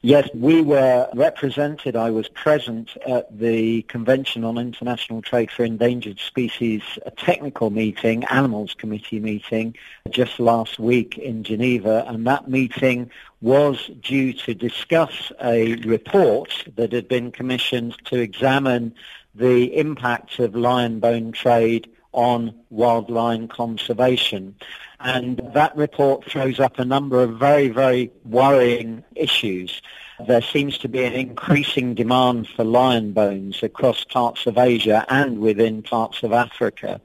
Yes, 0.04 0.28
we 0.34 0.64
were 0.64 1.08
represented. 1.14 1.95
I 1.95 2.10
was 2.10 2.28
present 2.28 2.97
at 3.06 3.38
the 3.38 3.84
Convention 3.84 4.43
on 4.43 4.58
International 4.58 5.22
Trade 5.22 5.52
for 5.52 5.64
Endangered 5.64 6.18
Species 6.18 6.82
a 7.06 7.12
technical 7.12 7.70
meeting, 7.70 8.24
Animals 8.24 8.74
Committee 8.74 9.20
meeting, 9.20 9.76
just 10.10 10.39
last 10.39 10.80
week 10.80 11.20
in 11.20 11.43
Geneva, 11.43 12.04
and 12.08 12.26
that 12.26 12.49
meeting 12.49 13.12
was 13.41 13.91
due 14.02 14.34
to 14.34 14.56
discuss 14.56 15.32
a 15.39 15.76
report 15.84 16.66
that 16.78 16.93
had 16.93 17.08
been 17.08 17.32
commissioned 17.32 17.95
to 18.06 18.20
examine 18.20 18.95
the 19.36 19.78
impact 19.78 20.39
of 20.39 20.56
lion 20.56 20.99
bone 20.99 21.32
trade 21.32 21.88
on 22.14 22.53
wildlife 22.70 23.49
conservation. 23.49 24.55
And 24.99 25.41
that 25.53 25.76
report 25.76 26.26
throws 26.26 26.59
up 26.59 26.78
a 26.78 26.86
number 26.86 27.24
of 27.24 27.39
very, 27.39 27.70
very 27.70 28.12
worrying 28.24 29.03
issues. 29.16 29.82
There 30.28 30.41
seems 30.41 30.78
to 30.80 30.88
be 30.88 31.03
an 31.03 31.14
increasing 31.14 31.95
demand 31.95 32.47
for 32.47 32.64
lion 32.64 33.12
bones 33.14 33.64
across 33.64 34.03
parts 34.03 34.45
of 34.45 34.57
Asia 34.57 35.03
and 35.09 35.39
within 35.39 35.82
parts 35.82 36.22
of 36.22 36.32
Africa. 36.32 37.01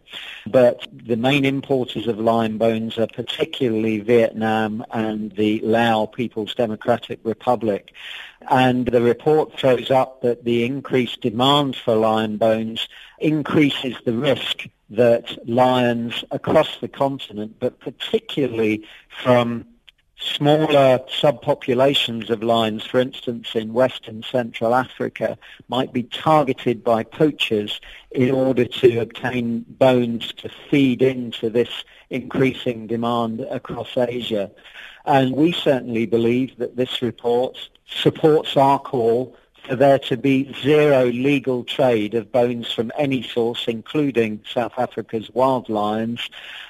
But 0.47 0.87
the 0.93 1.17
main 1.17 1.47
importers 1.47 2.07
of 2.07 2.19
lion 2.19 2.59
bones 2.59 2.99
are 2.99 3.07
particularly 3.07 4.01
Vietnam 4.01 4.85
and 4.91 5.33
the 5.33 5.61
Lao 5.61 6.05
People's 6.05 6.55
Democratic 6.55 7.21
Republic. 7.23 7.93
And 8.51 8.87
the 8.87 9.03
report 9.03 9.59
throws 9.59 9.91
up 9.91 10.21
that 10.21 10.45
the 10.45 10.65
increased 10.65 11.23
demand 11.23 11.77
for 11.77 11.97
lion 11.97 12.37
bones 12.37 12.87
increases 13.19 13.97
the 14.05 14.13
risk 14.13 14.69
that 14.91 15.49
lions 15.49 16.25
across 16.31 16.79
the 16.81 16.89
continent, 16.89 17.57
but 17.59 17.81
particularly 17.81 18.87
from 19.23 19.67
smaller 20.19 20.99
subpopulations 21.09 22.31
of 22.31 22.43
lions, 22.43 22.85
for 22.85 23.01
instance 23.01 23.55
in 23.55 23.73
western 23.73 24.23
Central 24.23 24.75
Africa, 24.75 25.37
might 25.69 25.93
be 25.93 26.03
targeted 26.05 26.83
by 26.83 27.03
poachers 27.03 27.81
in 28.13 28.31
order 28.31 28.65
to 28.65 28.99
obtain 28.99 29.65
bones 29.69 30.33
to 30.35 30.49
feed 30.71 31.03
into 31.03 31.51
this 31.51 31.85
increasing 32.11 32.87
demand 32.87 33.41
across 33.41 33.97
Asia. 33.97 34.51
And 35.05 35.37
we 35.37 35.53
certainly 35.53 36.07
believe 36.07 36.57
that 36.59 36.77
this 36.77 37.03
report 37.03 37.69
supports 37.87 38.57
our 38.57 38.79
call 38.79 39.37
there 39.75 39.99
to 39.99 40.17
be 40.17 40.53
zero 40.63 41.07
legal 41.07 41.65
trade 41.65 42.15
of 42.15 42.31
bones 42.31 42.71
from 42.71 42.93
any 42.97 43.23
source, 43.23 43.65
including 43.67 44.41
South 44.49 44.75
Africa's 44.79 45.31
wild 45.35 45.69
lions, 45.69 46.29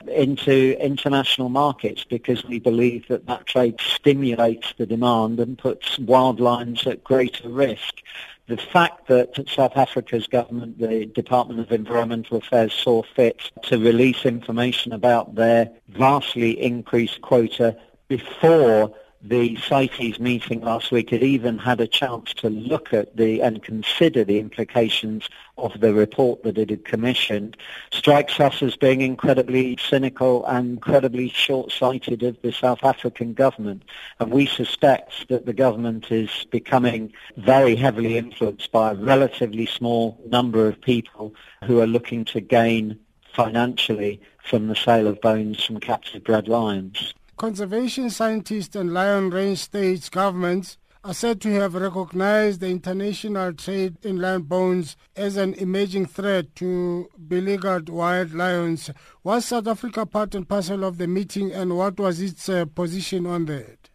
into 0.09 0.77
international 0.83 1.49
markets 1.49 2.05
because 2.05 2.45
we 2.45 2.59
believe 2.59 3.07
that 3.09 3.27
that 3.27 3.47
trade 3.47 3.81
stimulates 3.81 4.73
the 4.79 4.87
demand 4.87 5.41
and 5.41 5.59
puts 5.59 5.99
wild 5.99 6.41
lions 6.41 6.87
at 6.87 7.05
greater 7.05 7.49
risk. 7.49 8.03
The 8.47 8.57
fact 8.57 9.09
that 9.09 9.49
South 9.49 9.77
Africa's 9.77 10.29
government, 10.29 10.79
the 10.79 11.07
Department 11.07 11.59
of 11.59 11.73
Environmental 11.73 12.39
Affairs, 12.39 12.73
saw 12.73 13.03
fit 13.03 13.51
to 13.63 13.77
release 13.77 14.25
information 14.25 14.93
about 14.93 15.35
their 15.35 15.69
vastly 15.89 16.63
increased 16.63 17.21
quota 17.23 17.77
before 18.09 18.95
the 19.29 19.57
CITES 19.57 20.21
meeting 20.21 20.61
last 20.61 20.93
week 20.93 21.11
had 21.11 21.23
even 21.23 21.59
had 21.59 21.81
a 21.81 21.87
chance 21.87 22.33
to 22.35 22.49
look 22.49 22.95
at 22.95 23.17
the 23.17 23.41
and 23.41 23.63
consider 23.63 24.23
the 24.23 24.39
implications 24.39 25.29
of 25.59 25.81
the 25.81 25.93
report 25.93 26.43
that 26.45 26.59
it 26.59 26.71
had 26.71 26.85
commissioned 26.85 27.57
strikes 27.91 28.39
us 28.39 28.63
as 28.63 28.77
being 28.77 29.01
incredibly 29.01 29.77
cynical 29.79 30.45
and 30.47 30.75
incredibly 30.75 31.29
short-sighted 31.29 32.23
of 32.23 32.41
the 32.43 32.53
South 32.53 32.85
African 32.85 33.35
government. 33.35 33.83
And 34.21 34.31
we 34.31 34.47
suspect 34.47 35.29
that 35.29 35.47
the 35.47 35.53
government 35.53 36.13
is 36.13 36.47
becoming 36.51 37.13
very 37.37 37.75
heavily 37.75 38.19
influenced 38.19 38.71
by 38.71 38.93
a 38.93 38.95
relatively 38.95 39.67
small 39.67 40.21
number 40.29 40.69
of 40.69 40.81
people 40.81 41.35
who 41.65 41.81
are 41.81 41.87
looking 41.87 42.25
to 42.27 42.41
gain 42.41 42.99
financially 43.35 44.21
from 44.45 44.69
the 44.69 44.77
sale 44.77 45.09
of 45.09 45.21
bones 45.21 45.65
from 45.65 45.81
captive 45.81 46.23
bred 46.23 46.47
lions. 46.49 47.13
Conservation 47.37 48.09
scientists 48.09 48.75
and 48.77 48.95
lion 48.95 49.29
range 49.29 49.59
states 49.59 50.09
governments 50.09 50.79
are 51.05 51.13
said 51.13 51.39
to 51.39 51.53
have 51.53 51.75
recognized 51.75 52.61
the 52.61 52.69
international 52.69 53.53
trade 53.53 53.95
in 54.03 54.17
lion 54.19 54.41
bones 54.41 54.97
as 55.15 55.37
an 55.37 55.53
emerging 55.55 56.07
threat 56.07 56.57
to 56.57 57.11
beleaguered 57.29 57.91
wild 57.91 58.33
lions. 58.33 58.91
Was 59.23 59.45
South 59.45 59.67
Africa 59.67 60.07
part 60.07 60.35
and 60.35 60.49
parcel 60.49 60.83
of 60.83 60.97
the 60.97 61.07
meeting 61.07 61.53
and 61.53 61.77
what 61.77 62.01
was 62.01 62.23
its 62.23 62.49
uh, 62.49 62.65
position 62.65 63.27
on 63.27 63.45
that? 63.45 63.91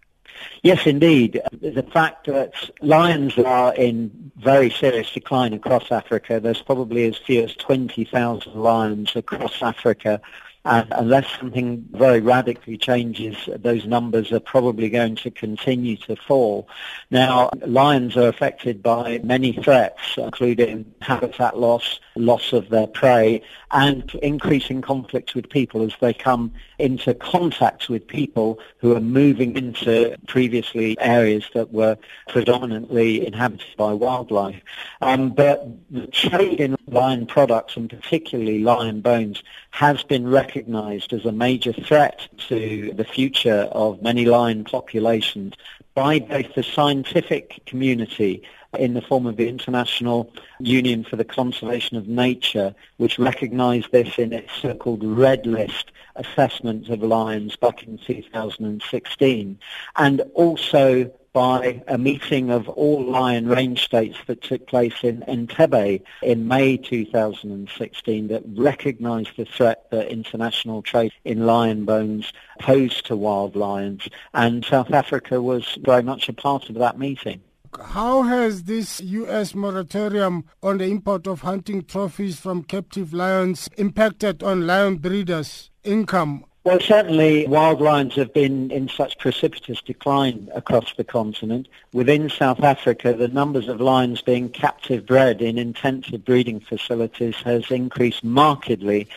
Yes, 0.61 0.85
indeed. 0.85 1.41
The 1.51 1.85
fact 1.91 2.27
that 2.27 2.53
lions 2.81 3.39
are 3.39 3.73
in 3.73 4.31
very 4.37 4.69
serious 4.69 5.11
decline 5.11 5.53
across 5.53 5.91
Africa, 5.91 6.39
there's 6.39 6.61
probably 6.61 7.07
as 7.07 7.17
few 7.17 7.41
as 7.41 7.55
20,000 7.55 8.53
lions 8.53 9.15
across 9.15 9.63
Africa 9.63 10.21
and 10.63 10.87
unless 10.91 11.25
something 11.39 11.87
very 11.91 12.19
radically 12.19 12.77
changes, 12.77 13.35
those 13.57 13.85
numbers 13.85 14.31
are 14.31 14.39
probably 14.39 14.89
going 14.89 15.15
to 15.15 15.31
continue 15.31 15.97
to 15.97 16.15
fall. 16.15 16.67
Now, 17.09 17.49
lions 17.65 18.15
are 18.15 18.27
affected 18.27 18.83
by 18.83 19.19
many 19.23 19.53
threats, 19.53 20.01
including 20.17 20.93
habitat 21.01 21.57
loss, 21.57 21.99
loss 22.15 22.53
of 22.53 22.69
their 22.69 22.85
prey, 22.85 23.41
and 23.71 24.13
increasing 24.21 24.81
conflicts 24.81 25.33
with 25.33 25.49
people 25.49 25.81
as 25.83 25.93
they 25.99 26.13
come 26.13 26.53
into 26.77 27.15
contact 27.15 27.89
with 27.89 28.05
people 28.07 28.59
who 28.77 28.95
are 28.95 29.01
moving 29.01 29.55
into 29.57 30.15
previously 30.27 30.95
areas 30.99 31.45
that 31.55 31.71
were 31.71 31.97
predominantly 32.29 33.25
inhabited 33.25 33.75
by 33.77 33.93
wildlife. 33.93 34.61
Um, 35.01 35.31
but 35.31 35.67
the 35.89 36.05
trade 36.07 36.59
in 36.59 36.75
lion 36.87 37.25
products, 37.25 37.77
and 37.77 37.89
particularly 37.89 38.59
lion 38.59 39.01
bones, 39.01 39.41
has 39.71 40.03
been 40.03 40.27
recognized 40.27 41.13
as 41.13 41.25
a 41.25 41.31
major 41.31 41.73
threat 41.73 42.27
to 42.49 42.91
the 42.93 43.03
future 43.03 43.69
of 43.71 44.01
many 44.01 44.25
lion 44.25 44.63
populations 44.63 45.53
by 45.95 46.19
both 46.19 46.53
the 46.55 46.63
scientific 46.63 47.61
community 47.65 48.43
in 48.77 48.93
the 48.93 49.01
form 49.01 49.25
of 49.25 49.37
the 49.37 49.49
International 49.49 50.31
Union 50.59 51.03
for 51.03 51.15
the 51.15 51.25
Conservation 51.25 51.97
of 51.97 52.07
Nature, 52.07 52.73
which 52.97 53.19
recognized 53.19 53.91
this 53.91 54.17
in 54.17 54.31
its 54.31 54.51
so-called 54.61 55.03
Red 55.03 55.45
List 55.45 55.91
assessment 56.15 56.89
of 56.89 57.01
lions 57.01 57.55
back 57.55 57.83
in 57.83 57.97
2016, 57.97 59.59
and 59.97 60.21
also 60.33 61.11
by 61.33 61.81
a 61.87 61.97
meeting 61.97 62.49
of 62.49 62.67
all 62.69 63.03
lion 63.03 63.47
range 63.47 63.83
states 63.83 64.17
that 64.27 64.41
took 64.41 64.67
place 64.67 64.95
in 65.03 65.23
Entebbe 65.27 66.01
in 66.21 66.47
May 66.47 66.77
2016 66.77 68.27
that 68.27 68.43
recognized 68.55 69.37
the 69.37 69.45
threat 69.45 69.89
that 69.91 70.09
international 70.09 70.81
trade 70.81 71.13
in 71.23 71.45
lion 71.45 71.85
bones 71.85 72.33
posed 72.59 73.05
to 73.05 73.15
wild 73.15 73.55
lions. 73.55 74.07
And 74.33 74.65
South 74.65 74.91
Africa 74.91 75.41
was 75.41 75.77
very 75.81 76.03
much 76.03 76.27
a 76.27 76.33
part 76.33 76.69
of 76.69 76.75
that 76.75 76.99
meeting. 76.99 77.41
How 77.79 78.23
has 78.23 78.63
this 78.63 78.99
U.S. 78.99 79.55
moratorium 79.55 80.43
on 80.61 80.79
the 80.79 80.85
import 80.85 81.25
of 81.25 81.41
hunting 81.41 81.85
trophies 81.85 82.37
from 82.37 82.63
captive 82.63 83.13
lions 83.13 83.69
impacted 83.77 84.43
on 84.43 84.67
lion 84.67 84.97
breeders' 84.97 85.71
income 85.85 86.43
well, 86.63 86.79
certainly 86.79 87.47
wild 87.47 87.81
lions 87.81 88.13
have 88.13 88.31
been 88.33 88.69
in 88.69 88.87
such 88.87 89.17
precipitous 89.17 89.81
decline 89.81 90.47
across 90.53 90.93
the 90.95 91.03
continent. 91.03 91.67
Within 91.91 92.29
South 92.29 92.61
Africa, 92.61 93.13
the 93.13 93.27
numbers 93.27 93.67
of 93.67 93.81
lions 93.81 94.21
being 94.21 94.47
captive 94.47 95.07
bred 95.07 95.41
in 95.41 95.57
intensive 95.57 96.23
breeding 96.23 96.59
facilities 96.59 97.35
has 97.37 97.71
increased 97.71 98.23
markedly, 98.23 99.07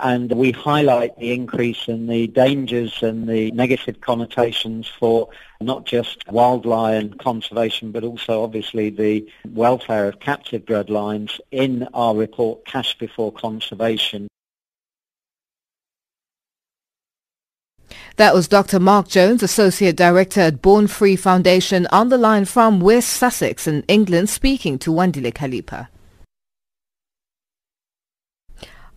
and 0.00 0.30
we 0.30 0.52
highlight 0.52 1.18
the 1.18 1.32
increase 1.32 1.88
in 1.88 2.06
the 2.06 2.28
dangers 2.28 3.02
and 3.02 3.28
the 3.28 3.50
negative 3.50 4.00
connotations 4.00 4.86
for 4.86 5.28
not 5.60 5.84
just 5.84 6.24
wild 6.28 6.64
lion 6.64 7.14
conservation, 7.14 7.90
but 7.90 8.04
also 8.04 8.44
obviously 8.44 8.90
the 8.90 9.26
welfare 9.54 10.06
of 10.06 10.20
captive 10.20 10.64
bred 10.64 10.88
lions 10.88 11.40
in 11.50 11.88
our 11.94 12.14
report, 12.14 12.64
Cash 12.64 12.96
Before 12.98 13.32
Conservation. 13.32 14.28
That 18.16 18.34
was 18.34 18.48
Dr. 18.48 18.78
Mark 18.78 19.08
Jones, 19.08 19.42
Associate 19.42 19.96
Director 19.96 20.40
at 20.40 20.60
Born 20.60 20.86
Free 20.86 21.16
Foundation, 21.16 21.86
on 21.90 22.08
the 22.10 22.18
line 22.18 22.44
from 22.44 22.80
West 22.80 23.08
Sussex 23.08 23.66
in 23.66 23.82
England, 23.88 24.28
speaking 24.28 24.78
to 24.80 24.90
Wandile 24.90 25.32
Kalipa. 25.32 25.88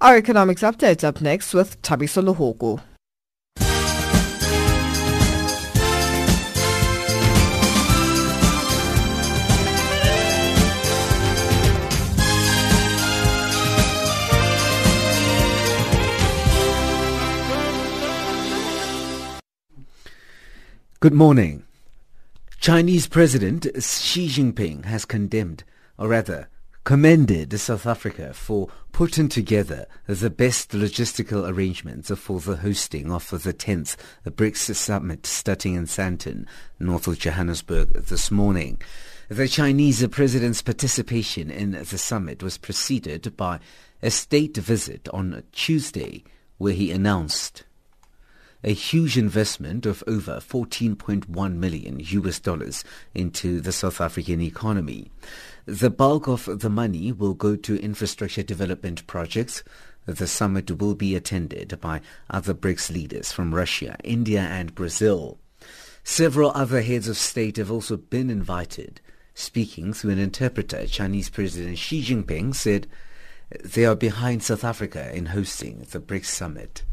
Our 0.02 0.18
economics 0.18 0.62
update 0.62 1.04
up 1.04 1.22
next 1.22 1.54
with 1.54 1.82
Tabiso 1.82 2.22
Luhogo. 2.22 2.82
Good 21.06 21.14
morning. 21.14 21.66
Chinese 22.60 23.06
President 23.06 23.68
Xi 23.80 24.28
Jinping 24.28 24.86
has 24.86 25.06
condemned, 25.06 25.64
or 26.00 26.08
rather, 26.08 26.50
commended 26.84 27.60
South 27.60 27.86
Africa 27.86 28.34
for 28.34 28.70
putting 28.92 29.30
together 29.30 29.86
the 30.08 30.32
best 30.32 30.72
logistical 30.72 31.48
arrangements 31.48 32.10
for 32.10 32.40
the 32.40 32.56
hosting 32.56 33.12
of 33.12 33.30
the 33.30 33.54
10th 33.54 33.98
BRICS 34.26 34.76
summit 34.76 35.28
starting 35.28 35.76
in 35.76 35.86
Sandton, 35.86 36.48
north 36.80 37.06
of 37.06 37.20
Johannesburg 37.20 37.94
this 37.94 38.32
morning. 38.32 38.82
The 39.30 39.48
Chinese 39.48 40.08
president's 40.08 40.64
participation 40.64 41.52
in 41.52 41.74
the 41.74 42.00
summit 42.00 42.42
was 42.42 42.58
preceded 42.58 43.38
by 43.38 43.60
a 44.02 44.10
state 44.10 44.58
visit 44.58 45.08
on 45.10 45.44
Tuesday 45.52 46.24
where 46.58 46.74
he 46.74 46.90
announced 46.90 47.64
a 48.66 48.74
huge 48.74 49.16
investment 49.16 49.86
of 49.86 50.04
over 50.08 50.38
14.1 50.38 51.56
million 51.56 52.00
US 52.00 52.40
dollars 52.40 52.84
into 53.14 53.62
the 53.62 53.72
South 53.72 54.02
African 54.02 54.42
economy. 54.42 55.12
The 55.68 55.92
bulk 55.92 56.28
of 56.28 56.62
the 56.62 56.70
money 56.70 57.12
will 57.12 57.36
go 57.36 57.56
to 57.58 57.80
infrastructure 57.80 58.42
development 58.42 59.06
projects. 59.06 59.64
The 60.08 60.26
summit 60.26 60.72
will 60.82 60.96
be 60.96 61.16
attended 61.16 61.80
by 61.80 62.02
other 62.32 62.56
BRICS 62.56 62.90
leaders 62.90 63.32
from 63.32 63.54
Russia, 63.54 63.98
India 64.04 64.42
and 64.42 64.74
Brazil. 64.74 65.38
Several 66.04 66.52
other 66.56 66.82
heads 66.82 67.08
of 67.08 67.18
state 67.18 67.58
have 67.58 67.72
also 67.72 67.98
been 67.98 68.32
invited. 68.32 69.00
Speaking 69.36 69.94
through 69.94 70.12
an 70.12 70.20
interpreter, 70.20 70.88
Chinese 70.88 71.30
President 71.30 71.78
Xi 71.78 72.04
Jinping 72.04 72.56
said 72.56 72.88
they 73.64 73.86
are 73.86 73.96
behind 73.96 74.42
South 74.42 74.64
Africa 74.64 75.16
in 75.16 75.28
hosting 75.28 75.86
the 75.92 76.00
BRICS 76.00 76.26
summit. 76.26 76.84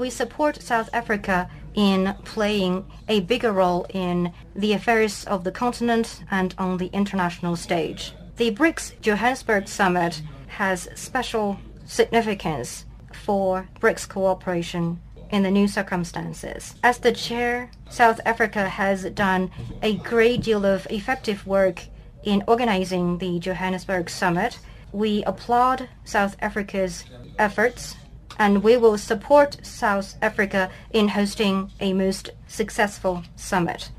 We 0.00 0.08
support 0.08 0.62
South 0.62 0.88
Africa 0.94 1.50
in 1.74 2.16
playing 2.24 2.90
a 3.06 3.20
bigger 3.20 3.52
role 3.52 3.84
in 3.90 4.32
the 4.56 4.72
affairs 4.72 5.26
of 5.26 5.44
the 5.44 5.52
continent 5.52 6.24
and 6.30 6.54
on 6.56 6.78
the 6.78 6.86
international 6.86 7.54
stage. 7.54 8.14
The 8.38 8.50
BRICS 8.50 8.98
Johannesburg 9.02 9.68
Summit 9.68 10.22
has 10.46 10.88
special 10.94 11.58
significance 11.84 12.86
for 13.12 13.68
BRICS 13.78 14.08
cooperation 14.08 15.02
in 15.30 15.42
the 15.42 15.50
new 15.50 15.68
circumstances. 15.68 16.76
As 16.82 16.96
the 16.96 17.12
chair, 17.12 17.70
South 17.90 18.22
Africa 18.24 18.70
has 18.70 19.04
done 19.10 19.50
a 19.82 19.96
great 19.96 20.42
deal 20.42 20.64
of 20.64 20.86
effective 20.88 21.46
work 21.46 21.82
in 22.24 22.42
organizing 22.48 23.18
the 23.18 23.38
Johannesburg 23.38 24.08
Summit. 24.08 24.60
We 24.92 25.22
applaud 25.24 25.90
South 26.04 26.36
Africa's 26.40 27.04
efforts 27.38 27.96
and 28.40 28.64
we 28.64 28.74
will 28.74 28.96
support 28.96 29.58
South 29.62 30.16
Africa 30.22 30.70
in 30.92 31.08
hosting 31.08 31.70
a 31.78 31.92
most 31.92 32.30
successful 32.48 33.22
summit. 33.36 33.90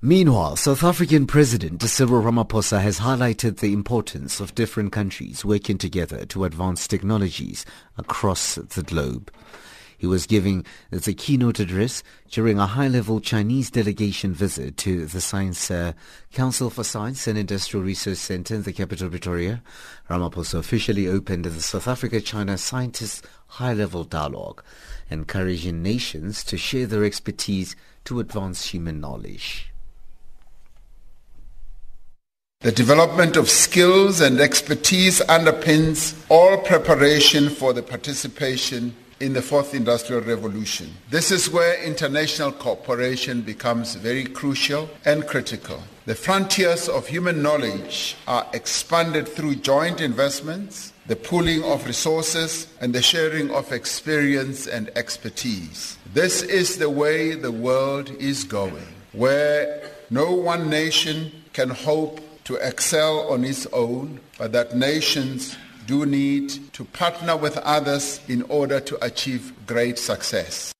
Meanwhile, 0.00 0.56
South 0.56 0.84
African 0.84 1.26
President 1.26 1.82
Cyril 1.82 2.22
Ramaphosa 2.22 2.80
has 2.80 3.00
highlighted 3.00 3.58
the 3.58 3.72
importance 3.72 4.40
of 4.40 4.54
different 4.54 4.92
countries 4.92 5.44
working 5.44 5.76
together 5.76 6.24
to 6.26 6.44
advance 6.44 6.86
technologies 6.86 7.66
across 7.98 8.54
the 8.54 8.84
globe. 8.84 9.30
He 10.00 10.06
was 10.06 10.24
giving 10.26 10.64
the 10.90 11.12
keynote 11.12 11.60
address 11.60 12.02
during 12.30 12.58
a 12.58 12.64
high-level 12.64 13.20
Chinese 13.20 13.70
delegation 13.70 14.32
visit 14.32 14.78
to 14.78 15.04
the 15.04 15.20
Science 15.20 15.70
uh, 15.70 15.92
Council 16.32 16.70
for 16.70 16.84
Science 16.84 17.26
and 17.26 17.36
Industrial 17.36 17.84
Research 17.84 18.16
Center 18.16 18.54
in 18.54 18.62
the 18.62 18.72
capital 18.72 19.10
Pretoria. 19.10 19.62
Ramaphosa 20.08 20.58
officially 20.58 21.06
opened 21.06 21.44
the 21.44 21.60
South 21.60 21.86
Africa-China 21.86 22.56
Scientists 22.56 23.20
High-Level 23.48 24.04
Dialogue, 24.04 24.64
encouraging 25.10 25.82
nations 25.82 26.44
to 26.44 26.56
share 26.56 26.86
their 26.86 27.04
expertise 27.04 27.76
to 28.06 28.20
advance 28.20 28.64
human 28.64 29.02
knowledge. 29.02 29.70
The 32.60 32.72
development 32.72 33.36
of 33.36 33.50
skills 33.50 34.22
and 34.22 34.40
expertise 34.40 35.20
underpins 35.20 36.18
all 36.30 36.56
preparation 36.56 37.50
for 37.50 37.74
the 37.74 37.82
participation 37.82 38.96
in 39.20 39.34
the 39.34 39.42
fourth 39.42 39.74
industrial 39.74 40.22
revolution. 40.22 40.90
This 41.10 41.30
is 41.30 41.50
where 41.50 41.82
international 41.82 42.52
cooperation 42.52 43.42
becomes 43.42 43.94
very 43.94 44.24
crucial 44.24 44.88
and 45.04 45.26
critical. 45.26 45.82
The 46.06 46.14
frontiers 46.14 46.88
of 46.88 47.06
human 47.06 47.42
knowledge 47.42 48.16
are 48.26 48.46
expanded 48.54 49.28
through 49.28 49.56
joint 49.56 50.00
investments, 50.00 50.94
the 51.06 51.16
pooling 51.16 51.62
of 51.64 51.86
resources, 51.86 52.66
and 52.80 52.94
the 52.94 53.02
sharing 53.02 53.50
of 53.50 53.72
experience 53.72 54.66
and 54.66 54.90
expertise. 54.96 55.98
This 56.14 56.42
is 56.42 56.78
the 56.78 56.90
way 56.90 57.34
the 57.34 57.52
world 57.52 58.10
is 58.18 58.44
going, 58.44 58.88
where 59.12 59.82
no 60.08 60.32
one 60.32 60.70
nation 60.70 61.30
can 61.52 61.68
hope 61.68 62.20
to 62.44 62.56
excel 62.56 63.30
on 63.30 63.44
its 63.44 63.66
own, 63.72 64.18
but 64.38 64.52
that 64.52 64.74
nations 64.74 65.56
do 65.86 66.06
need 66.06 66.72
to 66.72 66.84
partner 66.84 67.36
with 67.36 67.56
others 67.58 68.20
in 68.28 68.42
order 68.42 68.80
to 68.80 69.04
achieve 69.04 69.52
great 69.66 69.98
success. 69.98 70.72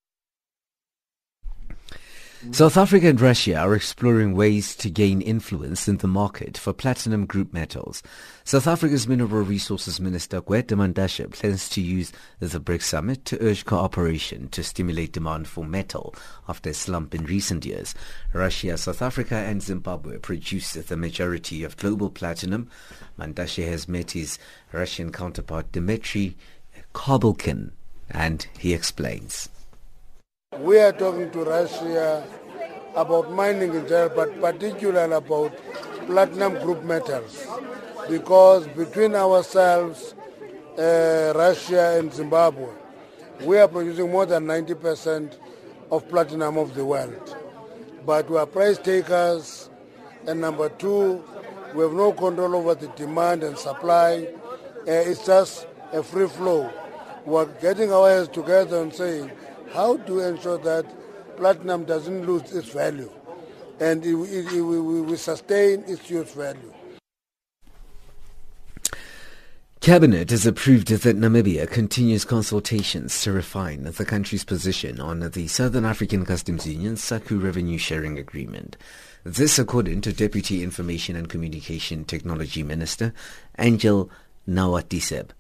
South 2.53 2.79
Africa 2.79 3.07
and 3.07 3.21
Russia 3.21 3.57
are 3.57 3.75
exploring 3.75 4.35
ways 4.35 4.75
to 4.77 4.89
gain 4.89 5.21
influence 5.21 5.87
in 5.89 5.99
the 5.99 6.09
market 6.09 6.57
for 6.57 6.73
platinum 6.73 7.27
group 7.27 7.53
metals. 7.53 8.03
South 8.45 8.67
Africa's 8.67 9.07
Mineral 9.07 9.43
Resources 9.43 10.01
Minister 10.01 10.41
Gwede 10.41 10.69
Mantashe 10.69 11.31
plans 11.31 11.69
to 11.69 11.83
use 11.83 12.13
the 12.39 12.59
BRICS 12.59 12.83
summit 12.85 13.25
to 13.27 13.43
urge 13.43 13.67
cooperation 13.67 14.49
to 14.49 14.65
stimulate 14.65 15.13
demand 15.13 15.49
for 15.49 15.67
metal 15.67 16.15
after 16.49 16.71
a 16.71 16.75
slump 16.75 17.15
in 17.15 17.27
recent 17.27 17.67
years. 17.67 17.95
Russia, 18.33 18.79
South 18.79 19.03
Africa 19.03 19.37
and 19.37 19.63
Zimbabwe 19.63 20.17
produce 20.17 20.73
the 20.73 20.97
majority 20.97 21.63
of 21.63 21.77
global 21.77 22.09
platinum. 22.09 22.71
Mantashe 23.21 23.69
has 23.69 23.87
met 23.87 24.13
his 24.13 24.39
Russian 24.73 25.13
counterpart 25.13 25.71
Dmitry 25.73 26.37
Kobylkin 26.95 27.73
and 28.11 28.47
he 28.59 28.73
explains. 28.73 29.51
We 30.59 30.79
are 30.79 30.93
talking 30.93 31.31
to 31.33 31.45
Russia 31.45 32.27
about 32.97 33.31
mining 33.31 33.75
in 33.75 33.87
general, 33.87 34.11
but 34.17 34.41
particularly 34.41 35.13
about 35.13 35.53
platinum 36.07 36.55
group 36.63 36.83
metals. 36.83 37.47
Because 38.09 38.67
between 38.69 39.15
ourselves, 39.15 40.15
uh, 40.79 41.33
Russia 41.37 41.99
and 41.99 42.13
Zimbabwe, 42.13 42.69
we 43.45 43.59
are 43.59 43.69
producing 43.69 44.11
more 44.11 44.27
than 44.27 44.47
90% 44.47 45.37
of 45.93 46.09
platinum 46.09 46.57
of 46.57 46.75
the 46.75 46.85
world. 46.85 47.37
But 48.07 48.31
we 48.31 48.39
are 48.39 48.47
price 48.47 48.79
takers, 48.79 49.69
and 50.27 50.41
number 50.41 50.71
two, 50.71 51.23
we 51.75 51.83
have 51.83 51.93
no 51.93 52.13
control 52.13 52.57
over 52.57 52.75
the 52.75 52.89
demand 52.89 53.43
and 53.43 53.57
supply. 53.57 54.27
Uh, 54.87 54.91
it's 54.91 55.25
just 55.27 55.67
a 55.93 56.03
free 56.03 56.29
flow. 56.29 56.71
We're 57.25 57.47
getting 57.61 57.93
our 57.93 58.09
heads 58.09 58.29
together 58.29 58.83
and 58.83 58.93
saying, 58.93 59.31
how 59.73 59.99
to 59.99 60.21
ensure 60.21 60.59
that 60.59 60.87
platinum 61.37 61.85
doesn't 61.85 62.27
lose 62.27 62.53
its 62.53 62.69
value 62.71 63.11
and 63.81 64.05
it, 64.05 64.15
it, 64.15 64.53
it, 64.53 64.61
we, 64.61 65.01
we 65.01 65.17
sustain 65.17 65.83
its 65.87 66.09
use 66.11 66.33
value. 66.33 66.73
Cabinet 69.81 70.29
has 70.29 70.45
approved 70.45 70.89
that 70.89 71.17
Namibia 71.17 71.67
continues 71.67 72.27
consultations 72.27 73.23
to 73.23 73.33
refine 73.33 73.85
the 73.85 74.05
country's 74.05 74.45
position 74.45 75.01
on 75.01 75.21
the 75.21 75.49
Southern 75.49 75.87
African 75.87 76.27
Customs 76.27 76.67
Union 76.67 76.97
SACU 76.97 77.43
revenue 77.43 77.79
sharing 77.79 78.19
agreement. 78.19 78.77
This 79.25 79.59
according 79.59 80.03
to 80.03 80.13
Deputy 80.13 80.63
Information 80.63 81.17
and 81.17 81.31
Communication 81.31 82.05
Technology 82.05 82.63
Minister 82.63 83.15
Angel 83.59 84.11
Nawatiseb. 84.47 85.31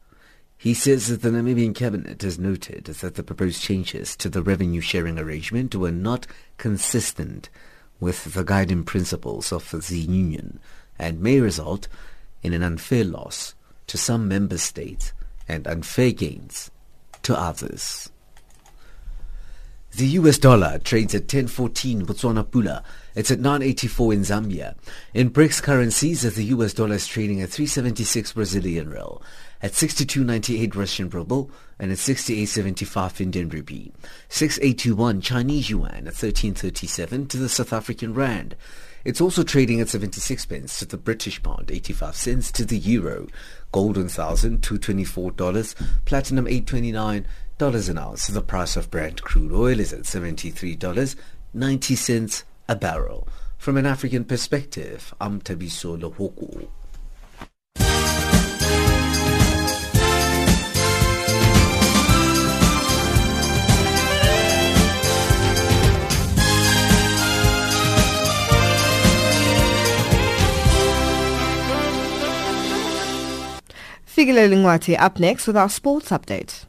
He 0.57 0.73
says 0.73 1.09
that 1.09 1.21
the 1.21 1.29
Namibian 1.29 1.75
cabinet 1.75 2.23
has 2.23 2.39
noted 2.39 2.87
that 2.87 3.17
the 3.17 3.23
proposed 3.23 3.61
changes 3.61 4.17
to 4.17 4.31
the 4.31 4.43
revenue 4.43 4.81
sharing 4.81 5.19
arrangement 5.19 5.75
were 5.75 5.93
not 5.93 6.27
consistent 6.57 7.51
with 8.01 8.33
the 8.33 8.45
guiding 8.45 8.85
principles 8.85 9.53
of 9.53 9.71
the 9.71 9.99
union 9.99 10.61
and 10.99 11.21
may 11.21 11.41
result 11.41 11.89
in 12.43 12.55
an 12.55 12.63
unfair 12.63 13.05
loss 13.05 13.55
to 13.91 13.99
some 13.99 14.29
member 14.29 14.57
states 14.57 15.13
and 15.49 15.67
unfair 15.67 16.13
gains 16.13 16.71
to 17.23 17.37
others. 17.37 18.09
The 19.97 20.07
US 20.21 20.39
dollar 20.39 20.79
trades 20.79 21.13
at 21.13 21.23
1014 21.23 22.07
Botswana 22.07 22.45
Pula. 22.45 22.85
It's 23.17 23.33
at 23.33 23.41
984 23.41 24.13
in 24.13 24.21
Zambia. 24.21 24.77
In 25.13 25.31
BRICS 25.31 25.61
currencies, 25.61 26.23
the 26.23 26.45
US 26.45 26.73
dollar 26.73 26.95
is 26.95 27.09
trading 27.09 27.43
at 27.43 27.49
376 27.49 28.35
Brazilian 28.35 28.89
real 28.89 29.21
at 29.61 29.73
62.98 29.73 30.77
Russian 30.77 31.11
ruble 31.11 31.51
and 31.81 31.91
at 31.91 31.99
68.75 31.99 33.21
Indian 33.21 33.49
rupee. 33.49 33.93
6821 34.29 35.21
Chinese 35.21 35.69
yuan 35.69 36.07
at 36.07 36.15
1337 36.15 37.27
to 37.27 37.37
the 37.37 37.49
South 37.49 37.73
African 37.73 38.15
rand. 38.15 38.55
It's 39.05 39.21
also 39.21 39.43
trading 39.43 39.81
at 39.81 39.89
76 39.89 40.47
pence 40.47 40.79
to 40.79 40.87
the 40.87 40.97
British 40.99 41.43
pound, 41.43 41.71
85 41.71 42.15
cents 42.15 42.53
to 42.53 42.65
the 42.65 42.79
euro. 42.79 43.27
Gold 43.73 43.97
$1,224, 43.97 45.75
platinum 46.05 46.47
829 46.47 47.27
dollars 47.57 47.89
an 47.91 47.99
ounce. 47.99 48.27
The 48.27 48.41
price 48.41 48.75
of 48.77 48.91
Brent 48.91 49.23
crude 49.23 49.53
oil 49.53 49.79
is 49.81 49.93
at 49.93 50.05
$73.90 50.05 52.45
a 52.69 52.77
barrel. 52.77 53.29
From 53.59 53.77
an 53.77 53.85
African 53.85 54.25
perspective, 54.25 55.13
I'm 55.21 55.43
Tabiso 55.43 56.01
Lohoko. 56.01 56.69
Figile 74.21 74.51
Lingwati 74.51 75.01
up 75.01 75.19
next 75.19 75.47
with 75.47 75.57
our 75.57 75.71
sports 75.71 76.11
update. 76.11 76.67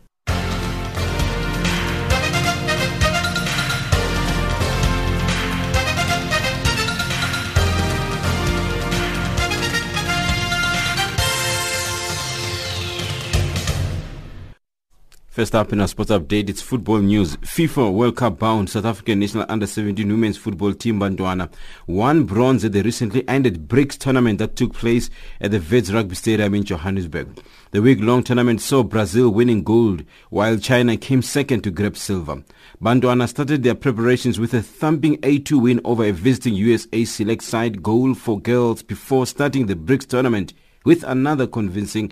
First 15.41 15.55
up 15.55 15.73
in 15.73 15.81
our 15.81 15.87
sports 15.87 16.11
update, 16.11 16.49
it's 16.49 16.61
football 16.61 16.99
news. 16.99 17.35
FIFA 17.37 17.91
World 17.93 18.15
Cup 18.15 18.37
bound 18.37 18.69
South 18.69 18.85
African 18.85 19.17
national 19.19 19.47
under-17 19.49 19.97
women's 20.05 20.37
football 20.37 20.71
team 20.71 20.99
Bantwana 20.99 21.51
won 21.87 22.25
bronze 22.25 22.63
at 22.63 22.73
the 22.73 22.83
recently 22.83 23.27
ended 23.27 23.67
BRICS 23.67 23.97
tournament 23.97 24.37
that 24.37 24.55
took 24.55 24.71
place 24.75 25.09
at 25.39 25.49
the 25.49 25.57
Wits 25.59 25.89
Rugby 25.89 26.13
Stadium 26.13 26.53
in 26.53 26.63
Johannesburg. 26.63 27.41
The 27.71 27.81
week-long 27.81 28.21
tournament 28.21 28.61
saw 28.61 28.83
Brazil 28.83 29.31
winning 29.31 29.63
gold, 29.63 30.03
while 30.29 30.59
China 30.59 30.95
came 30.95 31.23
second 31.23 31.63
to 31.63 31.71
grab 31.71 31.97
silver. 31.97 32.43
Bantwana 32.79 33.27
started 33.27 33.63
their 33.63 33.73
preparations 33.73 34.39
with 34.39 34.53
a 34.53 34.61
thumping 34.61 35.17
8-2 35.21 35.59
win 35.59 35.81
over 35.83 36.05
a 36.05 36.11
visiting 36.11 36.53
USA 36.53 37.03
select 37.03 37.41
side 37.41 37.81
goal 37.81 38.13
for 38.13 38.39
girls 38.39 38.83
before 38.83 39.25
starting 39.25 39.65
the 39.65 39.75
BRICS 39.75 40.05
tournament 40.05 40.53
with 40.85 41.03
another 41.03 41.47
convincing 41.47 42.11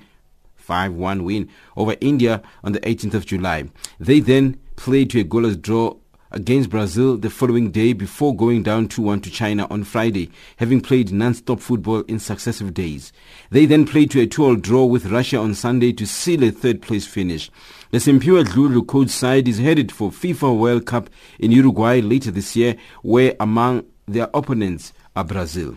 5-1 0.69 1.23
win 1.23 1.49
over 1.75 1.95
India 1.99 2.41
on 2.63 2.73
the 2.73 2.79
18th 2.81 3.15
of 3.15 3.25
July. 3.25 3.65
They 3.99 4.19
then 4.19 4.59
played 4.75 5.09
to 5.11 5.19
a 5.19 5.23
goalless 5.23 5.59
draw 5.59 5.95
against 6.31 6.69
Brazil 6.69 7.17
the 7.17 7.29
following 7.29 7.71
day 7.71 7.93
before 7.93 8.35
going 8.35 8.61
down 8.61 8.87
2-1 8.87 9.23
to 9.23 9.31
China 9.31 9.65
on 9.71 9.83
Friday, 9.83 10.29
having 10.57 10.79
played 10.79 11.11
non-stop 11.11 11.59
football 11.59 12.01
in 12.01 12.19
successive 12.19 12.73
days. 12.73 13.11
They 13.49 13.65
then 13.65 13.85
played 13.85 14.11
to 14.11 14.21
a 14.21 14.27
2-all 14.27 14.57
draw 14.57 14.85
with 14.85 15.07
Russia 15.07 15.37
on 15.37 15.55
Sunday 15.55 15.91
to 15.93 16.05
seal 16.05 16.43
a 16.43 16.51
third-place 16.51 17.07
finish. 17.07 17.49
The 17.89 17.97
Simphiwe 17.97 18.43
Dludlu 18.45 18.85
coach 18.85 19.09
side 19.09 19.47
is 19.47 19.57
headed 19.57 19.91
for 19.91 20.11
FIFA 20.11 20.55
World 20.57 20.85
Cup 20.85 21.09
in 21.39 21.51
Uruguay 21.51 22.01
later 22.01 22.29
this 22.29 22.55
year, 22.55 22.75
where 23.01 23.35
among 23.39 23.85
their 24.07 24.29
opponents 24.33 24.93
are 25.15 25.23
Brazil. 25.23 25.75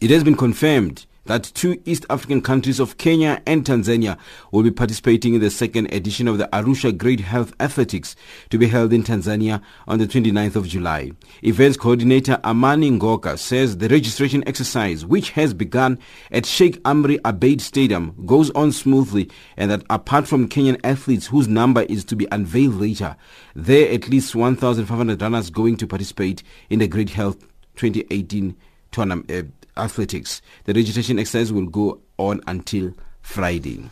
It 0.00 0.10
has 0.10 0.22
been 0.22 0.36
confirmed 0.36 1.06
that 1.28 1.44
two 1.54 1.80
East 1.84 2.06
African 2.10 2.40
countries 2.40 2.80
of 2.80 2.96
Kenya 2.96 3.40
and 3.46 3.64
Tanzania 3.64 4.18
will 4.50 4.62
be 4.62 4.70
participating 4.70 5.34
in 5.34 5.40
the 5.40 5.50
second 5.50 5.92
edition 5.92 6.26
of 6.26 6.38
the 6.38 6.48
Arusha 6.52 6.96
Great 6.96 7.20
Health 7.20 7.52
Athletics 7.60 8.16
to 8.48 8.58
be 8.58 8.66
held 8.66 8.92
in 8.94 9.04
Tanzania 9.04 9.62
on 9.86 9.98
the 9.98 10.06
29th 10.06 10.56
of 10.56 10.66
July. 10.66 11.12
Events 11.42 11.76
coordinator 11.76 12.40
Amani 12.44 12.90
Ngoka 12.90 13.38
says 13.38 13.76
the 13.76 13.88
registration 13.88 14.42
exercise, 14.48 15.04
which 15.04 15.30
has 15.30 15.52
begun 15.52 15.98
at 16.32 16.46
Sheikh 16.46 16.82
Amri 16.82 17.20
Abeid 17.20 17.60
Stadium, 17.60 18.14
goes 18.24 18.50
on 18.52 18.72
smoothly 18.72 19.30
and 19.58 19.70
that 19.70 19.84
apart 19.90 20.26
from 20.26 20.48
Kenyan 20.48 20.80
athletes 20.82 21.26
whose 21.26 21.46
number 21.46 21.82
is 21.82 22.06
to 22.06 22.16
be 22.16 22.26
unveiled 22.32 22.76
later, 22.76 23.16
there 23.54 23.90
are 23.90 23.94
at 23.94 24.08
least 24.08 24.34
1,500 24.34 25.20
runners 25.20 25.50
going 25.50 25.76
to 25.76 25.86
participate 25.86 26.42
in 26.70 26.78
the 26.78 26.88
Great 26.88 27.10
Health 27.10 27.42
2018 27.76 28.56
tournament. 28.90 29.30
Uh, 29.30 29.42
athletics. 29.78 30.42
The 30.64 30.74
registration 30.74 31.18
exercise 31.18 31.52
will 31.52 31.66
go 31.66 32.00
on 32.18 32.40
until 32.46 32.92
Friday. 33.22 33.88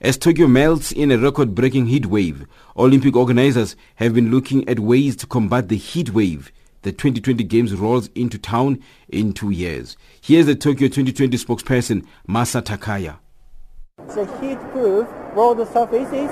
As 0.00 0.18
Tokyo 0.18 0.46
melts 0.46 0.92
in 0.92 1.10
a 1.10 1.18
record-breaking 1.18 1.86
heat 1.86 2.06
wave, 2.06 2.46
Olympic 2.76 3.16
organizers 3.16 3.76
have 3.94 4.12
been 4.12 4.30
looking 4.30 4.68
at 4.68 4.78
ways 4.80 5.16
to 5.16 5.26
combat 5.26 5.68
the 5.68 5.76
heat 5.76 6.10
wave. 6.10 6.52
The 6.82 6.92
2020 6.92 7.42
Games 7.44 7.74
rolls 7.74 8.08
into 8.14 8.38
town 8.38 8.82
in 9.08 9.32
two 9.32 9.50
years. 9.50 9.96
Here's 10.20 10.46
the 10.46 10.54
Tokyo 10.54 10.88
2020 10.88 11.38
spokesperson, 11.38 12.06
Masa 12.28 12.62
Takaya. 12.62 13.16
The 14.14 14.26
heat-proof 14.40 15.08
road 15.34 15.66
surfaces 15.72 16.30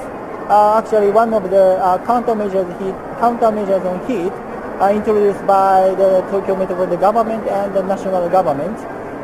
are 0.51 0.82
actually 0.82 1.11
one 1.11 1.32
of 1.32 1.51
the 1.51 1.78
uh, 1.78 2.05
countermeasures, 2.05 2.70
heat, 2.78 2.95
countermeasures 3.18 3.85
on 3.87 4.07
heat 4.07 4.53
uh, 4.81 4.91
introduced 4.93 5.45
by 5.47 5.95
the 5.95 6.20
Tokyo 6.31 6.57
Metropolitan 6.57 7.01
Government 7.01 7.47
and 7.49 7.75
the 7.75 7.83
national 7.83 8.29
government. 8.29 8.77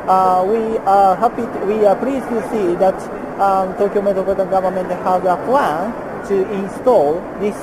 Uh, 0.09 0.44
we 0.46 0.78
are 0.78 1.16
happy, 1.16 1.42
to, 1.42 1.59
we 1.66 1.84
are 1.84 1.96
pleased 1.96 2.28
to 2.28 2.40
see 2.51 2.74
that 2.76 2.94
um, 3.40 3.74
Tokyo 3.76 4.03
Metropolitan 4.03 4.48
Government 4.51 4.90
has 4.90 5.24
a 5.24 5.36
plan 5.46 5.92
to 6.28 6.51
install 6.53 7.14
this 7.40 7.57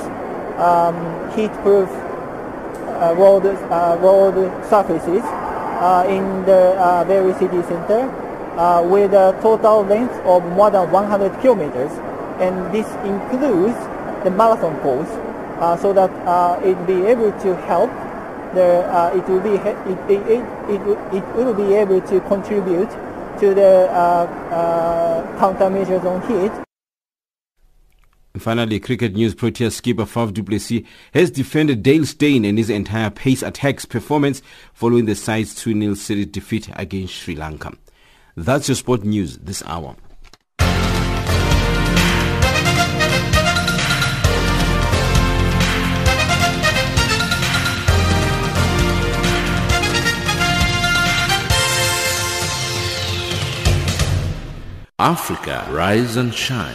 um, 0.58 0.96
heat-proof 1.34 1.88
uh, 1.88 3.14
road, 3.16 3.46
uh, 3.46 3.96
road 4.00 4.34
surfaces 4.68 5.22
uh, 5.80 6.04
in 6.08 6.44
the 6.44 6.74
uh, 6.76 7.38
City 7.38 7.62
Center 7.62 8.10
uh, 8.58 8.82
with 8.82 9.12
a 9.12 9.38
total 9.40 9.84
length 9.84 10.14
of 10.26 10.44
more 10.52 10.70
than 10.70 10.90
100 10.90 11.40
kilometers. 11.40 11.92
And 12.40 12.74
this 12.74 12.86
includes 13.06 13.78
the 14.24 14.30
marathon 14.30 14.78
course 14.80 15.08
so 15.80 15.92
that 15.92 16.10
it 16.64 16.76
will 16.76 16.86
be 16.86 17.06
able 17.06 17.32
to 17.40 17.56
help 17.66 17.90
the, 18.54 19.12
it, 19.14 19.28
will 19.28 19.40
be, 19.40 19.50
it, 19.50 19.76
it, 20.10 20.44
it, 20.70 21.14
it, 21.14 21.24
will 21.36 21.54
be 21.54 21.74
able 21.74 22.00
to 22.00 22.20
contribute 22.22 22.90
to 23.38 23.54
the 23.54 23.88
uh, 23.90 24.26
uh, 24.50 25.38
countermeasures 25.38 26.04
on 26.04 26.20
heat. 26.28 26.52
Finally, 28.38 28.78
cricket 28.78 29.14
news 29.14 29.34
Proteas 29.34 29.72
skipper 29.72 30.04
Faf 30.04 30.32
du 30.32 30.42
Plessis 30.42 30.84
has 31.12 31.30
defended 31.30 31.82
Dale 31.82 32.06
Steyn 32.06 32.44
and 32.44 32.56
his 32.56 32.70
entire 32.70 33.10
pace 33.10 33.42
attacks 33.42 33.84
performance 33.84 34.42
following 34.72 35.06
the 35.06 35.14
side's 35.14 35.54
2-0 35.56 35.96
series 35.96 36.26
defeat 36.26 36.68
against 36.76 37.14
Sri 37.14 37.34
Lanka. 37.34 37.72
That's 38.36 38.68
your 38.68 38.76
sport 38.76 39.02
news 39.02 39.38
this 39.38 39.62
hour. 39.66 39.96
Africa, 55.00 55.64
rise 55.70 56.16
and 56.16 56.34
shine. 56.34 56.74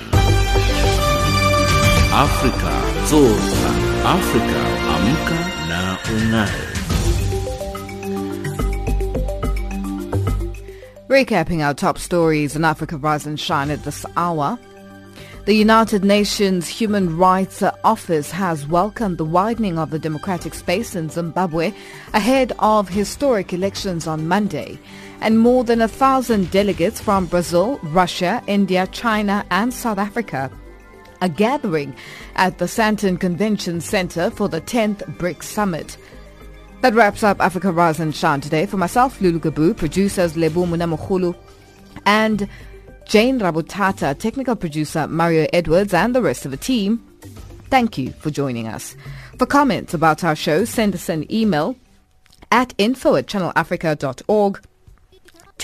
Africa, 2.14 2.72
zorka. 3.10 3.72
Africa, 4.06 4.62
amka 4.96 5.40
na 5.68 5.98
ungae. 6.06 6.70
Recapping 11.10 11.60
our 11.68 11.74
top 11.74 11.98
stories 11.98 12.56
in 12.56 12.64
Africa 12.64 12.96
Rise 12.96 13.26
and 13.26 13.38
Shine 13.38 13.70
at 13.70 13.84
this 13.84 14.06
hour. 14.16 14.58
The 15.44 15.56
United 15.56 16.06
Nations 16.06 16.70
Human 16.70 17.18
Rights 17.18 17.62
Office 17.84 18.32
has 18.32 18.66
welcomed 18.66 19.18
the 19.18 19.26
widening 19.26 19.78
of 19.78 19.90
the 19.90 20.00
democratic 20.00 20.54
space 20.54 20.96
in 20.96 21.10
Zimbabwe 21.10 21.74
ahead 22.14 22.54
of 22.60 22.88
historic 22.88 23.52
elections 23.52 24.08
on 24.08 24.30
Monday 24.30 24.80
and 25.24 25.40
more 25.40 25.64
than 25.64 25.82
a 25.82 25.88
thousand 25.88 26.52
delegates 26.52 27.00
from 27.00 27.26
Brazil, 27.26 27.80
Russia, 27.82 28.44
India, 28.46 28.86
China 28.88 29.46
and 29.52 29.74
South 29.74 29.98
Africa 29.98 30.52
are 31.22 31.30
gathering 31.30 31.96
at 32.36 32.58
the 32.58 32.66
Sandton 32.66 33.18
Convention 33.18 33.80
Center 33.80 34.30
for 34.30 34.50
the 34.50 34.60
10th 34.60 35.00
BRICS 35.18 35.44
Summit. 35.44 35.98
That 36.82 36.94
wraps 36.94 37.24
up 37.24 37.40
Africa 37.40 37.72
Rise 37.72 38.02
and 38.02 38.14
Shine 38.14 38.42
today. 38.42 38.66
For 38.66 38.76
myself, 38.76 39.22
Lulu 39.22 39.40
Gabu, 39.40 39.78
producers 39.78 40.34
Lebu 40.34 40.66
Munamukhulu 40.66 41.34
and 42.06 42.50
Jane 43.06 43.40
Rabutata, 43.40 44.20
technical 44.20 44.58
producer 44.58 45.08
Mario 45.08 45.48
Edwards 45.54 45.94
and 45.94 46.14
the 46.14 46.22
rest 46.22 46.44
of 46.44 46.52
the 46.52 46.58
team, 46.58 47.02
thank 47.70 47.98
you 47.98 48.12
for 48.12 48.30
joining 48.30 48.68
us. 48.68 48.98
For 49.40 49.46
comments 49.46 49.94
about 49.94 50.26
our 50.26 50.36
show, 50.36 50.66
send 50.66 50.94
us 50.94 51.08
an 51.08 51.32
email 51.32 51.78
at 52.52 52.74
info 52.78 53.16
at 53.16 53.28
channelafrica.org 53.28 54.60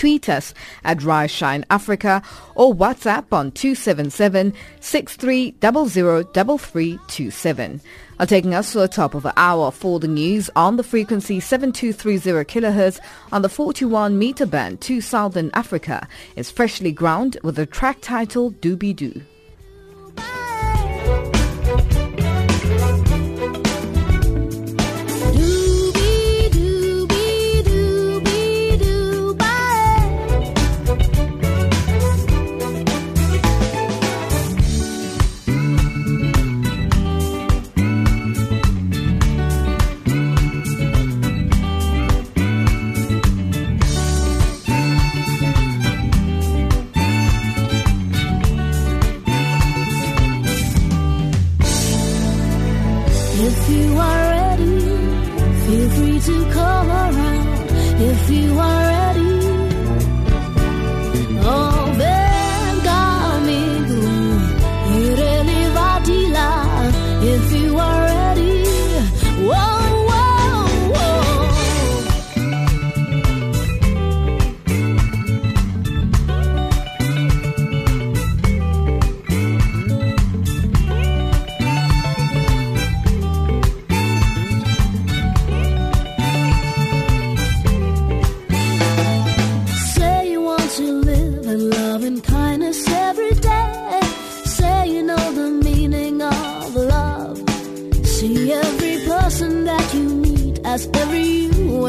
tweet 0.00 0.28
us 0.30 0.54
at 0.82 1.02
Rise 1.02 1.30
Shine 1.30 1.66
Africa 1.68 2.22
or 2.54 2.74
WhatsApp 2.74 3.26
on 3.32 3.52
277 3.52 4.54
6300 4.80 7.80
Are 8.18 8.26
taking 8.26 8.54
us 8.54 8.72
to 8.72 8.78
the 8.78 8.88
top 8.88 9.14
of 9.14 9.24
the 9.24 9.34
hour 9.36 9.70
for 9.70 10.00
the 10.00 10.08
news 10.08 10.48
on 10.56 10.78
the 10.78 10.82
frequency 10.82 11.38
7230 11.38 12.50
kHz 12.50 12.98
on 13.30 13.42
the 13.42 13.50
41 13.50 14.18
meter 14.18 14.46
band 14.46 14.80
to 14.80 15.02
Southern 15.02 15.50
Africa 15.52 16.08
is 16.34 16.50
Freshlyground 16.50 17.36
with 17.42 17.56
the 17.56 17.66
track 17.66 18.00
title 18.00 18.48
Doo 18.48 18.76
Be 18.76 18.94
Doo. 18.94 19.20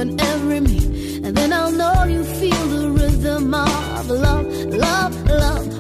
And 0.02 0.20
every 0.20 0.60
me. 0.60 0.78
And 1.24 1.38
then 1.38 1.54
I'll 1.54 1.72
know 1.72 2.06
you 2.06 2.24
feel 2.24 2.66
the 2.76 2.90
rhythm 2.90 3.54
of 3.54 4.10
love, 4.10 4.48
love, 4.66 5.30
love. 5.30 5.71